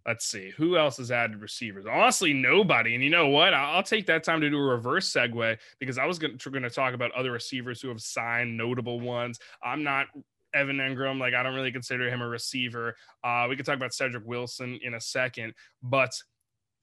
let's 0.07 0.25
see, 0.25 0.51
who 0.55 0.77
else 0.77 0.97
has 0.97 1.11
added 1.11 1.41
receivers? 1.41 1.85
Honestly, 1.85 2.31
nobody. 2.31 2.95
And 2.95 3.03
you 3.03 3.09
know 3.09 3.27
what? 3.27 3.53
I'll, 3.53 3.83
take 3.83 4.05
that 4.07 4.23
time 4.23 4.39
to 4.41 4.49
do 4.49 4.57
a 4.57 4.61
reverse 4.61 5.11
segue 5.11 5.57
because 5.79 5.97
I 5.97 6.05
was 6.05 6.17
going 6.17 6.37
to 6.37 6.69
talk 6.69 6.93
about 6.93 7.11
other 7.11 7.31
receivers 7.31 7.81
who 7.81 7.89
have 7.89 8.01
signed 8.01 8.57
notable 8.57 9.01
ones. 9.01 9.37
I'm 9.61 9.83
not 9.83 10.07
Evan 10.53 10.77
Engram. 10.77 11.19
Like, 11.19 11.33
I 11.33 11.43
don't 11.43 11.53
really 11.53 11.71
consider 11.71 12.09
him 12.09 12.21
a 12.21 12.27
receiver. 12.27 12.95
Uh, 13.23 13.47
we 13.49 13.57
could 13.57 13.65
talk 13.65 13.75
about 13.75 13.93
Cedric 13.93 14.25
Wilson 14.25 14.79
in 14.81 14.93
a 14.93 15.01
second, 15.01 15.53
but 15.83 16.17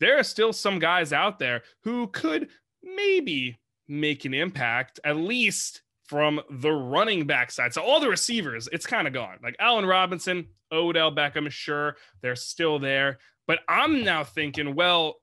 there 0.01 0.19
are 0.19 0.23
still 0.23 0.53
some 0.53 0.79
guys 0.79 1.13
out 1.13 1.39
there 1.39 1.63
who 1.83 2.09
could 2.09 2.49
maybe 2.83 3.59
make 3.89 4.25
an 4.27 4.35
impact, 4.35 5.01
at 5.05 5.17
least 5.17 5.83
from 6.05 6.40
the 6.51 6.73
running 6.73 7.27
back 7.27 7.51
side. 7.51 7.73
So 7.73 7.83
all 7.83 8.01
the 8.01 8.09
receivers, 8.09 8.69
it's 8.73 8.87
kind 8.87 9.07
of 9.07 9.14
gone. 9.14 9.38
Like 9.43 9.57
Allen 9.59 9.87
Robinson, 9.87 10.47
Odell 10.71 11.14
Beckham, 11.14 11.51
sure, 11.51 11.97
they're 12.23 12.37
still 12.37 12.79
there. 12.79 13.19
But 13.47 13.61
I'm 13.69 14.05
now 14.05 14.25
thinking, 14.25 14.75
well, 14.75 15.17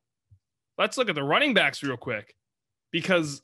let's 0.77 0.97
look 0.97 1.09
at 1.09 1.15
the 1.15 1.23
running 1.23 1.53
backs 1.53 1.83
real 1.83 1.97
quick 1.97 2.35
because 2.91 3.41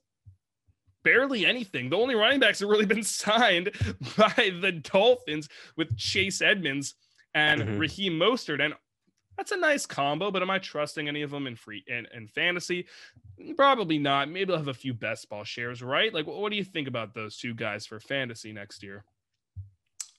barely 1.03 1.45
anything. 1.45 1.89
The 1.89 1.97
only 1.97 2.15
running 2.15 2.39
backs 2.39 2.59
have 2.59 2.69
really 2.69 2.85
been 2.85 3.03
signed 3.03 3.71
by 4.17 4.51
the 4.61 4.71
Dolphins 4.71 5.47
with 5.75 5.95
Chase 5.97 6.41
Edmonds 6.41 6.95
and 7.33 7.61
mm-hmm. 7.61 7.77
Raheem 7.77 8.13
Mostert. 8.13 8.61
And 8.61 8.73
that's 9.37 9.51
a 9.51 9.57
nice 9.57 9.85
combo, 9.85 10.31
but 10.31 10.41
am 10.41 10.49
I 10.49 10.57
trusting 10.59 11.07
any 11.07 11.21
of 11.21 11.29
them 11.29 11.45
in 11.45 11.55
free 11.55 11.83
and 11.87 12.07
in, 12.13 12.23
in 12.23 12.27
fantasy? 12.27 12.87
Probably 13.55 13.99
not. 13.99 14.29
Maybe 14.29 14.51
I'll 14.51 14.57
have 14.57 14.67
a 14.67 14.73
few 14.73 14.93
best 14.93 15.29
ball 15.29 15.43
shares, 15.43 15.83
right? 15.83 16.13
Like, 16.13 16.25
what, 16.25 16.37
what 16.37 16.51
do 16.51 16.57
you 16.57 16.63
think 16.63 16.87
about 16.87 17.13
those 17.13 17.37
two 17.37 17.53
guys 17.53 17.85
for 17.85 17.99
fantasy 17.99 18.51
next 18.51 18.81
year? 18.81 19.05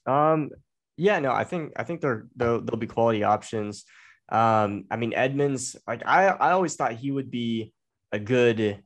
Um, 0.06 0.50
yeah, 0.96 1.18
no, 1.18 1.32
I 1.32 1.44
think 1.44 1.72
I 1.76 1.84
think 1.84 2.00
they're 2.00 2.26
they'll, 2.36 2.60
they'll 2.60 2.78
be 2.78 2.86
quality 2.86 3.24
options. 3.24 3.84
Um, 4.30 4.84
I 4.90 4.96
mean 4.96 5.12
Edmonds, 5.14 5.76
like 5.86 6.02
I 6.06 6.26
I 6.26 6.52
always 6.52 6.76
thought 6.76 6.92
he 6.92 7.10
would 7.10 7.30
be 7.30 7.72
a 8.12 8.18
good, 8.18 8.82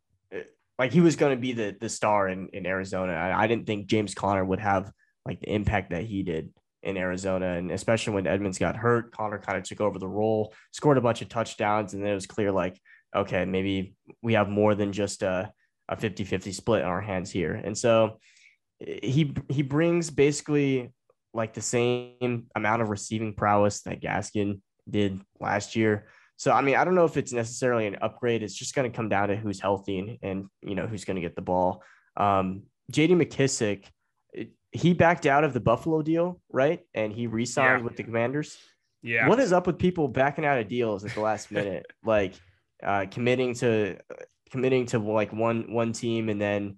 like 0.79 0.93
he 0.93 1.01
was 1.01 1.17
going 1.17 1.37
to 1.37 1.41
be 1.41 1.53
the 1.53 1.77
the 1.81 1.89
star 1.89 2.29
in 2.29 2.49
in 2.53 2.67
Arizona. 2.67 3.13
I, 3.13 3.45
I 3.45 3.47
didn't 3.47 3.67
think 3.67 3.87
James 3.87 4.15
Conner 4.15 4.45
would 4.45 4.61
have 4.61 4.91
like 5.25 5.41
the 5.41 5.53
impact 5.53 5.91
that 5.91 6.05
he 6.05 6.23
did 6.23 6.51
in 6.83 6.97
Arizona. 6.97 7.55
And 7.55 7.71
especially 7.71 8.15
when 8.15 8.27
Edmonds 8.27 8.59
got 8.59 8.77
hurt, 8.77 9.13
Conner 9.13 9.39
kind 9.39 9.59
of 9.59 9.65
took 9.65 9.81
over 9.81 9.99
the 9.99 10.09
role, 10.09 10.55
scored 10.73 10.99
a 10.99 11.03
bunch 11.03 11.23
of 11.23 11.29
touchdowns, 11.29 11.95
and 11.95 12.03
then 12.03 12.11
it 12.11 12.15
was 12.15 12.27
clear 12.27 12.51
like, 12.53 12.81
okay, 13.15 13.45
maybe 13.45 13.95
we 14.23 14.35
have 14.35 14.49
more 14.49 14.75
than 14.75 14.93
just 14.93 15.23
a, 15.23 15.53
a 15.89 15.97
50 15.97 16.25
50 16.25 16.53
split 16.53 16.83
in 16.83 16.89
our 16.89 17.01
hands 17.01 17.31
here. 17.31 17.55
And 17.55 17.77
so 17.77 18.19
he 18.81 19.35
he 19.49 19.63
brings 19.63 20.11
basically 20.11 20.93
like 21.35 21.55
the 21.55 21.61
same 21.61 22.47
amount 22.55 22.83
of 22.83 22.91
receiving 22.91 23.35
prowess 23.35 23.83
that 23.83 24.03
Gaskin 24.03 24.61
did 24.89 25.21
last 25.41 25.77
year. 25.77 26.09
So 26.37 26.53
I 26.53 26.61
mean, 26.63 26.77
I 26.77 26.85
don't 26.85 26.95
know 26.95 27.05
if 27.05 27.17
it's 27.17 27.33
necessarily 27.33 27.87
an 27.87 27.97
upgrade. 28.03 28.43
It's 28.43 28.55
just 28.55 28.75
going 28.75 28.91
to 28.91 28.97
come 28.97 29.09
down 29.09 29.29
to 29.29 29.37
who's 29.37 29.61
healthy 29.61 29.99
and, 29.99 30.19
and 30.23 30.47
you 30.63 30.75
know 30.75 30.87
who's 30.87 31.05
going 31.05 31.17
to 31.17 31.21
get 31.21 31.37
the 31.37 31.43
ball. 31.43 31.83
Um, 32.17 32.65
J.D. 32.91 33.15
McKissic, 33.15 33.85
he 34.73 34.95
backed 34.95 35.27
out 35.27 35.45
of 35.45 35.53
the 35.53 35.61
Buffalo 35.61 36.03
deal, 36.03 36.41
right? 36.51 36.81
And 36.95 37.13
he 37.13 37.27
re-signed 37.27 37.81
yeah. 37.81 37.85
with 37.85 37.97
the 37.97 38.03
Commanders. 38.03 38.57
Yeah. 39.03 39.29
What 39.29 39.39
is 39.39 39.53
up 39.53 39.67
with 39.67 39.79
people 39.79 40.09
backing 40.09 40.47
out 40.47 40.59
of 40.59 40.69
deals 40.69 41.05
at 41.05 41.15
the 41.15 41.21
last 41.21 41.51
minute, 41.51 41.87
like 42.05 42.35
uh, 42.83 43.07
committing 43.11 43.55
to 43.57 43.99
committing 44.51 44.87
to 44.87 44.99
like 44.99 45.33
one 45.33 45.73
one 45.73 45.93
team 45.93 46.29
and 46.29 46.41
then 46.41 46.77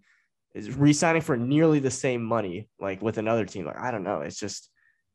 is 0.55 0.71
re-signing 0.71 1.23
for 1.23 1.37
nearly 1.37 1.81
the 1.81 1.91
same 1.91 2.23
money, 2.23 2.69
like 2.81 3.01
with 3.03 3.19
another 3.19 3.45
team? 3.45 3.67
Like 3.67 3.79
I 3.79 3.91
don't 3.91 4.05
know. 4.05 4.21
It's 4.21 4.39
just 4.39 4.71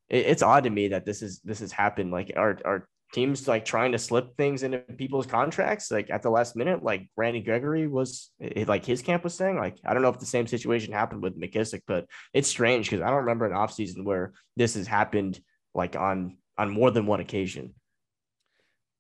it, 0.08 0.26
it's 0.28 0.44
odd 0.44 0.64
to 0.64 0.70
me 0.70 0.90
that 0.90 1.06
this 1.06 1.22
is 1.22 1.42
this 1.44 1.60
has 1.60 1.72
happened. 1.72 2.12
Like 2.12 2.32
our 2.38 2.60
our 2.64 2.88
teams 3.14 3.48
like 3.48 3.66
trying 3.66 3.92
to 3.92 3.98
slip 3.98 4.36
things 4.38 4.64
into 4.64 4.78
people's 4.80 5.26
contracts 5.26 5.90
like 5.90 6.10
at 6.10 6.22
the 6.22 6.30
last 6.30 6.56
minute 6.56 6.84
like 6.84 7.10
randy 7.18 7.40
gregory 7.40 7.88
was 7.88 8.32
it, 8.40 8.68
like 8.68 8.86
his 8.86 9.02
camp 9.02 9.24
was 9.24 9.34
saying 9.34 9.58
like 9.58 9.78
i 9.86 9.94
don't 9.94 10.04
know 10.04 10.10
if 10.10 10.20
the 10.20 10.26
same 10.26 10.46
situation 10.46 10.94
happened 10.94 11.22
with 11.22 11.40
mckissic 11.40 11.82
but 11.88 12.06
it's 12.34 12.48
strange 12.48 12.90
because 12.90 13.02
i 13.04 13.08
don't 13.08 13.20
remember 13.22 13.46
an 13.46 13.54
offseason 13.54 14.04
where 14.04 14.34
this 14.56 14.76
has 14.76 14.88
happened 14.88 15.40
like 15.74 15.96
on 15.96 16.38
on 16.58 16.70
more 16.70 16.92
than 16.92 17.06
one 17.06 17.20
occasion 17.20 17.74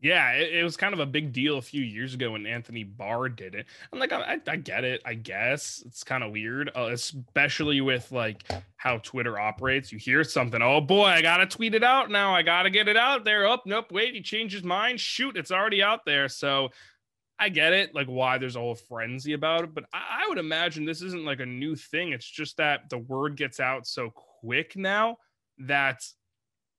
yeah, 0.02 0.32
it, 0.32 0.56
it, 0.56 0.64
was 0.64 0.78
kind 0.78 0.93
of 0.93 1.02
a 1.02 1.06
big 1.06 1.34
deal 1.34 1.58
a 1.58 1.62
few 1.62 1.84
years 1.84 2.14
ago 2.14 2.32
when 2.32 2.45
Anthony 2.45 2.84
Barr 2.86 3.28
did 3.28 3.54
it. 3.54 3.66
I'm 3.91 4.00
like, 4.00 4.14
I, 4.14 4.39
I 4.47 4.56
get 4.56 4.86
it. 4.86 5.02
I 5.06 5.14
guess 5.14 5.84
it's 5.86 6.06
kind 6.06 6.24
of 6.24 6.32
weird, 6.32 6.72
uh, 6.74 6.89
especially 6.91 7.82
with 7.82 8.10
like 8.12 8.50
how 8.78 9.00
Twitter 9.00 9.38
operates. 9.38 9.91
You 9.91 9.97
hear 9.97 10.24
something, 10.24 10.62
oh 10.62 10.80
boy, 10.80 11.06
I 11.06 11.22
gotta 11.22 11.45
tweet 11.45 11.76
it 11.76 11.84
out 11.84 12.10
now. 12.10 12.34
I 12.34 12.43
gotta 12.43 12.70
get 12.70 12.88
it 12.88 12.95
out 12.95 13.26
there. 13.26 13.45
Up, 13.45 13.64
oh, 13.66 13.70
nope, 13.70 13.91
wait, 13.91 14.16
he 14.16 14.22
changed 14.22 14.54
his 14.54 14.64
mind. 14.64 15.02
Shoot, 15.02 15.36
it's 15.36 15.52
already 15.52 15.84
out 15.84 16.06
there. 16.06 16.30
So 16.30 16.70
I 17.38 17.50
get 17.50 17.74
it, 17.74 17.93
like 17.93 18.08
why 18.08 18.38
there's 18.38 18.56
a 18.56 18.60
whole 18.60 18.76
frenzy 18.76 19.34
about 19.34 19.66
it. 19.66 19.74
But 19.74 19.84
I, 19.93 20.24
I 20.24 20.30
would 20.30 20.38
imagine 20.38 20.86
this 20.86 21.02
isn't 21.02 21.26
like 21.26 21.41
a 21.41 21.45
new 21.45 21.76
thing. 21.76 22.14
It's 22.14 22.30
just 22.30 22.56
that 22.56 22.89
the 22.89 23.00
word 23.00 23.36
gets 23.36 23.60
out 23.60 23.86
so 23.86 24.12
quick 24.12 24.78
now 24.78 25.18
that 25.60 26.08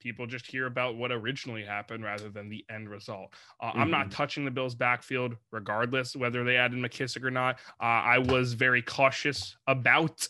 people 0.01 0.27
just 0.27 0.47
hear 0.47 0.67
about 0.67 0.97
what 0.97 1.13
originally 1.13 1.65
happened 1.65 2.05
rather 2.05 2.29
than 2.29 2.49
the 2.49 2.65
end 2.71 2.89
result. 2.89 3.33
Uh, 3.61 3.67
mm-hmm. 3.69 3.81
I'm 3.81 3.91
not 3.91 4.07
mm-hmm. 4.07 4.11
touching 4.11 4.45
the 4.45 4.51
Bills' 4.51 4.75
backfield, 4.75 5.37
regardless 5.51 6.17
whether 6.17 6.45
they 6.45 6.57
added 6.57 6.79
McKissic 6.79 7.23
or 7.23 7.31
not. 7.31 7.59
Uh, 7.81 7.85
I 7.85 8.19
was 8.19 8.55
very 8.55 8.83
cautious 8.83 9.57
about 9.67 10.27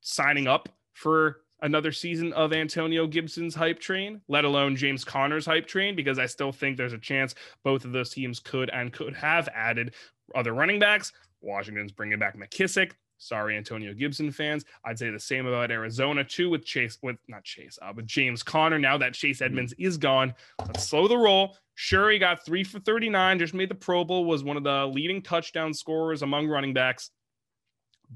signing 0.00 0.46
up 0.46 0.68
for 0.94 1.42
another 1.62 1.92
season 1.92 2.32
of 2.32 2.52
Antonio 2.52 3.06
Gibson's 3.06 3.54
hype 3.54 3.78
train, 3.78 4.20
let 4.28 4.44
alone 4.44 4.76
James 4.76 5.04
Conner's 5.04 5.46
hype 5.46 5.66
train, 5.66 5.94
because 5.94 6.18
I 6.18 6.26
still 6.26 6.52
think 6.52 6.76
there's 6.76 6.92
a 6.92 6.98
chance 6.98 7.34
both 7.64 7.84
of 7.84 7.92
those 7.92 8.10
teams 8.10 8.40
could 8.40 8.70
and 8.70 8.92
could 8.92 9.14
have 9.14 9.48
added 9.54 9.94
other 10.34 10.52
running 10.54 10.78
backs. 10.78 11.12
Washington's 11.42 11.92
bringing 11.92 12.18
back 12.18 12.36
McKissic. 12.36 12.92
Sorry, 13.20 13.58
Antonio 13.58 13.92
Gibson 13.92 14.32
fans. 14.32 14.64
I'd 14.82 14.98
say 14.98 15.10
the 15.10 15.20
same 15.20 15.46
about 15.46 15.70
Arizona 15.70 16.24
too, 16.24 16.48
with 16.48 16.64
Chase, 16.64 16.98
with 17.02 17.16
not 17.28 17.44
Chase, 17.44 17.78
uh, 17.82 17.92
with 17.94 18.06
James 18.06 18.42
Conner. 18.42 18.78
Now 18.78 18.96
that 18.96 19.12
Chase 19.12 19.36
mm-hmm. 19.36 19.44
Edmonds 19.44 19.74
is 19.78 19.98
gone, 19.98 20.34
let's 20.58 20.88
slow 20.88 21.06
the 21.06 21.18
roll. 21.18 21.56
Sure, 21.74 22.10
he 22.10 22.18
got 22.18 22.44
three 22.46 22.64
for 22.64 22.80
39, 22.80 23.38
just 23.38 23.52
made 23.52 23.68
the 23.68 23.74
Pro 23.74 24.04
Bowl, 24.04 24.24
was 24.24 24.42
one 24.42 24.56
of 24.56 24.64
the 24.64 24.86
leading 24.86 25.20
touchdown 25.20 25.74
scorers 25.74 26.22
among 26.22 26.48
running 26.48 26.72
backs. 26.72 27.10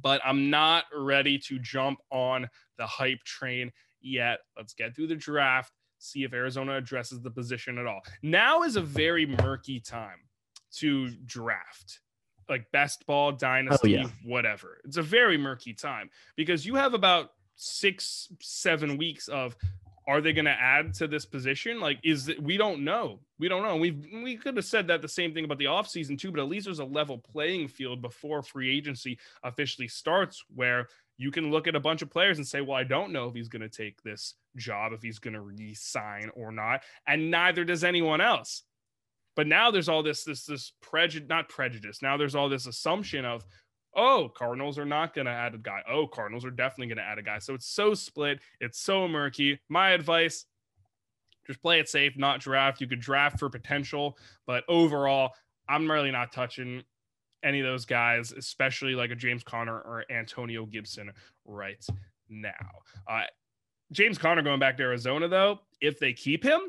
But 0.00 0.22
I'm 0.24 0.48
not 0.48 0.84
ready 0.96 1.38
to 1.38 1.58
jump 1.58 2.00
on 2.10 2.48
the 2.78 2.86
hype 2.86 3.22
train 3.24 3.72
yet. 4.00 4.38
Let's 4.56 4.72
get 4.72 4.96
through 4.96 5.08
the 5.08 5.16
draft, 5.16 5.70
see 5.98 6.24
if 6.24 6.32
Arizona 6.32 6.76
addresses 6.76 7.20
the 7.20 7.30
position 7.30 7.78
at 7.78 7.86
all. 7.86 8.00
Now 8.22 8.62
is 8.62 8.76
a 8.76 8.82
very 8.82 9.26
murky 9.26 9.80
time 9.80 10.18
to 10.76 11.10
draft 11.26 12.00
like 12.48 12.70
best 12.72 13.06
ball 13.06 13.28
oh, 13.28 13.36
dynasty, 13.36 13.98
oh, 13.98 14.02
yeah. 14.02 14.08
whatever. 14.24 14.78
It's 14.84 14.96
a 14.96 15.02
very 15.02 15.38
murky 15.38 15.74
time 15.74 16.10
because 16.36 16.64
you 16.66 16.74
have 16.74 16.94
about 16.94 17.30
six, 17.56 18.28
seven 18.40 18.96
weeks 18.96 19.28
of 19.28 19.56
are 20.06 20.20
they 20.20 20.32
going 20.32 20.44
to 20.44 20.50
add 20.50 20.92
to 20.94 21.06
this 21.06 21.24
position? 21.24 21.80
Like, 21.80 21.98
is 22.04 22.28
it, 22.28 22.42
we 22.42 22.56
don't 22.56 22.84
know. 22.84 23.20
We 23.38 23.48
don't 23.48 23.62
know. 23.62 23.76
We 23.76 23.92
we 24.22 24.36
could 24.36 24.56
have 24.56 24.66
said 24.66 24.88
that 24.88 25.00
the 25.00 25.08
same 25.08 25.32
thing 25.32 25.44
about 25.44 25.58
the 25.58 25.64
offseason 25.64 26.18
too, 26.18 26.30
but 26.30 26.40
at 26.40 26.48
least 26.48 26.66
there's 26.66 26.78
a 26.78 26.84
level 26.84 27.18
playing 27.18 27.68
field 27.68 28.02
before 28.02 28.42
free 28.42 28.76
agency 28.76 29.18
officially 29.42 29.88
starts 29.88 30.44
where 30.54 30.88
you 31.16 31.30
can 31.30 31.50
look 31.50 31.66
at 31.66 31.76
a 31.76 31.80
bunch 31.80 32.02
of 32.02 32.10
players 32.10 32.38
and 32.38 32.46
say, 32.46 32.60
well, 32.60 32.76
I 32.76 32.84
don't 32.84 33.12
know 33.12 33.28
if 33.28 33.34
he's 33.34 33.48
going 33.48 33.62
to 33.62 33.68
take 33.68 34.02
this 34.02 34.34
job, 34.56 34.92
if 34.92 35.00
he's 35.00 35.20
going 35.20 35.34
to 35.34 35.40
re-sign 35.40 36.30
or 36.34 36.50
not. 36.50 36.82
And 37.06 37.30
neither 37.30 37.64
does 37.64 37.84
anyone 37.84 38.20
else. 38.20 38.62
But 39.36 39.46
now 39.46 39.70
there's 39.70 39.88
all 39.88 40.02
this 40.02 40.24
this 40.24 40.44
this 40.46 40.72
prejudice, 40.80 41.28
not 41.28 41.48
prejudice. 41.48 42.02
Now 42.02 42.16
there's 42.16 42.34
all 42.34 42.48
this 42.48 42.66
assumption 42.66 43.24
of, 43.24 43.44
oh, 43.96 44.30
Cardinals 44.34 44.78
are 44.78 44.84
not 44.84 45.14
going 45.14 45.26
to 45.26 45.32
add 45.32 45.54
a 45.54 45.58
guy. 45.58 45.82
Oh, 45.88 46.06
Cardinals 46.06 46.44
are 46.44 46.50
definitely 46.50 46.94
going 46.94 47.04
to 47.04 47.10
add 47.10 47.18
a 47.18 47.22
guy. 47.22 47.38
So 47.38 47.54
it's 47.54 47.66
so 47.66 47.94
split. 47.94 48.40
It's 48.60 48.78
so 48.80 49.08
murky. 49.08 49.60
My 49.68 49.90
advice: 49.90 50.46
just 51.46 51.60
play 51.62 51.80
it 51.80 51.88
safe, 51.88 52.16
not 52.16 52.40
draft. 52.40 52.80
You 52.80 52.86
could 52.86 53.00
draft 53.00 53.38
for 53.38 53.48
potential, 53.50 54.16
but 54.46 54.64
overall, 54.68 55.32
I'm 55.68 55.90
really 55.90 56.10
not 56.10 56.32
touching 56.32 56.82
any 57.42 57.60
of 57.60 57.66
those 57.66 57.84
guys, 57.84 58.32
especially 58.32 58.94
like 58.94 59.10
a 59.10 59.14
James 59.14 59.42
Conner 59.42 59.76
or 59.76 60.04
Antonio 60.10 60.64
Gibson 60.64 61.12
right 61.44 61.84
now. 62.28 62.52
Uh, 63.06 63.24
James 63.92 64.16
Conner 64.16 64.42
going 64.42 64.60
back 64.60 64.76
to 64.78 64.82
Arizona, 64.82 65.28
though, 65.28 65.60
if 65.80 65.98
they 65.98 66.12
keep 66.12 66.42
him, 66.42 66.62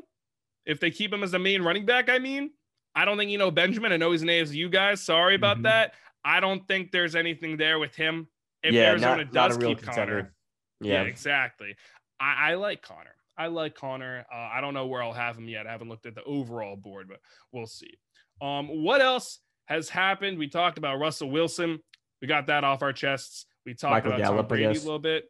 if 0.66 0.78
they 0.78 0.90
keep 0.90 1.12
him 1.12 1.22
as 1.22 1.30
the 1.30 1.38
main 1.38 1.62
running 1.62 1.86
back, 1.86 2.10
I 2.10 2.18
mean, 2.18 2.50
I 2.96 3.04
don't 3.04 3.18
think 3.18 3.30
you 3.30 3.38
know 3.38 3.50
Benjamin. 3.50 3.92
I 3.92 3.98
know 3.98 4.10
he's 4.10 4.22
an 4.22 4.28
ASU 4.28 4.72
guy. 4.72 4.94
Sorry 4.94 5.34
about 5.34 5.56
mm-hmm. 5.56 5.64
that. 5.64 5.94
I 6.24 6.40
don't 6.40 6.66
think 6.66 6.90
there's 6.90 7.14
anything 7.14 7.58
there 7.58 7.78
with 7.78 7.94
him. 7.94 8.26
If 8.62 8.72
yeah, 8.74 8.90
Arizona 8.90 9.24
not, 9.24 9.32
does 9.32 9.58
not 9.58 9.66
keep 9.68 9.82
Conner. 9.82 10.34
Yeah. 10.80 10.94
yeah, 10.94 11.02
exactly. 11.02 11.76
I, 12.18 12.52
I, 12.52 12.54
like 12.54 12.82
Conner. 12.82 13.14
I 13.38 13.46
like 13.46 13.74
Conner. 13.74 14.26
Uh, 14.32 14.48
I 14.52 14.60
don't 14.60 14.74
know 14.74 14.86
where 14.86 15.02
I'll 15.02 15.12
have 15.12 15.36
him 15.36 15.48
yet. 15.48 15.66
I 15.66 15.70
haven't 15.70 15.88
looked 15.88 16.06
at 16.06 16.14
the 16.14 16.24
overall 16.24 16.74
board, 16.74 17.06
but 17.08 17.18
we'll 17.52 17.66
see. 17.66 17.94
Um, 18.40 18.82
what 18.82 19.00
else 19.00 19.38
has 19.66 19.88
happened? 19.88 20.38
We 20.38 20.48
talked 20.48 20.78
about 20.78 20.98
Russell 20.98 21.30
Wilson. 21.30 21.78
We 22.20 22.28
got 22.28 22.46
that 22.46 22.64
off 22.64 22.82
our 22.82 22.92
chests. 22.92 23.46
We 23.64 23.74
talked 23.74 23.92
Michael 23.92 24.12
about 24.12 24.18
Gallup, 24.20 24.36
Tom 24.36 24.48
Brady 24.48 24.64
a 24.64 24.82
little 24.82 24.98
bit. 24.98 25.24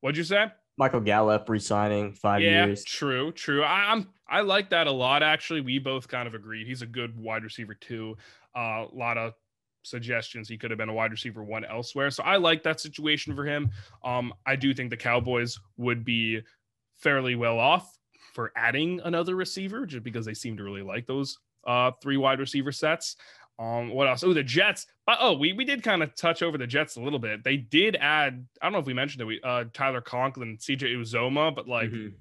What'd 0.00 0.16
you 0.16 0.24
say? 0.24 0.46
Michael 0.76 1.00
Gallup 1.00 1.48
resigning 1.48 2.12
five 2.12 2.42
yeah, 2.42 2.66
years. 2.66 2.84
True, 2.84 3.32
true. 3.32 3.62
I, 3.62 3.92
am 3.92 4.08
I 4.28 4.40
like 4.42 4.70
that 4.70 4.86
a 4.86 4.92
lot. 4.92 5.22
Actually, 5.22 5.60
we 5.62 5.78
both 5.78 6.08
kind 6.08 6.28
of 6.28 6.34
agreed. 6.34 6.66
He's 6.66 6.82
a 6.82 6.86
good 6.86 7.18
wide 7.18 7.44
receiver 7.44 7.74
too. 7.74 8.16
A 8.54 8.58
uh, 8.58 8.86
lot 8.92 9.16
of 9.16 9.34
suggestions 9.82 10.48
he 10.48 10.58
could 10.58 10.70
have 10.70 10.78
been 10.78 10.88
a 10.88 10.94
wide 10.94 11.12
receiver 11.12 11.44
one 11.44 11.64
elsewhere. 11.64 12.10
So 12.10 12.22
I 12.24 12.36
like 12.36 12.62
that 12.64 12.80
situation 12.80 13.34
for 13.34 13.44
him. 13.44 13.70
Um, 14.04 14.34
I 14.44 14.56
do 14.56 14.74
think 14.74 14.90
the 14.90 14.96
Cowboys 14.96 15.58
would 15.76 16.04
be 16.04 16.40
fairly 16.96 17.36
well 17.36 17.58
off 17.58 17.98
for 18.34 18.52
adding 18.56 19.00
another 19.04 19.36
receiver, 19.36 19.86
just 19.86 20.02
because 20.02 20.26
they 20.26 20.34
seem 20.34 20.56
to 20.56 20.64
really 20.64 20.82
like 20.82 21.06
those 21.06 21.38
uh, 21.66 21.90
three 22.02 22.16
wide 22.16 22.40
receiver 22.40 22.72
sets. 22.72 23.16
Um, 23.58 23.90
what 23.90 24.06
else? 24.06 24.22
Oh, 24.22 24.34
the 24.34 24.42
Jets. 24.42 24.86
Oh, 25.08 25.36
we, 25.36 25.52
we 25.52 25.64
did 25.64 25.82
kind 25.82 26.02
of 26.02 26.14
touch 26.14 26.42
over 26.42 26.58
the 26.58 26.66
Jets 26.66 26.96
a 26.96 27.00
little 27.00 27.18
bit. 27.18 27.42
They 27.42 27.56
did 27.56 27.96
add, 27.96 28.46
I 28.60 28.66
don't 28.66 28.72
know 28.72 28.78
if 28.78 28.86
we 28.86 28.94
mentioned 28.94 29.22
it, 29.22 29.24
we 29.24 29.40
uh 29.42 29.64
Tyler 29.72 30.00
Conklin, 30.00 30.58
CJ 30.58 30.96
Uzomah, 30.96 31.54
but 31.54 31.66
like 31.66 31.90
mm-hmm. 31.90 32.14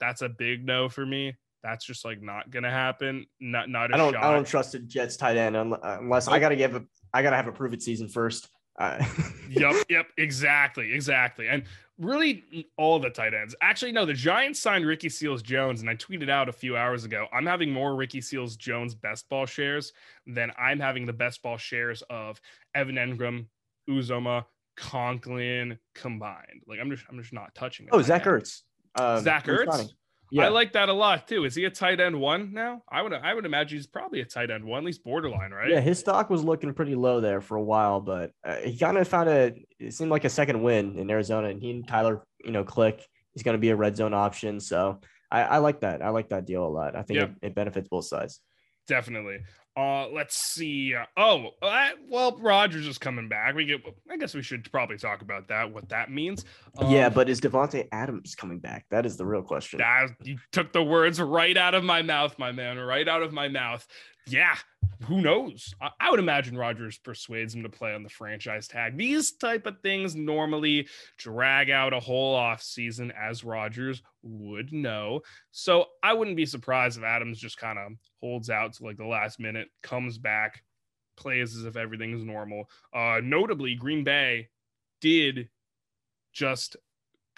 that's 0.00 0.22
a 0.22 0.28
big 0.28 0.64
no 0.64 0.88
for 0.88 1.06
me. 1.06 1.36
That's 1.62 1.86
just 1.86 2.04
like 2.04 2.20
not 2.20 2.50
gonna 2.50 2.70
happen. 2.70 3.26
Not 3.40 3.70
not 3.70 3.90
a 3.90 3.94
I 3.94 3.96
don't 3.96 4.12
shot. 4.12 4.24
I 4.24 4.32
don't 4.32 4.46
trust 4.46 4.72
the 4.72 4.80
Jets 4.80 5.16
tight 5.16 5.38
end 5.38 5.56
unless 5.56 6.28
I 6.28 6.38
gotta 6.38 6.56
give 6.56 6.74
a 6.74 6.84
I 7.14 7.22
gotta 7.22 7.36
have 7.36 7.46
a 7.46 7.52
prove 7.52 7.72
it 7.72 7.82
season 7.82 8.08
first. 8.08 8.48
Uh, 8.78 9.02
yep, 9.48 9.76
yep, 9.88 10.06
exactly, 10.18 10.92
exactly. 10.92 11.48
And 11.48 11.62
really 11.98 12.68
all 12.76 12.98
the 12.98 13.10
tight 13.10 13.34
ends. 13.34 13.54
Actually, 13.60 13.92
no, 13.92 14.04
the 14.04 14.14
Giants 14.14 14.60
signed 14.60 14.86
Ricky 14.86 15.08
Seals 15.08 15.42
Jones, 15.42 15.80
and 15.80 15.90
I 15.90 15.94
tweeted 15.94 16.28
out 16.28 16.48
a 16.48 16.52
few 16.52 16.76
hours 16.76 17.04
ago. 17.04 17.26
I'm 17.32 17.46
having 17.46 17.72
more 17.72 17.94
Ricky 17.94 18.20
Seals 18.20 18.56
Jones 18.56 18.94
best 18.94 19.28
ball 19.28 19.46
shares 19.46 19.92
than 20.26 20.52
I'm 20.58 20.80
having 20.80 21.06
the 21.06 21.12
best 21.12 21.42
ball 21.42 21.56
shares 21.56 22.02
of 22.10 22.40
Evan 22.74 22.96
Engram, 22.96 23.46
Uzomah, 23.88 24.44
Conklin 24.76 25.78
combined. 25.94 26.62
Like 26.66 26.80
I'm 26.80 26.90
just 26.90 27.04
I'm 27.08 27.20
just 27.20 27.32
not 27.32 27.54
touching 27.54 27.86
it. 27.86 27.90
Oh, 27.92 28.02
Zach 28.02 28.24
Ertz. 28.24 28.62
Um, 28.96 29.22
Zach 29.22 29.46
Ertz. 29.46 29.92
Yeah. 30.34 30.46
I 30.46 30.48
like 30.48 30.72
that 30.72 30.88
a 30.88 30.92
lot 30.92 31.28
too. 31.28 31.44
Is 31.44 31.54
he 31.54 31.64
a 31.64 31.70
tight 31.70 32.00
end 32.00 32.18
one 32.18 32.52
now? 32.52 32.82
I 32.90 33.02
would 33.02 33.12
I 33.12 33.32
would 33.32 33.46
imagine 33.46 33.78
he's 33.78 33.86
probably 33.86 34.20
a 34.20 34.24
tight 34.24 34.50
end 34.50 34.64
one, 34.64 34.78
at 34.78 34.84
least 34.84 35.04
borderline, 35.04 35.52
right? 35.52 35.70
Yeah, 35.70 35.78
his 35.78 36.00
stock 36.00 36.28
was 36.28 36.42
looking 36.42 36.74
pretty 36.74 36.96
low 36.96 37.20
there 37.20 37.40
for 37.40 37.56
a 37.56 37.62
while, 37.62 38.00
but 38.00 38.32
uh, 38.42 38.56
he 38.56 38.76
kind 38.76 38.98
of 38.98 39.06
found 39.06 39.28
a 39.28 39.54
it 39.78 39.94
seemed 39.94 40.10
like 40.10 40.24
a 40.24 40.28
second 40.28 40.60
win 40.60 40.98
in 40.98 41.08
Arizona, 41.08 41.50
and 41.50 41.62
he 41.62 41.70
and 41.70 41.86
Tyler, 41.86 42.26
you 42.44 42.50
know, 42.50 42.64
click. 42.64 43.06
He's 43.32 43.44
going 43.44 43.54
to 43.54 43.60
be 43.60 43.68
a 43.68 43.76
red 43.76 43.96
zone 43.96 44.12
option. 44.12 44.58
So 44.58 45.00
I, 45.30 45.42
I, 45.42 45.58
like 45.58 45.80
that. 45.80 46.02
I 46.02 46.08
like 46.08 46.30
that 46.30 46.46
deal 46.46 46.64
a 46.64 46.68
lot. 46.68 46.96
I 46.96 47.02
think 47.02 47.20
it, 47.20 47.30
it 47.42 47.54
benefits 47.54 47.88
both 47.88 48.06
sides. 48.06 48.40
Definitely. 48.88 49.38
Uh, 49.76 50.08
let's 50.08 50.36
see. 50.52 50.94
Oh, 51.16 51.50
uh, 51.60 51.88
well, 52.08 52.36
Rodgers 52.38 52.86
is 52.86 52.96
coming 52.96 53.28
back. 53.28 53.56
We 53.56 53.64
get. 53.64 53.80
I 54.08 54.16
guess 54.16 54.32
we 54.32 54.42
should 54.42 54.70
probably 54.70 54.96
talk 54.98 55.20
about 55.22 55.48
that. 55.48 55.72
What 55.72 55.88
that 55.88 56.12
means. 56.12 56.44
Um, 56.78 56.92
yeah, 56.92 57.08
but 57.08 57.28
is 57.28 57.40
Davante 57.40 57.88
Adams 57.90 58.36
coming 58.36 58.60
back? 58.60 58.86
That 58.90 59.04
is 59.04 59.16
the 59.16 59.26
real 59.26 59.42
question. 59.42 59.78
That, 59.78 60.10
you 60.22 60.38
took 60.52 60.72
the 60.72 60.82
words 60.82 61.20
right 61.20 61.56
out 61.56 61.74
of 61.74 61.82
my 61.82 62.02
mouth, 62.02 62.38
my 62.38 62.52
man. 62.52 62.78
Right 62.78 63.08
out 63.08 63.22
of 63.22 63.32
my 63.32 63.48
mouth. 63.48 63.84
Yeah, 64.26 64.56
who 65.04 65.20
knows? 65.20 65.74
I, 65.80 65.90
I 66.00 66.10
would 66.10 66.20
imagine 66.20 66.56
Rodgers 66.56 66.98
persuades 66.98 67.54
him 67.54 67.62
to 67.62 67.68
play 67.68 67.94
on 67.94 68.02
the 68.02 68.08
franchise 68.08 68.66
tag. 68.66 68.96
These 68.96 69.32
type 69.32 69.66
of 69.66 69.80
things 69.82 70.14
normally 70.14 70.88
drag 71.18 71.70
out 71.70 71.92
a 71.92 72.00
whole 72.00 72.34
off 72.34 72.62
season, 72.62 73.12
as 73.12 73.44
Rodgers 73.44 74.02
would 74.22 74.72
know. 74.72 75.20
So 75.50 75.86
I 76.02 76.14
wouldn't 76.14 76.36
be 76.36 76.46
surprised 76.46 76.98
if 76.98 77.04
Adams 77.04 77.38
just 77.38 77.58
kind 77.58 77.78
of 77.78 77.92
holds 78.20 78.50
out 78.50 78.74
to 78.74 78.84
like 78.84 78.96
the 78.96 79.06
last 79.06 79.38
minute, 79.38 79.68
comes 79.82 80.18
back, 80.18 80.62
plays 81.16 81.56
as 81.56 81.64
if 81.64 81.76
everything 81.76 82.14
is 82.14 82.24
normal. 82.24 82.68
Uh, 82.94 83.20
notably, 83.22 83.74
Green 83.74 84.04
Bay 84.04 84.48
did 85.00 85.48
just 86.32 86.76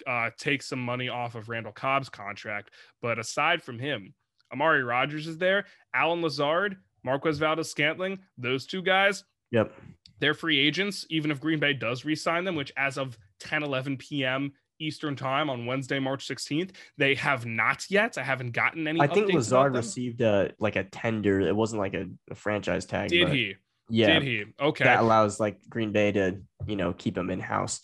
uh, 0.05 0.29
take 0.37 0.61
some 0.61 0.79
money 0.79 1.09
off 1.09 1.35
of 1.35 1.49
Randall 1.49 1.73
Cobb's 1.73 2.09
contract, 2.09 2.71
but 3.01 3.19
aside 3.19 3.61
from 3.61 3.79
him, 3.79 4.13
Amari 4.51 4.83
Rodgers 4.83 5.27
is 5.27 5.37
there. 5.37 5.65
Allen 5.93 6.21
Lazard, 6.21 6.77
Marquez 7.03 7.37
Valdes 7.37 7.69
Scantling, 7.69 8.19
those 8.37 8.65
two 8.65 8.81
guys. 8.81 9.23
Yep. 9.51 9.73
They're 10.19 10.33
free 10.33 10.59
agents, 10.59 11.05
even 11.09 11.31
if 11.31 11.39
Green 11.39 11.59
Bay 11.59 11.73
does 11.73 12.03
re-sign 12.03 12.43
them, 12.43 12.55
which 12.55 12.71
as 12.75 12.97
of 12.97 13.17
10, 13.39 13.63
11 13.63 13.97
p.m. 13.97 14.51
Eastern 14.79 15.15
time 15.15 15.49
on 15.49 15.65
Wednesday, 15.65 15.99
March 15.99 16.27
16th, 16.27 16.71
they 16.97 17.15
have 17.15 17.45
not 17.45 17.89
yet. 17.89 18.17
I 18.17 18.23
haven't 18.23 18.51
gotten 18.51 18.87
any. 18.87 19.01
I 19.01 19.07
think 19.07 19.31
Lazard 19.31 19.75
received 19.75 20.21
a 20.21 20.51
like 20.59 20.75
a 20.75 20.83
tender. 20.83 21.41
It 21.41 21.55
wasn't 21.55 21.79
like 21.79 21.93
a, 21.93 22.07
a 22.29 22.35
franchise 22.35 22.85
tag. 22.85 23.09
Did 23.09 23.29
he? 23.29 23.55
Yeah. 23.89 24.19
Did 24.19 24.23
he? 24.23 24.45
Okay. 24.59 24.83
That 24.83 24.99
allows 24.99 25.39
like 25.39 25.59
Green 25.69 25.91
Bay 25.91 26.11
to, 26.11 26.41
you 26.67 26.75
know, 26.75 26.93
keep 26.93 27.17
him 27.17 27.29
in 27.29 27.39
house. 27.39 27.81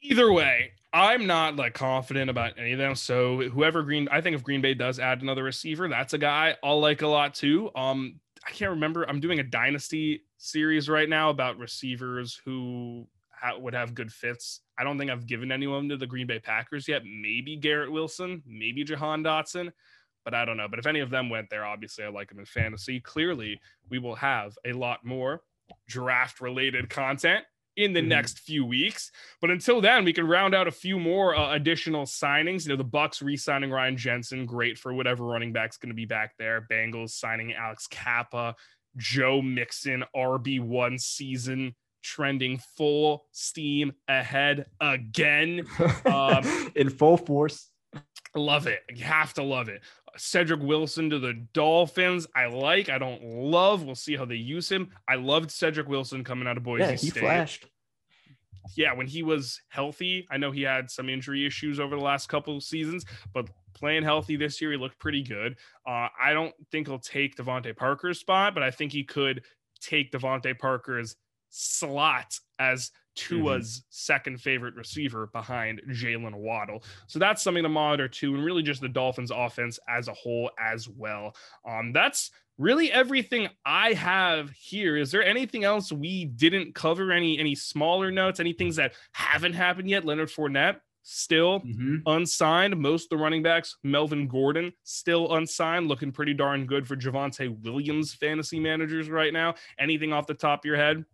Either 0.00 0.32
way, 0.32 0.72
I'm 0.92 1.26
not 1.26 1.56
like 1.56 1.74
confident 1.74 2.28
about 2.28 2.58
any 2.58 2.72
of 2.72 2.78
them. 2.78 2.94
So 2.94 3.48
whoever 3.48 3.82
Green, 3.82 4.08
I 4.10 4.20
think 4.20 4.36
if 4.36 4.42
Green 4.42 4.60
Bay 4.60 4.74
does 4.74 4.98
add 4.98 5.22
another 5.22 5.42
receiver, 5.42 5.88
that's 5.88 6.12
a 6.12 6.18
guy 6.18 6.56
I'll 6.62 6.80
like 6.80 7.02
a 7.02 7.08
lot 7.08 7.34
too. 7.34 7.70
Um, 7.74 8.20
I 8.46 8.50
can't 8.50 8.72
remember. 8.72 9.08
I'm 9.08 9.20
doing 9.20 9.38
a 9.38 9.44
dynasty 9.44 10.24
series 10.36 10.88
right 10.88 11.08
now 11.08 11.30
about 11.30 11.58
receivers 11.58 12.40
who 12.44 13.06
ha- 13.30 13.56
would 13.56 13.74
have 13.74 13.94
good 13.94 14.12
fits. 14.12 14.60
I 14.78 14.84
don't 14.84 14.98
think 14.98 15.10
I've 15.10 15.26
given 15.26 15.50
anyone 15.50 15.88
to 15.88 15.96
the 15.96 16.06
Green 16.06 16.26
Bay 16.26 16.40
Packers 16.40 16.88
yet. 16.88 17.02
Maybe 17.04 17.56
Garrett 17.56 17.92
Wilson, 17.92 18.42
maybe 18.46 18.84
Jahan 18.84 19.22
Dotson, 19.22 19.72
but 20.24 20.34
I 20.34 20.44
don't 20.44 20.56
know. 20.56 20.68
But 20.68 20.78
if 20.78 20.86
any 20.86 21.00
of 21.00 21.10
them 21.10 21.30
went 21.30 21.48
there, 21.48 21.64
obviously 21.64 22.04
I 22.04 22.08
like 22.08 22.28
them 22.28 22.40
in 22.40 22.44
fantasy. 22.44 23.00
Clearly, 23.00 23.60
we 23.88 23.98
will 23.98 24.16
have 24.16 24.58
a 24.64 24.72
lot 24.72 25.04
more 25.04 25.42
draft 25.88 26.40
related 26.40 26.90
content 26.90 27.44
in 27.76 27.92
the 27.92 28.00
mm-hmm. 28.00 28.08
next 28.08 28.40
few 28.40 28.64
weeks. 28.64 29.10
But 29.40 29.50
until 29.50 29.80
then, 29.80 30.04
we 30.04 30.12
can 30.12 30.26
round 30.26 30.54
out 30.54 30.68
a 30.68 30.72
few 30.72 30.98
more 30.98 31.34
uh, 31.34 31.54
additional 31.54 32.04
signings. 32.04 32.64
You 32.64 32.70
know, 32.70 32.76
the 32.76 32.84
Bucs 32.84 33.22
re-signing 33.22 33.70
Ryan 33.70 33.96
Jensen, 33.96 34.46
great 34.46 34.78
for 34.78 34.92
whatever 34.92 35.24
running 35.24 35.52
back's 35.52 35.76
going 35.76 35.90
to 35.90 35.94
be 35.94 36.06
back 36.06 36.34
there. 36.38 36.66
Bengals 36.70 37.10
signing 37.10 37.54
Alex 37.54 37.86
Cappa, 37.86 38.54
Joe 38.96 39.40
Mixon, 39.42 40.04
RB 40.14 40.60
one 40.60 40.98
season 40.98 41.74
trending 42.02 42.60
full 42.76 43.26
steam 43.30 43.92
ahead 44.08 44.66
again 44.80 45.66
um, 46.04 46.72
in 46.74 46.90
full 46.90 47.16
force. 47.16 47.70
Love 48.34 48.66
it. 48.66 48.80
You 48.94 49.04
have 49.04 49.34
to 49.34 49.42
love 49.42 49.68
it. 49.68 49.82
Cedric 50.16 50.60
Wilson 50.60 51.10
to 51.10 51.18
the 51.18 51.34
Dolphins. 51.52 52.26
I 52.34 52.46
like. 52.46 52.88
I 52.88 52.98
don't 52.98 53.22
love. 53.22 53.84
We'll 53.84 53.94
see 53.94 54.16
how 54.16 54.24
they 54.24 54.36
use 54.36 54.70
him. 54.70 54.90
I 55.08 55.14
loved 55.16 55.50
Cedric 55.50 55.88
Wilson 55.88 56.24
coming 56.24 56.46
out 56.46 56.56
of 56.56 56.62
Boise 56.62 56.84
yeah, 56.84 56.90
he 56.92 57.10
State. 57.10 57.20
Flashed. 57.20 57.66
Yeah, 58.76 58.92
when 58.94 59.06
he 59.06 59.22
was 59.22 59.60
healthy, 59.68 60.26
I 60.30 60.36
know 60.36 60.50
he 60.50 60.62
had 60.62 60.90
some 60.90 61.08
injury 61.08 61.46
issues 61.46 61.80
over 61.80 61.96
the 61.96 62.02
last 62.02 62.28
couple 62.28 62.56
of 62.56 62.62
seasons, 62.62 63.04
but 63.34 63.48
playing 63.74 64.04
healthy 64.04 64.36
this 64.36 64.60
year, 64.60 64.70
he 64.70 64.76
looked 64.76 64.98
pretty 64.98 65.22
good. 65.22 65.56
Uh, 65.86 66.08
I 66.20 66.32
don't 66.32 66.54
think 66.70 66.86
he'll 66.86 66.98
take 66.98 67.36
DeVante 67.36 67.76
Parker's 67.76 68.20
spot, 68.20 68.54
but 68.54 68.62
I 68.62 68.70
think 68.70 68.92
he 68.92 69.02
could 69.02 69.42
take 69.80 70.12
DeVante 70.12 70.56
Parker's 70.58 71.16
slot 71.50 72.38
as 72.58 72.92
Tua's 73.14 73.78
mm-hmm. 73.78 73.86
second 73.90 74.40
favorite 74.40 74.74
receiver 74.74 75.28
behind 75.32 75.82
Jalen 75.90 76.34
Waddle. 76.34 76.82
So 77.06 77.18
that's 77.18 77.42
something 77.42 77.62
to 77.62 77.68
monitor 77.68 78.08
too, 78.08 78.34
and 78.34 78.44
really 78.44 78.62
just 78.62 78.80
the 78.80 78.88
Dolphins 78.88 79.30
offense 79.34 79.78
as 79.88 80.08
a 80.08 80.14
whole 80.14 80.50
as 80.58 80.88
well. 80.88 81.34
Um, 81.68 81.92
that's 81.92 82.30
really 82.58 82.92
everything 82.92 83.48
I 83.64 83.92
have 83.94 84.50
here. 84.50 84.96
Is 84.96 85.10
there 85.10 85.24
anything 85.24 85.64
else 85.64 85.92
we 85.92 86.26
didn't 86.26 86.74
cover? 86.74 87.12
Any 87.12 87.38
any 87.38 87.54
smaller 87.54 88.10
notes? 88.10 88.40
Any 88.40 88.52
things 88.52 88.76
that 88.76 88.94
haven't 89.12 89.54
happened 89.54 89.88
yet? 89.88 90.04
Leonard 90.04 90.28
Fournette 90.28 90.76
still 91.02 91.60
mm-hmm. 91.60 91.96
unsigned. 92.06 92.76
Most 92.76 93.04
of 93.04 93.10
the 93.10 93.22
running 93.22 93.42
backs, 93.42 93.76
Melvin 93.82 94.28
Gordon 94.28 94.72
still 94.84 95.34
unsigned, 95.34 95.88
looking 95.88 96.12
pretty 96.12 96.34
darn 96.34 96.66
good 96.66 96.86
for 96.86 96.96
Javonte 96.96 97.60
Williams 97.62 98.14
fantasy 98.14 98.60
managers 98.60 99.10
right 99.10 99.32
now. 99.32 99.54
Anything 99.78 100.12
off 100.12 100.26
the 100.26 100.34
top 100.34 100.60
of 100.60 100.64
your 100.64 100.76
head? 100.76 101.04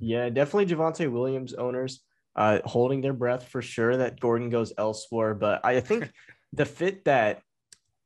Yeah, 0.00 0.28
definitely 0.30 0.74
Javonte 0.74 1.10
Williams 1.10 1.54
owners 1.54 2.00
uh, 2.36 2.60
holding 2.64 3.00
their 3.00 3.12
breath 3.12 3.48
for 3.48 3.62
sure 3.62 3.96
that 3.96 4.18
Gordon 4.18 4.50
goes 4.50 4.72
elsewhere. 4.76 5.34
But 5.34 5.64
I 5.64 5.80
think 5.80 6.10
the 6.52 6.64
fit 6.64 7.04
that 7.04 7.42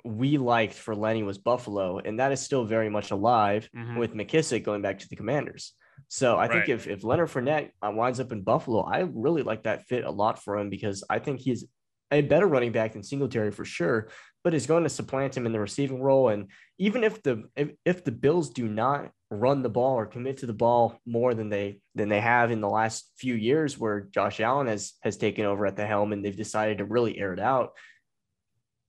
we 0.04 0.36
liked 0.36 0.74
for 0.74 0.94
Lenny 0.94 1.22
was 1.22 1.38
Buffalo, 1.38 1.98
and 1.98 2.18
that 2.18 2.32
is 2.32 2.40
still 2.40 2.64
very 2.64 2.90
much 2.90 3.10
alive 3.10 3.68
mm-hmm. 3.74 3.96
with 3.96 4.14
McKissic 4.14 4.64
going 4.64 4.82
back 4.82 4.98
to 4.98 5.08
the 5.08 5.16
Commanders. 5.16 5.72
So 6.08 6.36
I 6.36 6.40
right. 6.40 6.50
think 6.52 6.68
if, 6.68 6.86
if 6.86 7.04
Leonard 7.04 7.30
Fournette 7.30 7.70
uh, 7.80 7.90
winds 7.90 8.20
up 8.20 8.32
in 8.32 8.42
Buffalo, 8.42 8.82
I 8.82 9.00
really 9.12 9.42
like 9.42 9.62
that 9.62 9.86
fit 9.86 10.04
a 10.04 10.10
lot 10.10 10.42
for 10.42 10.58
him 10.58 10.68
because 10.68 11.04
I 11.08 11.18
think 11.18 11.40
he's 11.40 11.64
a 12.10 12.20
better 12.20 12.46
running 12.46 12.72
back 12.72 12.92
than 12.92 13.02
Singletary 13.02 13.50
for 13.50 13.64
sure, 13.64 14.08
but 14.44 14.54
is 14.54 14.66
going 14.66 14.84
to 14.84 14.90
supplant 14.90 15.36
him 15.36 15.46
in 15.46 15.52
the 15.52 15.58
receiving 15.58 16.02
role. 16.02 16.28
And 16.28 16.50
even 16.78 17.02
if 17.02 17.22
the 17.22 17.44
if, 17.56 17.70
if 17.84 18.04
the 18.04 18.12
Bills 18.12 18.50
do 18.50 18.68
not 18.68 19.10
run 19.30 19.62
the 19.62 19.70
ball 19.70 19.94
or 19.94 20.06
commit 20.06 20.36
to 20.38 20.46
the 20.46 20.52
ball 20.52 21.00
more 21.06 21.34
than 21.34 21.48
they 21.48 21.80
than 21.94 22.10
they 22.10 22.20
have 22.20 22.50
in 22.50 22.60
the 22.60 22.68
last 22.68 23.10
few 23.16 23.34
years 23.34 23.78
where 23.78 24.02
Josh 24.02 24.40
Allen 24.40 24.66
has 24.66 24.92
has 25.02 25.16
taken 25.16 25.46
over 25.46 25.66
at 25.66 25.76
the 25.76 25.86
helm 25.86 26.12
and 26.12 26.22
they've 26.22 26.36
decided 26.36 26.78
to 26.78 26.84
really 26.84 27.18
air 27.18 27.32
it 27.32 27.40
out. 27.40 27.72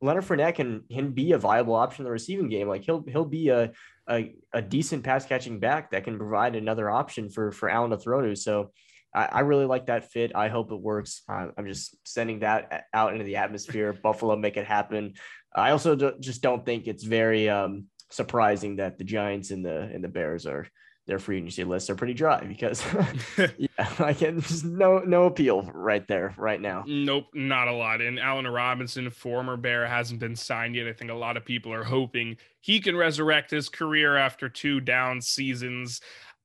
Leonard 0.02 0.26
Fournette 0.26 0.56
can 0.56 0.84
can 0.92 1.14
be 1.14 1.32
a 1.32 1.38
viable 1.38 1.74
option 1.74 2.02
in 2.02 2.06
the 2.06 2.12
receiving 2.12 2.50
game. 2.50 2.68
Like 2.68 2.84
he'll 2.84 3.04
he'll 3.08 3.26
be 3.26 3.48
a 3.50 3.72
a, 4.10 4.36
a 4.54 4.62
decent 4.62 5.04
pass 5.04 5.26
catching 5.26 5.60
back 5.60 5.92
that 5.92 6.04
can 6.04 6.18
provide 6.18 6.56
another 6.56 6.90
option 6.90 7.30
for 7.30 7.54
for 7.54 7.70
Allen 7.70 7.92
to 7.92 7.98
throw 7.98 8.22
to. 8.22 8.36
So 8.36 8.72
I, 9.16 9.42
really 9.42 9.66
like 9.66 9.86
that 9.86 10.12
fit. 10.12 10.34
I 10.36 10.50
hope 10.50 10.72
it 10.72 10.80
works. 10.80 11.22
I'm 11.30 11.66
just 11.66 11.96
sending 12.04 12.40
that 12.40 12.86
out 12.94 13.14
into 13.14 13.24
the 13.24 13.38
atmosphere. 13.38 13.94
Buffalo 13.94 14.36
make 14.36 14.58
it 14.58 14.66
happen. 14.66 15.14
I 15.56 15.72
also 15.72 15.96
do, 15.96 16.14
just 16.20 16.42
don't 16.42 16.66
think 16.66 16.88
it's 16.88 17.04
very 17.04 17.50
um, 17.50 17.86
surprising 18.10 18.76
that 18.78 18.98
the 18.98 19.04
Giants 19.04 19.52
and 19.52 19.66
the 19.66 19.82
and 19.94 20.04
the 20.04 20.10
Bears 20.10 20.46
are 20.46 20.68
their 21.08 21.20
free 21.20 21.38
agency 21.38 21.64
lists 21.64 21.90
are 21.90 21.96
pretty 21.96 22.16
dry 22.16 22.44
because 22.44 22.84
yeah, 23.58 23.88
I 24.00 24.14
can 24.14 24.42
just 24.42 24.66
no 24.66 25.00
no 25.00 25.26
appeal 25.26 25.70
right 25.74 26.06
there 26.08 26.34
right 26.38 26.60
now. 26.60 26.84
Nope, 26.88 27.28
not 27.34 27.68
a 27.68 27.74
lot. 27.74 28.02
And 28.02 28.20
Allen 28.20 28.48
Robinson, 28.48 29.10
former 29.10 29.56
Bear, 29.56 29.88
hasn't 29.88 30.20
been 30.20 30.36
signed 30.36 30.76
yet. 30.76 30.88
I 30.88 30.94
think 30.94 31.12
a 31.12 31.16
lot 31.16 31.38
of 31.38 31.46
people 31.46 31.74
are 31.74 31.84
hoping 31.84 32.38
he 32.60 32.80
can 32.80 32.96
resurrect 32.96 33.52
his 33.52 33.70
career 33.70 34.18
after 34.18 34.50
two 34.50 34.80
down 34.80 35.22
seasons. 35.22 36.02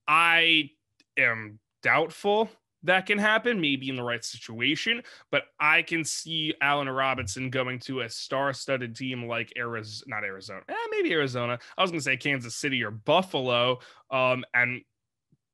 I 0.06 0.70
am 1.16 1.58
doubtful 1.82 2.50
that 2.84 3.06
can 3.06 3.18
happen, 3.18 3.60
maybe 3.60 3.88
in 3.88 3.96
the 3.96 4.02
right 4.02 4.24
situation. 4.24 5.02
But 5.30 5.44
I 5.58 5.82
can 5.82 6.04
see 6.04 6.54
Allen 6.60 6.88
Robinson 6.88 7.50
going 7.50 7.78
to 7.80 8.00
a 8.00 8.08
star-studded 8.08 8.96
team 8.96 9.26
like 9.26 9.52
Arizona, 9.56 10.04
not 10.08 10.24
Arizona, 10.24 10.62
eh, 10.68 10.74
maybe 10.90 11.12
Arizona. 11.12 11.58
I 11.76 11.82
was 11.82 11.90
going 11.90 12.00
to 12.00 12.04
say 12.04 12.16
Kansas 12.16 12.56
City 12.56 12.82
or 12.82 12.90
Buffalo, 12.90 13.80
um, 14.10 14.44
and 14.54 14.82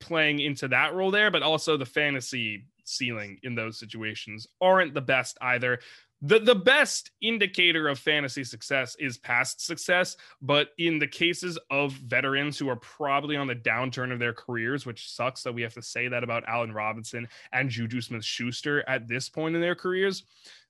playing 0.00 0.40
into 0.40 0.68
that 0.68 0.94
role 0.94 1.10
there. 1.10 1.30
But 1.30 1.42
also 1.42 1.76
the 1.76 1.86
fantasy 1.86 2.66
ceiling 2.84 3.38
in 3.42 3.54
those 3.54 3.78
situations 3.78 4.46
aren't 4.60 4.94
the 4.94 5.00
best 5.00 5.36
either 5.40 5.80
the 6.22 6.38
the 6.38 6.54
best 6.54 7.10
indicator 7.20 7.88
of 7.88 7.98
fantasy 7.98 8.42
success 8.42 8.96
is 8.98 9.18
past 9.18 9.64
success 9.64 10.16
but 10.40 10.68
in 10.78 10.98
the 10.98 11.06
cases 11.06 11.58
of 11.70 11.92
veterans 11.92 12.58
who 12.58 12.68
are 12.68 12.76
probably 12.76 13.36
on 13.36 13.46
the 13.46 13.54
downturn 13.54 14.12
of 14.12 14.18
their 14.18 14.32
careers 14.32 14.86
which 14.86 15.10
sucks 15.10 15.42
that 15.42 15.52
we 15.52 15.62
have 15.62 15.74
to 15.74 15.82
say 15.82 16.08
that 16.08 16.24
about 16.24 16.44
Allen 16.48 16.72
Robinson 16.72 17.28
and 17.52 17.68
Juju 17.68 18.00
Smith-Schuster 18.00 18.88
at 18.88 19.06
this 19.08 19.28
point 19.28 19.54
in 19.54 19.60
their 19.60 19.74
careers 19.74 20.24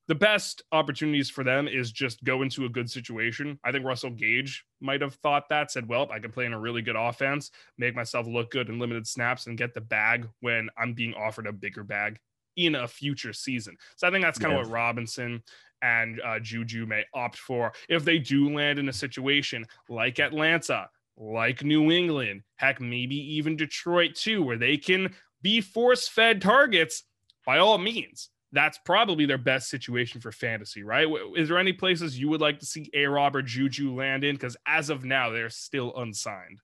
the 0.09 0.15
best 0.15 0.63
opportunities 0.71 1.29
for 1.29 1.43
them 1.43 1.67
is 1.67 1.91
just 1.91 2.23
go 2.23 2.43
into 2.43 2.65
a 2.65 2.69
good 2.69 2.89
situation. 2.89 3.59
I 3.65 3.73
think 3.73 3.85
Russell 3.85 4.11
Gage 4.11 4.65
might 4.81 5.01
have 5.01 5.15
thought 5.17 5.49
that, 5.49 5.73
said, 5.73 5.89
Well, 5.89 6.09
I 6.13 6.21
can 6.21 6.31
play 6.31 6.45
in 6.45 6.53
a 6.53 6.61
really 6.61 6.81
good 6.81 6.95
offense, 6.95 7.51
make 7.77 7.97
myself 7.97 8.27
look 8.29 8.53
good 8.53 8.69
in 8.69 8.79
limited 8.79 9.09
snaps, 9.09 9.49
and 9.49 9.59
get 9.59 9.75
the 9.75 9.81
bag 9.81 10.29
when 10.41 10.69
I'm 10.79 10.95
being 10.95 11.15
offered 11.15 11.49
a 11.49 11.53
bigger 11.53 11.83
bag 11.83 12.21
in 12.57 12.75
a 12.75 12.89
future 12.89 13.33
season. 13.33 13.77
So 13.97 14.07
I 14.07 14.11
think 14.11 14.25
that's 14.25 14.39
kind 14.39 14.55
of 14.55 14.67
what 14.67 14.73
Robinson 14.73 15.43
and 15.83 16.21
uh, 16.25 16.39
Juju 16.41 16.87
may 16.87 17.05
opt 17.15 17.37
for 17.37 17.73
if 17.89 18.05
they 18.05 18.19
do 18.19 18.55
land 18.55 18.79
in 18.79 18.89
a 18.89 18.93
situation 18.93 19.67
like 19.89 20.19
Atlanta, 20.19 20.89
like 21.17 21.63
New 21.63 21.91
England, 21.91 22.43
heck, 22.57 22.81
maybe 22.81 23.17
even 23.37 23.57
Detroit 23.57 24.15
too, 24.15 24.43
where 24.43 24.59
they 24.59 24.77
can 24.77 25.15
be 25.43 25.61
force 25.61 26.09
fed 26.09 26.41
targets. 26.41 27.05
By 27.45 27.59
all 27.59 27.79
means, 27.79 28.31
that's 28.53 28.79
probably 28.85 29.27
their 29.27 29.39
best 29.39 29.69
situation 29.69 30.21
for 30.21 30.33
fantasy, 30.33 30.83
right? 30.83 31.07
Is 31.37 31.49
there 31.49 31.59
any 31.59 31.73
places 31.73 32.19
you 32.19 32.29
would 32.29 32.41
like 32.41 32.59
to 32.61 32.67
see 32.67 32.91
A 32.95 33.07
Rob 33.07 33.37
or 33.37 33.43
Juju 33.43 33.95
land 33.95 34.25
in? 34.25 34.35
Because 34.35 34.57
as 34.67 34.91
of 34.91 35.05
now, 35.05 35.31
they're 35.31 35.51
still 35.51 35.95
unsigned. 35.97 36.61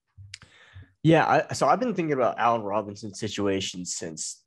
Yeah, 1.03 1.45
I, 1.49 1.53
so 1.53 1.67
I've 1.67 1.79
been 1.79 1.93
thinking 1.93 2.13
about 2.13 2.39
Allen 2.39 2.63
Robinson's 2.63 3.19
situation 3.19 3.85
since 3.85 4.42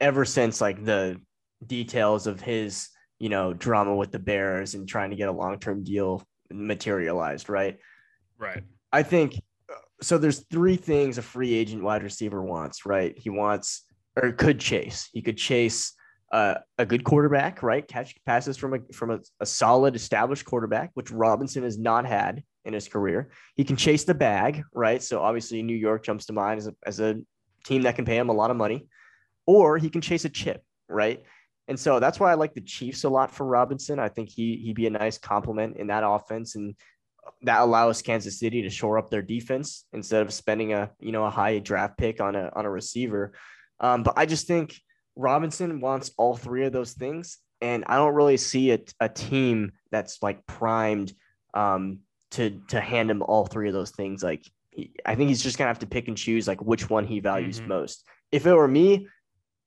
ever 0.00 0.24
since 0.24 0.60
like 0.60 0.84
the 0.84 1.20
details 1.66 2.26
of 2.26 2.40
his, 2.40 2.88
you 3.18 3.28
know, 3.28 3.52
drama 3.52 3.94
with 3.94 4.12
the 4.12 4.18
Bears 4.18 4.74
and 4.74 4.88
trying 4.88 5.10
to 5.10 5.16
get 5.16 5.28
a 5.28 5.32
long-term 5.32 5.84
deal 5.84 6.22
materialized, 6.50 7.48
right? 7.48 7.78
Right. 8.38 8.62
I 8.92 9.02
think 9.02 9.34
so 10.02 10.18
there's 10.18 10.44
three 10.50 10.76
things 10.76 11.18
a 11.18 11.22
free 11.22 11.54
agent 11.54 11.82
wide 11.82 12.02
receiver 12.02 12.42
wants, 12.42 12.84
right? 12.84 13.16
He 13.16 13.30
wants 13.30 13.82
or 14.20 14.32
could 14.32 14.60
chase. 14.60 15.08
He 15.12 15.22
could 15.22 15.36
chase 15.36 15.92
uh, 16.32 16.56
a 16.78 16.86
good 16.86 17.04
quarterback, 17.04 17.62
right? 17.62 17.86
Catch 17.86 18.16
passes 18.24 18.56
from 18.56 18.74
a 18.74 18.78
from 18.92 19.10
a, 19.10 19.20
a 19.40 19.46
solid 19.46 19.96
established 19.96 20.44
quarterback, 20.44 20.90
which 20.94 21.10
Robinson 21.10 21.62
has 21.62 21.78
not 21.78 22.06
had 22.06 22.42
in 22.64 22.74
his 22.74 22.88
career. 22.88 23.30
He 23.54 23.64
can 23.64 23.76
chase 23.76 24.04
the 24.04 24.14
bag, 24.14 24.62
right? 24.74 25.02
So 25.02 25.20
obviously 25.20 25.62
New 25.62 25.76
York 25.76 26.04
jumps 26.04 26.26
to 26.26 26.32
mind 26.32 26.58
as 26.58 26.66
a, 26.66 26.74
as 26.84 27.00
a 27.00 27.16
team 27.64 27.82
that 27.82 27.96
can 27.96 28.04
pay 28.04 28.16
him 28.16 28.28
a 28.28 28.32
lot 28.34 28.50
of 28.50 28.56
money, 28.56 28.88
or 29.46 29.78
he 29.78 29.88
can 29.90 30.00
chase 30.00 30.24
a 30.24 30.28
chip, 30.28 30.62
right? 30.88 31.22
And 31.68 31.78
so 31.78 31.98
that's 31.98 32.20
why 32.20 32.30
I 32.30 32.34
like 32.34 32.54
the 32.54 32.60
Chiefs 32.60 33.04
a 33.04 33.08
lot 33.08 33.30
for 33.32 33.44
Robinson. 33.44 33.98
I 33.98 34.08
think 34.08 34.28
he 34.28 34.56
he'd 34.56 34.76
be 34.76 34.86
a 34.86 34.90
nice 34.90 35.18
complement 35.18 35.76
in 35.76 35.88
that 35.88 36.04
offense, 36.06 36.54
and 36.54 36.74
that 37.42 37.60
allows 37.60 38.02
Kansas 38.02 38.38
City 38.38 38.62
to 38.62 38.70
shore 38.70 38.98
up 38.98 39.10
their 39.10 39.22
defense 39.22 39.84
instead 39.92 40.22
of 40.22 40.32
spending 40.32 40.72
a 40.72 40.90
you 41.00 41.10
know 41.12 41.24
a 41.24 41.30
high 41.30 41.58
draft 41.58 41.98
pick 41.98 42.20
on 42.20 42.36
a 42.36 42.50
on 42.54 42.66
a 42.66 42.70
receiver. 42.70 43.32
Um, 43.80 44.02
but 44.04 44.14
I 44.16 44.26
just 44.26 44.46
think 44.46 44.76
Robinson 45.16 45.80
wants 45.80 46.12
all 46.16 46.36
three 46.36 46.64
of 46.66 46.72
those 46.72 46.92
things, 46.92 47.38
and 47.60 47.84
I 47.88 47.96
don't 47.96 48.14
really 48.14 48.36
see 48.36 48.70
a, 48.70 48.78
a 49.00 49.08
team 49.08 49.72
that's 49.90 50.22
like 50.22 50.46
primed 50.46 51.12
um, 51.52 51.98
to 52.32 52.60
to 52.68 52.80
hand 52.80 53.10
him 53.10 53.22
all 53.22 53.44
three 53.46 53.66
of 53.66 53.74
those 53.74 53.90
things. 53.90 54.22
Like 54.22 54.44
he- 54.70 54.92
I 55.04 55.16
think 55.16 55.28
he's 55.30 55.42
just 55.42 55.58
gonna 55.58 55.68
have 55.68 55.80
to 55.80 55.86
pick 55.86 56.06
and 56.06 56.16
choose 56.16 56.46
like 56.46 56.62
which 56.62 56.88
one 56.88 57.06
he 57.06 57.18
values 57.18 57.60
Mhm. 57.60 57.66
most. 57.66 58.06
If 58.30 58.46
it 58.46 58.54
were 58.54 58.68
me, 58.68 59.08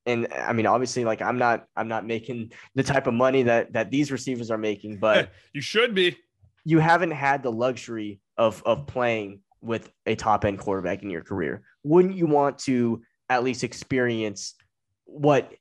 and 0.10 0.28
I 0.34 0.54
mean 0.54 0.66
obviously 0.66 1.06
like 1.06 1.22
I'm 1.22 1.38
not 1.38 1.66
I'm 1.76 1.88
not 1.88 2.06
making 2.06 2.52
the 2.76 2.84
type 2.84 3.08
of 3.08 3.14
money 3.14 3.44
that 3.44 3.74
that 3.74 3.92
these 3.92 4.12
receivers 4.12 4.52
are 4.52 4.58
making, 4.58 4.98
but 4.98 5.32
you 5.54 5.62
should 5.62 5.94
be. 5.94 6.18
you 6.66 6.80
haven't 6.80 7.12
had 7.12 7.44
the 7.44 7.52
luxury 7.52 8.20
of 8.38 8.62
of 8.66 8.88
playing 8.88 9.42
with 9.62 9.92
a 10.06 10.16
top 10.16 10.46
end 10.46 10.60
quarterback 10.60 11.04
in 11.04 11.10
your 11.10 11.22
career. 11.22 11.62
Wouldn't 11.84 12.16
you 12.16 12.26
want 12.26 12.60
to 12.60 13.02
at 13.30 13.44
least 13.44 13.64
experience 13.64 14.56
what 15.06 15.54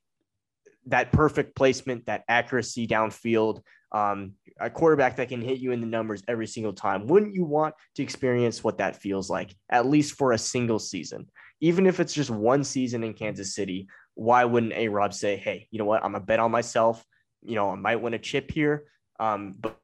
that 0.87 1.11
perfect 1.11 1.55
placement, 1.55 2.05
that 2.07 2.23
accuracy 2.27 2.87
downfield, 2.87 3.61
um, 3.91 4.33
a 4.59 4.69
quarterback 4.69 5.17
that 5.17 5.29
can 5.29 5.41
hit 5.41 5.59
you 5.59 5.71
in 5.71 5.81
the 5.81 5.87
numbers 5.87 6.23
every 6.27 6.47
single 6.47 6.73
time? 6.73 7.07
Wouldn't 7.07 7.35
you 7.35 7.43
want 7.45 7.75
to 7.95 8.03
experience 8.03 8.63
what 8.63 8.77
that 8.79 8.95
feels 8.95 9.29
like 9.29 9.53
at 9.69 9.85
least 9.85 10.15
for 10.15 10.31
a 10.31 10.37
single 10.37 10.79
season? 10.79 11.29
Even 11.61 11.85
if 11.85 11.99
it's 11.99 12.13
just 12.13 12.29
one 12.29 12.63
season 12.63 13.03
in 13.03 13.13
Kansas 13.13 13.53
City, 13.53 13.87
why 14.19 14.43
wouldn't 14.43 14.73
A 14.73 14.89
Rob 14.89 15.13
say, 15.13 15.37
hey, 15.37 15.67
you 15.71 15.79
know 15.79 15.85
what? 15.85 16.03
I'm 16.03 16.15
a 16.15 16.19
bet 16.19 16.39
on 16.39 16.51
myself. 16.51 17.05
You 17.41 17.55
know, 17.55 17.69
I 17.69 17.75
might 17.75 18.01
win 18.01 18.13
a 18.13 18.19
chip 18.19 18.51
here. 18.51 18.83
Um, 19.17 19.55
but 19.57 19.79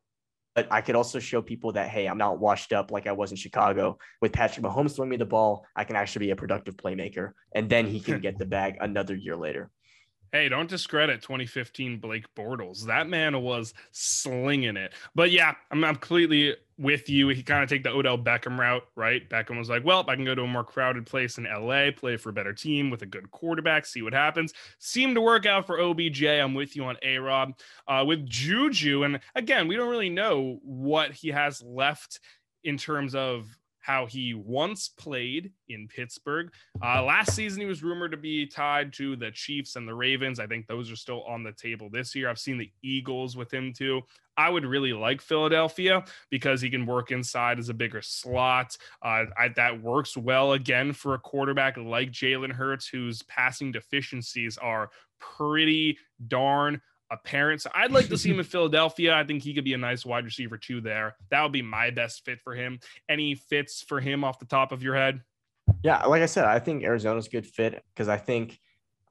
but 0.55 0.69
I 0.71 0.79
could 0.79 0.95
also 0.95 1.19
show 1.19 1.41
people 1.41 1.73
that 1.73 1.89
hey, 1.89 2.07
I'm 2.07 2.17
not 2.17 2.39
washed 2.39 2.71
up 2.71 2.89
like 2.89 3.07
I 3.07 3.11
was 3.11 3.31
in 3.31 3.37
Chicago 3.37 3.97
with 4.21 4.31
Patrick 4.31 4.65
Mahomes 4.65 4.95
throwing 4.95 5.09
me 5.09 5.17
the 5.17 5.25
ball. 5.25 5.65
I 5.75 5.83
can 5.83 5.97
actually 5.97 6.27
be 6.27 6.31
a 6.31 6.35
productive 6.35 6.77
playmaker, 6.77 7.31
and 7.53 7.69
then 7.69 7.87
he 7.87 7.99
can 7.99 8.19
get 8.21 8.37
the 8.37 8.45
bag 8.45 8.77
another 8.79 9.15
year 9.15 9.35
later. 9.35 9.69
Hey, 10.31 10.49
don't 10.49 10.69
discredit 10.69 11.21
2015 11.21 11.99
Blake 11.99 12.25
Bortles. 12.37 12.85
That 12.87 13.07
man 13.07 13.41
was 13.41 13.73
slinging 13.91 14.75
it. 14.75 14.93
But 15.13 15.31
yeah, 15.31 15.53
I'm, 15.71 15.83
I'm 15.83 15.95
completely 15.95 16.55
with 16.77 17.09
you. 17.09 17.29
He 17.29 17.43
kind 17.43 17.63
of 17.63 17.69
take 17.69 17.83
the 17.83 17.89
Odell 17.89 18.17
Beckham 18.17 18.57
route, 18.57 18.83
right? 18.95 19.27
Beckham 19.29 19.57
was 19.57 19.69
like, 19.69 19.85
well, 19.85 20.03
I 20.07 20.15
can 20.15 20.25
go 20.25 20.35
to 20.35 20.43
a 20.43 20.47
more 20.47 20.63
crowded 20.63 21.05
place 21.05 21.37
in 21.37 21.45
LA, 21.45 21.91
play 21.95 22.17
for 22.17 22.29
a 22.29 22.33
better 22.33 22.53
team 22.53 22.89
with 22.89 23.01
a 23.01 23.05
good 23.05 23.31
quarterback, 23.31 23.85
see 23.85 24.01
what 24.01 24.13
happens. 24.13 24.53
Seemed 24.79 25.15
to 25.15 25.21
work 25.21 25.45
out 25.45 25.65
for 25.65 25.79
OBJ. 25.79 26.23
I'm 26.23 26.53
with 26.53 26.75
you 26.75 26.83
on 26.85 26.97
A 27.03 27.17
Rob. 27.17 27.53
Uh, 27.87 28.03
with 28.05 28.25
Juju, 28.25 29.03
and 29.03 29.19
again, 29.35 29.67
we 29.67 29.75
don't 29.75 29.89
really 29.89 30.09
know 30.09 30.59
what 30.63 31.11
he 31.11 31.29
has 31.29 31.61
left 31.61 32.19
in 32.63 32.77
terms 32.77 33.15
of 33.15 33.45
how 33.85 34.07
he 34.07 34.33
once 34.33 34.89
played 34.89 35.51
in 35.69 35.87
Pittsburgh. 35.87 36.51
Uh, 36.83 37.03
last 37.03 37.35
season, 37.35 37.61
he 37.61 37.67
was 37.67 37.83
rumored 37.83 38.09
to 38.11 38.17
be 38.17 38.47
tied 38.47 38.91
to 38.93 39.15
the 39.15 39.29
Chiefs 39.29 39.75
and 39.75 39.87
the 39.87 39.93
Ravens. 39.93 40.39
I 40.39 40.47
think 40.47 40.65
those 40.65 40.91
are 40.91 40.95
still 40.95 41.23
on 41.25 41.43
the 41.43 41.51
table 41.51 41.89
this 41.91 42.15
year. 42.15 42.27
I've 42.27 42.39
seen 42.39 42.57
the 42.57 42.71
Eagles 42.81 43.37
with 43.37 43.53
him 43.53 43.73
too. 43.73 44.01
I 44.37 44.49
would 44.49 44.65
really 44.65 44.91
like 44.91 45.21
Philadelphia 45.21 46.03
because 46.31 46.61
he 46.61 46.69
can 46.71 46.87
work 46.87 47.11
inside 47.11 47.59
as 47.59 47.69
a 47.69 47.75
bigger 47.75 48.01
slot. 48.01 48.75
Uh, 49.03 49.25
I, 49.37 49.49
that 49.55 49.81
works 49.81 50.17
well 50.17 50.53
again 50.53 50.91
for 50.91 51.13
a 51.13 51.19
quarterback 51.19 51.77
like 51.77 52.11
Jalen 52.11 52.51
Hurts, 52.51 52.87
whose 52.87 53.21
passing 53.23 53.71
deficiencies 53.71 54.57
are 54.57 54.89
pretty 55.19 55.99
darn 56.27 56.81
apparent. 57.11 57.61
So 57.61 57.69
I'd 57.73 57.91
like 57.91 58.07
to 58.09 58.17
see 58.17 58.29
him 58.29 58.39
in 58.39 58.45
Philadelphia. 58.45 59.15
I 59.15 59.23
think 59.23 59.43
he 59.43 59.53
could 59.53 59.63
be 59.63 59.73
a 59.73 59.77
nice 59.77 60.05
wide 60.05 60.25
receiver 60.25 60.57
too 60.57 60.81
there. 60.81 61.15
That 61.31 61.43
would 61.43 61.51
be 61.51 61.61
my 61.61 61.89
best 61.91 62.25
fit 62.25 62.41
for 62.41 62.53
him. 62.55 62.79
Any 63.09 63.35
fits 63.35 63.81
for 63.81 63.99
him 63.99 64.23
off 64.23 64.39
the 64.39 64.45
top 64.45 64.71
of 64.71 64.83
your 64.83 64.95
head? 64.95 65.21
Yeah, 65.83 66.03
like 66.05 66.21
I 66.21 66.27
said, 66.27 66.45
I 66.45 66.59
think 66.59 66.83
Arizona's 66.83 67.27
a 67.27 67.29
good 67.29 67.45
fit 67.45 67.83
because 67.93 68.07
I 68.07 68.17
think 68.17 68.59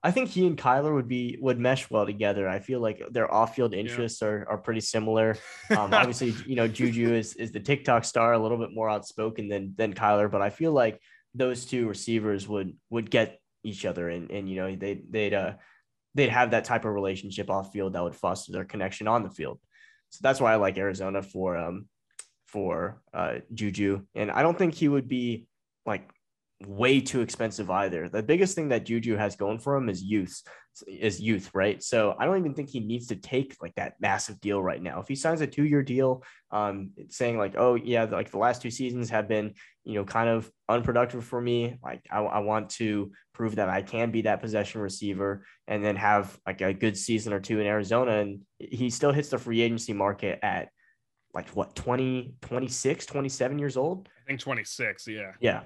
I 0.03 0.11
think 0.11 0.29
he 0.29 0.47
and 0.47 0.57
Kyler 0.57 0.95
would 0.95 1.09
be 1.09 1.39
would 1.41 1.59
mesh 1.59 1.91
well 1.91 2.05
together. 2.05 2.47
I 2.47 2.59
feel 2.59 2.79
like 2.79 3.03
their 3.11 3.33
off-field 3.33 3.73
interests 3.75 4.23
are, 4.23 4.47
are 4.49 4.59
pretty 4.59 4.81
similar. 4.81 5.37
Um, 5.71 5.95
obviously, 5.95 6.35
you 6.47 6.57
know, 6.57 6.69
Juju 6.69 7.15
is 7.15 7.35
is 7.35 7.51
the 7.51 7.59
TikTok 7.59 8.05
star, 8.05 8.35
a 8.35 8.39
little 8.39 8.59
bit 8.59 8.73
more 8.73 8.91
outspoken 8.91 9.49
than 9.49 9.75
than 9.77 9.95
Kyler, 9.95 10.31
but 10.31 10.43
I 10.43 10.51
feel 10.51 10.73
like 10.73 11.01
those 11.35 11.65
two 11.65 11.89
receivers 11.89 12.47
would 12.47 12.77
would 12.91 13.11
get 13.11 13.41
each 13.65 13.87
other 13.87 14.11
and 14.11 14.31
and 14.31 14.49
you 14.49 14.57
know 14.57 14.77
they 14.77 15.01
they'd 15.09 15.33
uh 15.33 15.55
they'd 16.15 16.29
have 16.29 16.53
that 16.53 16.65
type 16.65 16.85
of 16.85 16.93
relationship 16.93 17.51
off 17.51 17.73
field 17.73 17.93
that 17.93 18.03
would 18.03 18.15
foster 18.15 18.53
their 18.53 18.65
connection 18.65 19.09
on 19.09 19.23
the 19.23 19.31
field. 19.31 19.59
So 20.11 20.21
that's 20.23 20.41
why 20.41 20.53
I 20.53 20.57
like 20.57 20.79
Arizona 20.79 21.23
for 21.23 21.57
um 21.57 21.87
for 22.47 23.03
uh 23.13 23.37
Juju. 23.53 24.03
And 24.15 24.31
I 24.31 24.43
don't 24.43 24.57
think 24.57 24.75
he 24.75 24.89
would 24.89 25.09
be 25.09 25.47
like 25.87 26.09
way 26.61 27.01
too 27.01 27.21
expensive 27.21 27.71
either. 27.71 28.09
The 28.09 28.23
biggest 28.23 28.55
thing 28.55 28.69
that 28.69 28.87
Juju 28.87 29.17
has 29.17 29.37
going 29.37 29.59
for 29.59 29.77
him 29.77 29.89
is 29.89 30.03
youth, 30.03 30.43
is 30.87 31.21
youth, 31.21 31.51
right? 31.55 31.83
So 31.83 32.15
I 32.19 32.25
don't 32.25 32.39
even 32.39 32.55
think 32.55 32.71
he 32.71 32.81
needs 32.81 33.09
to 33.09 33.17
take 33.17 33.57
like 33.61 33.75
that 33.75 33.95
massive 34.01 34.41
deal 34.41 34.63
right 34.63 34.83
now. 34.83 35.01
If 35.01 35.09
he 35.09 35.17
signs 35.17 35.41
a 35.41 35.47
two-year 35.47 35.83
deal, 35.83 36.23
um, 36.51 36.91
saying 37.09 37.39
like, 37.39 37.55
oh 37.57 37.75
yeah, 37.75 38.05
like 38.05 38.31
the 38.31 38.39
last 38.39 38.63
two 38.63 38.71
seasons 38.71 39.11
have 39.11 39.29
been, 39.29 39.55
you 39.85 39.95
know, 39.95 40.05
kind 40.05 40.29
of 40.29 40.51
unproductive 40.69 41.25
for 41.25 41.41
me. 41.41 41.77
Like 41.83 42.07
I, 42.11 42.21
I 42.21 42.39
want 42.39 42.71
to 42.71 43.13
prove 43.33 43.57
that 43.57 43.69
I 43.69 43.83
can 43.83 44.11
be 44.11 44.23
that 44.23 44.41
possession 44.41 44.81
receiver 44.81 45.45
and 45.67 45.85
then 45.85 45.97
have 45.97 46.39
like 46.47 46.61
a 46.61 46.73
good 46.73 46.97
season 46.97 47.33
or 47.33 47.41
two 47.41 47.61
in 47.61 47.67
Arizona. 47.67 48.13
And 48.21 48.43
he 48.59 48.91
still 48.91 49.13
hits 49.13 49.29
the 49.29 49.39
free 49.39 49.61
agency 49.61 49.93
market 49.93 50.39
at 50.43 50.69
like 51.35 51.49
what 51.51 51.75
20, 51.75 52.35
26, 52.43 53.07
27 53.07 53.59
years 53.59 53.77
old. 53.77 54.09
I 54.23 54.27
think 54.29 54.41
26. 54.41 55.09
Yeah. 55.09 55.33
Yeah. 55.41 55.63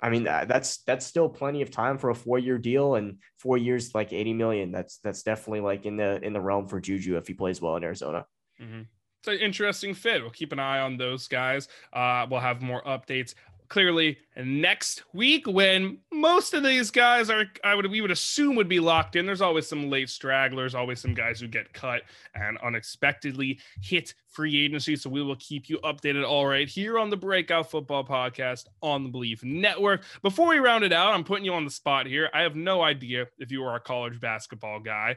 I 0.00 0.10
mean 0.10 0.24
that's 0.24 0.78
that's 0.78 1.06
still 1.06 1.28
plenty 1.28 1.62
of 1.62 1.70
time 1.70 1.96
for 1.96 2.10
a 2.10 2.14
four 2.14 2.38
year 2.38 2.58
deal 2.58 2.96
and 2.96 3.18
four 3.38 3.56
years 3.56 3.94
like 3.94 4.12
80 4.12 4.34
million. 4.34 4.70
That's 4.70 4.98
that's 4.98 5.22
definitely 5.22 5.60
like 5.60 5.86
in 5.86 5.96
the 5.96 6.22
in 6.22 6.32
the 6.32 6.40
realm 6.40 6.68
for 6.68 6.80
Juju 6.80 7.16
if 7.16 7.26
he 7.26 7.34
plays 7.34 7.62
well 7.62 7.76
in 7.76 7.84
Arizona. 7.84 8.26
Mm-hmm. 8.60 8.82
It's 9.20 9.28
an 9.28 9.38
interesting 9.44 9.94
fit. 9.94 10.20
We'll 10.20 10.30
keep 10.30 10.52
an 10.52 10.58
eye 10.58 10.80
on 10.80 10.98
those 10.98 11.28
guys. 11.28 11.68
Uh, 11.92 12.26
we'll 12.30 12.40
have 12.40 12.62
more 12.62 12.82
updates 12.84 13.34
clearly 13.68 14.18
next 14.36 15.04
week 15.12 15.46
when 15.46 15.98
most 16.12 16.54
of 16.54 16.62
these 16.62 16.90
guys 16.90 17.30
are 17.30 17.44
I 17.64 17.74
would 17.74 17.90
we 17.90 18.00
would 18.00 18.10
assume 18.10 18.56
would 18.56 18.68
be 18.68 18.80
locked 18.80 19.16
in. 19.16 19.26
There's 19.26 19.40
always 19.40 19.66
some 19.66 19.90
late 19.90 20.10
stragglers, 20.10 20.74
always 20.74 21.00
some 21.00 21.14
guys 21.14 21.40
who 21.40 21.48
get 21.48 21.72
cut 21.72 22.02
and 22.34 22.58
unexpectedly 22.58 23.58
hit 23.80 24.14
free 24.28 24.64
agency. 24.64 24.96
So 24.96 25.10
we 25.10 25.22
will 25.22 25.36
keep 25.36 25.68
you 25.68 25.78
updated 25.78 26.28
all 26.28 26.46
right 26.46 26.68
here 26.68 26.98
on 26.98 27.10
the 27.10 27.16
Breakout 27.16 27.70
Football 27.70 28.04
Podcast 28.04 28.66
on 28.82 29.04
the 29.04 29.10
Bleav 29.10 29.42
Network. 29.42 30.02
Before 30.22 30.48
we 30.48 30.58
round 30.58 30.84
it 30.84 30.92
out, 30.92 31.14
I'm 31.14 31.24
putting 31.24 31.44
you 31.44 31.54
on 31.54 31.64
the 31.64 31.70
spot 31.70 32.06
here. 32.06 32.28
I 32.34 32.42
have 32.42 32.56
no 32.56 32.82
idea 32.82 33.26
if 33.38 33.50
you 33.50 33.64
are 33.64 33.76
a 33.76 33.80
college 33.80 34.20
basketball 34.20 34.80
guy. 34.80 35.16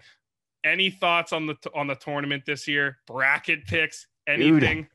Any 0.64 0.90
thoughts 0.90 1.32
on 1.34 1.46
the 1.46 1.56
on 1.74 1.88
the 1.88 1.96
tournament 1.96 2.44
this 2.46 2.68
year? 2.68 2.98
Bracket 3.08 3.66
picks? 3.66 4.08
Anything? 4.28 4.78
Dude, 4.78 4.88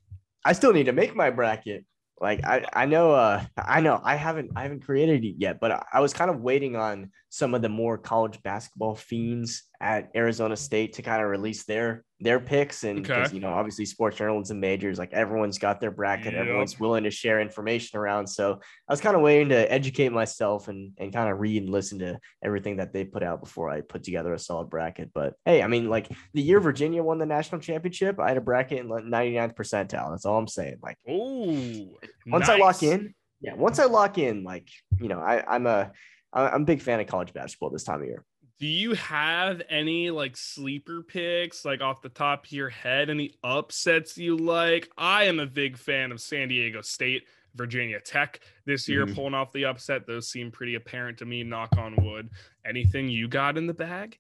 I 0.45 0.53
still 0.53 0.73
need 0.73 0.87
to 0.87 0.93
make 0.93 1.17
my 1.17 1.31
bracket. 1.31 1.85
Like 2.21 2.45
I, 2.45 2.65
I 2.73 2.87
know 2.87 3.13
uh 3.13 3.45
I 3.57 3.81
know 3.81 4.01
I 4.03 4.17
haven't 4.17 4.53
I 4.57 4.63
haven't 4.63 4.85
created 4.85 5.25
it 5.25 5.37
yet, 5.39 5.61
but 5.61 5.71
I, 5.73 5.85
I 5.95 6.01
was 6.01 6.13
kind 6.13 6.31
of 6.31 6.41
waiting 6.41 6.77
on 6.77 7.11
some 7.35 7.53
of 7.53 7.63
the 7.63 7.69
more 7.69 7.99
college 7.99 8.41
basketball 8.45 8.95
fiends 8.95 9.65
at 9.81 10.09
Arizona 10.15 10.57
State 10.57 10.93
to 10.93 11.03
kind 11.03 11.21
of 11.21 11.29
release 11.29 11.65
their 11.65 12.05
their 12.21 12.39
picks. 12.39 12.85
And 12.85 13.03
because 13.03 13.27
Okay. 13.27 13.35
you 13.35 13.41
know 13.41 13.49
obviously 13.49 13.85
sports 13.87 14.17
journalism 14.19 14.61
majors 14.61 15.01
like 15.01 15.13
everyone's 15.13 15.59
got 15.59 15.81
their 15.81 15.91
bracket 15.91 16.33
Yep. 16.35 16.41
everyone's 16.43 16.79
willing 16.79 17.03
to 17.05 17.11
share 17.11 17.41
information 17.41 17.99
around. 17.99 18.29
So 18.29 18.61
I 18.89 18.93
was 18.93 19.01
kind 19.01 19.17
of 19.17 19.23
waiting 19.23 19.49
to 19.49 19.73
educate 19.73 20.11
myself 20.11 20.69
and 20.69 20.93
and 20.97 21.13
kind 21.13 21.29
of 21.29 21.41
read 21.41 21.63
and 21.65 21.73
listen 21.73 21.99
to 21.99 22.21
everything 22.41 22.77
that 22.77 22.93
they 22.93 23.05
put 23.05 23.25
out 23.25 23.43
before 23.43 23.69
I 23.69 23.81
put 23.81 24.05
together 24.05 24.33
a 24.33 24.39
solid 24.39 24.71
bracket. 24.71 25.11
But 25.13 25.35
hey 25.45 25.61
I 25.61 25.67
mean 25.67 25.91
like 25.91 26.07
the 26.35 26.41
year 26.43 26.61
Virginia 26.61 27.03
won 27.03 27.19
the 27.19 27.27
national 27.27 27.61
championship 27.61 28.21
I 28.21 28.29
had 28.29 28.37
a 28.37 28.41
bracket 28.43 28.79
in 28.79 28.89
like 28.89 29.03
99th 29.03 29.57
percentile. 29.57 30.11
That's 30.13 30.25
all 30.25 30.39
I'm 30.39 30.47
saying 30.47 30.77
like 30.85 30.99
Oh, 31.09 31.99
once 32.29 32.49
I 32.49 32.57
lock 32.59 32.85
in, 32.85 33.13
yeah, 33.41 33.55
once 33.55 33.81
I 33.81 33.87
lock 33.87 34.19
in, 34.19 34.45
like 34.45 34.69
you 35.01 35.09
know, 35.09 35.19
I, 35.19 35.45
I'm 35.53 35.67
a 35.67 35.91
I'm 36.35 36.63
a 36.63 36.65
big 36.65 36.83
fan 36.83 37.01
of 37.01 37.07
college 37.07 37.33
basketball 37.33 37.71
this 37.71 37.85
time 37.85 38.01
of 38.03 38.07
year. 38.07 38.25
Do 38.61 38.67
you 38.67 38.95
have 38.95 39.63
any 39.69 40.11
like 40.11 40.37
sleeper 40.37 41.03
picks, 41.03 41.65
like 41.65 41.81
off 41.81 42.03
the 42.03 42.09
top 42.09 42.47
of 42.47 42.53
your 42.53 42.69
head? 42.69 43.11
Any 43.11 43.35
upsets 43.43 44.17
you 44.19 44.37
like? 44.37 44.91
I 44.97 45.25
am 45.25 45.41
a 45.41 45.47
big 45.47 45.77
fan 45.77 46.13
of 46.13 46.21
San 46.21 46.49
Diego 46.49 46.81
State, 46.81 47.25
Virginia 47.55 48.01
Tech 48.01 48.41
this 48.65 48.89
year, 48.89 49.07
Mhm. 49.07 49.15
pulling 49.15 49.35
off 49.35 49.53
the 49.53 49.65
upset. 49.65 50.07
Those 50.07 50.29
seem 50.29 50.51
pretty 50.51 50.77
apparent 50.77 51.19
to 51.19 51.25
me. 51.25 51.43
Knock 51.43 51.77
on 51.77 51.97
wood. 52.05 52.31
Anything 52.65 53.09
you 53.09 53.29
got 53.29 53.57
in 53.59 53.67
the 53.67 53.75
bag? 53.75 54.19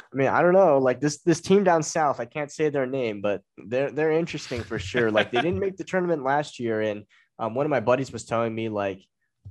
I 0.00 0.16
mean, 0.16 0.28
I 0.28 0.42
don't 0.42 0.52
know, 0.52 0.78
like 0.78 1.00
this 1.00 1.18
this 1.22 1.40
team 1.40 1.64
down 1.64 1.82
south. 1.82 2.20
I 2.20 2.24
can't 2.26 2.52
say 2.52 2.68
their 2.68 2.86
name, 2.86 3.20
but 3.20 3.42
they're 3.56 3.90
they're 3.90 4.12
interesting 4.12 4.62
for 4.62 4.78
sure. 4.78 5.10
Like 5.10 5.30
they 5.32 5.40
didn't 5.40 5.58
make 5.58 5.76
the 5.76 5.84
tournament 5.84 6.22
last 6.22 6.60
year, 6.60 6.82
and 6.82 7.04
um, 7.38 7.54
one 7.54 7.66
of 7.66 7.70
my 7.70 7.80
buddies 7.80 8.12
was 8.12 8.24
telling 8.24 8.54
me 8.54 8.68
like 8.68 9.04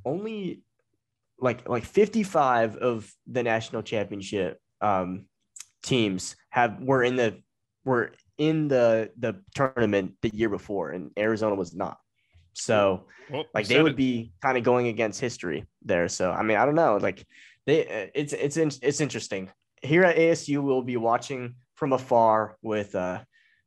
only 0.05 0.61
like 1.39 1.67
like 1.67 1.85
55 1.85 2.77
of 2.77 3.11
the 3.27 3.43
national 3.43 3.83
championship 3.83 4.59
um, 4.81 5.25
teams 5.83 6.35
have 6.49 6.81
were 6.81 7.03
in 7.03 7.15
the 7.15 7.41
were 7.83 8.11
in 8.37 8.67
the 8.67 9.11
the 9.17 9.41
tournament 9.53 10.13
the 10.21 10.29
year 10.33 10.49
before, 10.49 10.91
and 10.91 11.11
Arizona 11.17 11.55
was 11.55 11.73
not. 11.75 11.97
So 12.53 13.07
Well, 13.29 13.45
like 13.53 13.67
they 13.67 13.81
would 13.81 13.93
it. 13.93 13.97
be 13.97 14.31
kind 14.41 14.57
of 14.57 14.63
going 14.63 14.87
against 14.87 15.19
history 15.19 15.65
there. 15.83 16.07
So 16.07 16.31
I 16.31 16.43
mean, 16.43 16.57
I 16.57 16.65
don't 16.65 16.75
know. 16.75 16.97
Like 16.97 17.25
they, 17.65 17.85
uh, 17.85 18.07
it's 18.13 18.33
it's 18.33 18.57
it's 18.57 19.01
interesting. 19.01 19.49
Here 19.81 20.03
at 20.03 20.15
ASU, 20.15 20.63
we'll 20.63 20.81
be 20.81 20.97
watching 20.97 21.55
from 21.75 21.91
afar 21.93 22.57
with 22.61 22.95
uh 22.95 23.21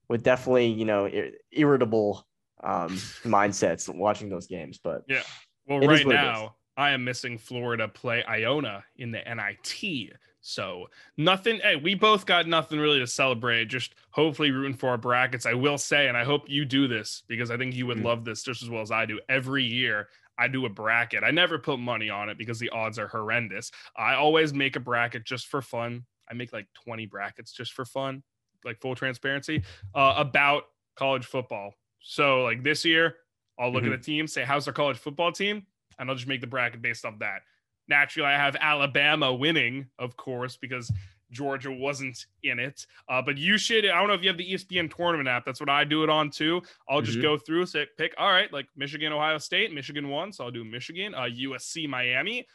with 0.09 0.23
definitely 0.23 0.69
you 0.69 0.85
know 0.87 1.07
ir- 1.07 1.33
irritable 1.53 2.25
um 2.65 2.97
mindsets 3.25 3.95
watching 3.95 4.31
those 4.31 4.47
games. 4.47 4.81
But 4.83 5.03
Yeah. 5.07 5.23
Well, 5.67 5.81
right 5.81 6.05
what 6.07 6.15
it 6.15 6.19
is. 6.19 6.23
now, 6.25 6.57
I 6.79 6.91
am 6.91 7.05
missing 7.05 7.37
Florida 7.37 7.89
play 7.89 8.23
Iona 8.25 8.85
in 8.97 9.11
the 9.11 9.19
NIT. 9.19 10.13
So 10.41 10.87
nothing. 11.17 11.59
Hey, 11.59 11.75
we 11.75 11.97
both 11.97 12.25
got 12.25 12.47
nothing 12.47 12.79
really 12.79 13.01
to 13.01 13.07
celebrate. 13.07 13.65
Just 13.67 13.97
hopefully 14.11 14.53
rooting 14.53 14.77
for 14.77 14.89
our 14.91 14.97
brackets. 14.97 15.45
I 15.45 15.55
will 15.55 15.77
say, 15.77 16.07
and 16.07 16.17
I 16.17 16.23
hope 16.23 16.49
you 16.49 16.65
do 16.65 16.87
this 16.87 17.25
because 17.27 17.51
I 17.51 17.57
think 17.57 17.75
you 17.75 17.87
would 17.89 17.99
Mm. 17.99 18.05
love 18.05 18.25
this 18.25 18.45
just 18.45 18.63
as 18.63 18.71
well 18.71 18.81
as 18.81 18.93
I 18.93 19.05
do. 19.07 19.21
Every 19.29 19.65
year, 19.65 20.09
I 20.39 20.47
do 20.47 20.67
a 20.67 20.69
bracket. 20.69 21.25
I 21.25 21.33
never 21.33 21.59
put 21.59 21.81
money 21.81 22.11
on 22.11 22.29
it 22.29 22.39
because 22.39 22.61
the 22.61 22.71
odds 22.71 22.97
are 22.97 23.09
horrendous. 23.09 23.73
I 23.97 24.15
always 24.15 24.55
make 24.55 24.77
a 24.77 24.81
bracket 24.81 25.25
just 25.25 25.49
for 25.49 25.61
fun. 25.61 26.07
I 26.31 26.35
make 26.35 26.53
like 26.53 26.69
20 26.75 27.07
brackets 27.07 27.51
just 27.51 27.73
for 27.73 27.85
fun, 27.85 28.23
like 28.65 28.81
full 28.81 28.95
transparency, 28.95 29.65
uh, 29.97 30.15
about 30.17 30.63
college 30.95 31.27
football. 31.27 31.75
So, 32.01 32.45
like 32.45 32.63
this 32.63 32.85
year, 32.85 33.17
I'll 33.59 33.73
look 33.73 33.83
Mhm. 33.83 33.93
at 33.93 34.01
the 34.01 34.05
team, 34.05 34.29
say, 34.29 34.45
how's 34.45 34.69
our 34.69 34.73
college 34.73 34.99
football 34.99 35.33
team? 35.33 35.67
And 35.99 36.09
I'll 36.09 36.17
just 36.17 36.29
make 36.29 36.41
the 36.41 36.47
bracket 36.47 36.83
based 36.83 37.05
off 37.05 37.19
that. 37.21 37.43
Naturally, 37.89 38.29
I 38.29 38.37
have 38.37 38.57
Alabama 38.61 39.33
winning, 39.35 39.87
of 39.99 40.17
course, 40.17 40.57
because 40.57 40.93
Georgia 41.31 41.71
wasn't 41.73 42.27
in 42.43 42.59
it. 42.59 42.87
Uh, 43.09 43.21
but 43.23 43.37
you 43.39 43.59
should, 43.59 43.85
I 43.87 43.99
don't 43.99 44.09
know 44.09 44.15
if 44.15 44.23
you 44.23 44.29
have 44.29 44.39
the 44.39 44.53
ESPN 44.53 44.95
tournament 44.95 45.29
app. 45.29 45.45
That's 45.45 45.61
what 45.61 45.69
I 45.69 45.85
do 45.85 46.03
it 46.05 46.11
on 46.11 46.31
too. 46.31 46.63
I'll 46.89 47.03
just 47.03 47.19
Mhm. 47.19 47.23
go 47.23 47.37
through, 47.39 47.67
say, 47.67 47.87
pick, 47.97 48.15
all 48.17 48.31
right, 48.31 48.53
like 48.53 48.67
Michigan, 48.77 49.13
Ohio 49.13 49.39
State, 49.39 49.73
Michigan 49.73 50.09
won. 50.09 50.33
So 50.33 50.45
I'll 50.45 50.51
do 50.51 50.65
Michigan, 50.65 51.15
uh, 51.15 51.25
USC, 51.25 51.87
Miami. 51.87 52.47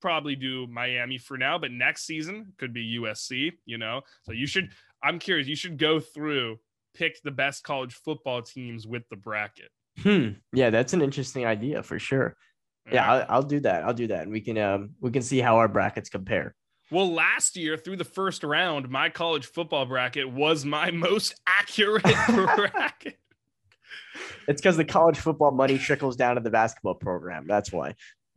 Probably 0.00 0.34
do 0.34 0.66
Miami 0.66 1.16
for 1.16 1.38
now, 1.38 1.58
but 1.58 1.70
next 1.70 2.04
season 2.06 2.52
could 2.58 2.72
be 2.72 2.98
USC, 3.00 3.52
you 3.66 3.78
know? 3.78 4.02
So 4.22 4.32
you 4.32 4.46
should, 4.46 4.70
I'm 5.02 5.18
curious, 5.18 5.46
you 5.46 5.54
should 5.56 5.78
go 5.78 6.00
through, 6.00 6.58
pick 6.94 7.22
the 7.22 7.30
best 7.30 7.62
college 7.62 7.94
football 7.94 8.42
teams 8.42 8.86
with 8.86 9.08
the 9.10 9.16
bracket. 9.16 9.70
hmm, 10.02 10.30
yeah, 10.52 10.70
that's 10.70 10.92
an 10.94 11.02
interesting 11.02 11.44
idea 11.46 11.82
for 11.82 11.98
sure. 11.98 12.36
Yeah, 12.90 13.10
I'll, 13.10 13.26
I'll 13.28 13.42
do 13.42 13.60
that. 13.60 13.84
I'll 13.84 13.94
do 13.94 14.08
that, 14.08 14.22
and 14.22 14.32
we 14.32 14.40
can 14.40 14.58
um 14.58 14.90
we 15.00 15.10
can 15.10 15.22
see 15.22 15.38
how 15.38 15.56
our 15.56 15.68
brackets 15.68 16.08
compare. 16.08 16.54
Well, 16.90 17.10
last 17.10 17.56
year 17.56 17.78
through 17.78 17.96
the 17.96 18.04
first 18.04 18.44
round, 18.44 18.90
my 18.90 19.08
college 19.08 19.46
football 19.46 19.86
bracket 19.86 20.30
was 20.30 20.64
my 20.64 20.90
most 20.90 21.40
accurate 21.46 22.02
bracket. 22.28 23.18
It's 24.46 24.60
because 24.60 24.76
the 24.76 24.84
college 24.84 25.16
football 25.16 25.52
money 25.52 25.78
trickles 25.78 26.16
down 26.16 26.34
to 26.34 26.42
the 26.42 26.50
basketball 26.50 26.94
program. 26.94 27.46
That's 27.46 27.72
why. 27.72 27.94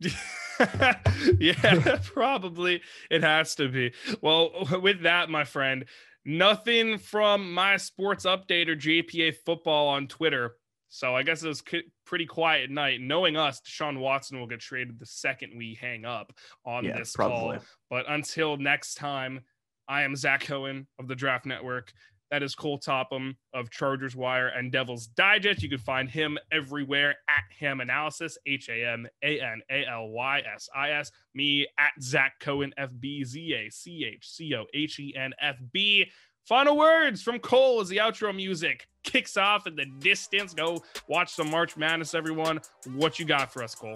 yeah, 1.38 1.98
probably 2.02 2.82
it 3.10 3.22
has 3.22 3.54
to 3.56 3.68
be. 3.68 3.92
Well, 4.20 4.66
with 4.82 5.02
that, 5.02 5.28
my 5.28 5.44
friend, 5.44 5.84
nothing 6.24 6.98
from 6.98 7.52
my 7.52 7.76
sports 7.76 8.24
update 8.24 8.68
or 8.68 8.76
JPA 8.76 9.36
football 9.44 9.88
on 9.88 10.06
Twitter. 10.06 10.56
So 10.88 11.14
I 11.16 11.22
guess 11.22 11.42
it 11.42 11.48
was 11.48 11.62
pretty 12.04 12.26
quiet 12.26 12.70
night. 12.70 13.00
Knowing 13.00 13.36
us, 13.36 13.60
Deshaun 13.60 13.98
Watson 13.98 14.38
will 14.38 14.46
get 14.46 14.60
traded 14.60 14.98
the 14.98 15.06
second 15.06 15.52
we 15.56 15.76
hang 15.80 16.04
up 16.04 16.32
on 16.64 16.84
Yeah, 16.84 16.98
this 16.98 17.12
probably. 17.12 17.56
call. 17.58 17.66
But 17.90 18.04
until 18.08 18.56
next 18.56 18.94
time, 18.94 19.40
I 19.88 20.02
am 20.02 20.16
Zach 20.16 20.42
Cohen 20.42 20.86
of 20.98 21.08
the 21.08 21.14
Draft 21.14 21.46
Network. 21.46 21.92
That 22.32 22.42
is 22.42 22.56
Cole 22.56 22.78
Topham 22.78 23.36
of 23.54 23.70
Chargers 23.70 24.16
Wire 24.16 24.48
and 24.48 24.72
Devil's 24.72 25.06
Digest. 25.06 25.62
You 25.62 25.68
can 25.68 25.78
find 25.78 26.10
him 26.10 26.36
everywhere 26.50 27.10
at 27.28 27.44
Ham 27.60 27.80
Analysis, 27.80 28.36
H 28.46 28.68
A 28.68 28.84
M 28.84 29.06
A 29.22 29.40
N 29.40 29.62
A 29.70 29.84
L 29.86 30.08
Y 30.08 30.42
S 30.52 30.68
I 30.74 30.90
S. 30.90 31.12
Me 31.34 31.68
at 31.78 31.92
Zach 32.02 32.32
Cohen, 32.40 32.74
F 32.76 32.90
B 32.98 33.22
Z 33.22 33.52
A 33.54 33.70
C 33.70 34.04
H 34.12 34.26
C 34.28 34.54
O 34.56 34.64
H 34.74 34.98
E 34.98 35.14
N 35.16 35.34
F 35.40 35.56
B. 35.72 36.10
Final 36.46 36.76
words 36.76 37.22
from 37.22 37.40
Cole 37.40 37.80
as 37.80 37.88
the 37.88 37.96
outro 37.96 38.34
music 38.34 38.86
kicks 39.02 39.36
off 39.36 39.66
in 39.66 39.74
the 39.74 39.86
distance. 39.98 40.54
Go 40.54 40.80
watch 41.08 41.34
some 41.34 41.50
March 41.50 41.76
Madness, 41.76 42.14
everyone. 42.14 42.60
What 42.94 43.18
you 43.18 43.24
got 43.24 43.52
for 43.52 43.64
us, 43.64 43.74
Cole? 43.74 43.94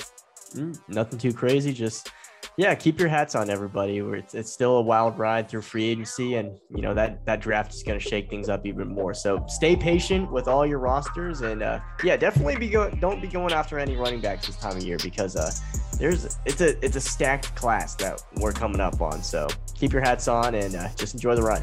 Mm, 0.55 0.77
nothing 0.89 1.21
too 1.21 1.33
crazy. 1.33 1.73
Just 1.73 2.11
yeah, 2.57 2.75
keep 2.75 2.99
your 2.99 3.09
hats 3.09 3.37
on, 3.37 3.51
everybody. 3.51 3.99
It's, 3.99 4.35
it's 4.35 4.53
still 4.53 4.79
a 4.79 4.83
wild 4.83 5.17
ride 5.17 5.49
through 5.49 5.63
free 5.63 5.85
agency, 5.85 6.35
and 6.35 6.59
you 6.75 6.83
know 6.83 6.93
that 6.93 7.25
that 7.25 7.41
draft 7.41 7.73
is 7.73 7.85
going 7.85 8.01
to 8.01 8.05
shake 8.05 8.29
things 8.29 8.49
up 8.49 8.67
even 8.67 8.89
more. 8.89 9.15
So 9.15 9.45
stay 9.47 9.77
patient 9.77 10.33
with 10.33 10.49
all 10.49 10.67
your 10.67 10.81
rosters, 10.81 11.43
and 11.43 11.63
uh, 11.63 11.79
yeah, 12.03 12.17
definitely 12.17 12.57
be 12.57 12.69
going. 12.69 12.99
Don't 12.99 13.23
be 13.23 13.29
going 13.29 13.53
after 13.53 13.79
any 13.79 13.95
running 13.95 14.21
backs 14.21 14.49
this 14.49 14.57
time 14.57 14.77
of 14.77 14.83
year 14.83 14.99
because 15.01 15.37
uh, 15.37 15.53
there's 15.99 16.37
it's 16.47 16.61
a 16.61 16.85
it's 16.85 16.97
a 16.97 17.01
stacked 17.01 17.55
class 17.55 17.95
that 17.97 18.21
we're 18.39 18.51
coming 18.51 18.81
up 18.81 19.01
on. 19.01 19.23
So 19.23 19.47
keep 19.77 19.93
your 19.93 20.03
hats 20.03 20.27
on 20.27 20.57
and 20.57 20.75
uh, 20.75 20.89
just 20.97 21.15
enjoy 21.15 21.37
the 21.37 21.43
ride. 21.43 21.63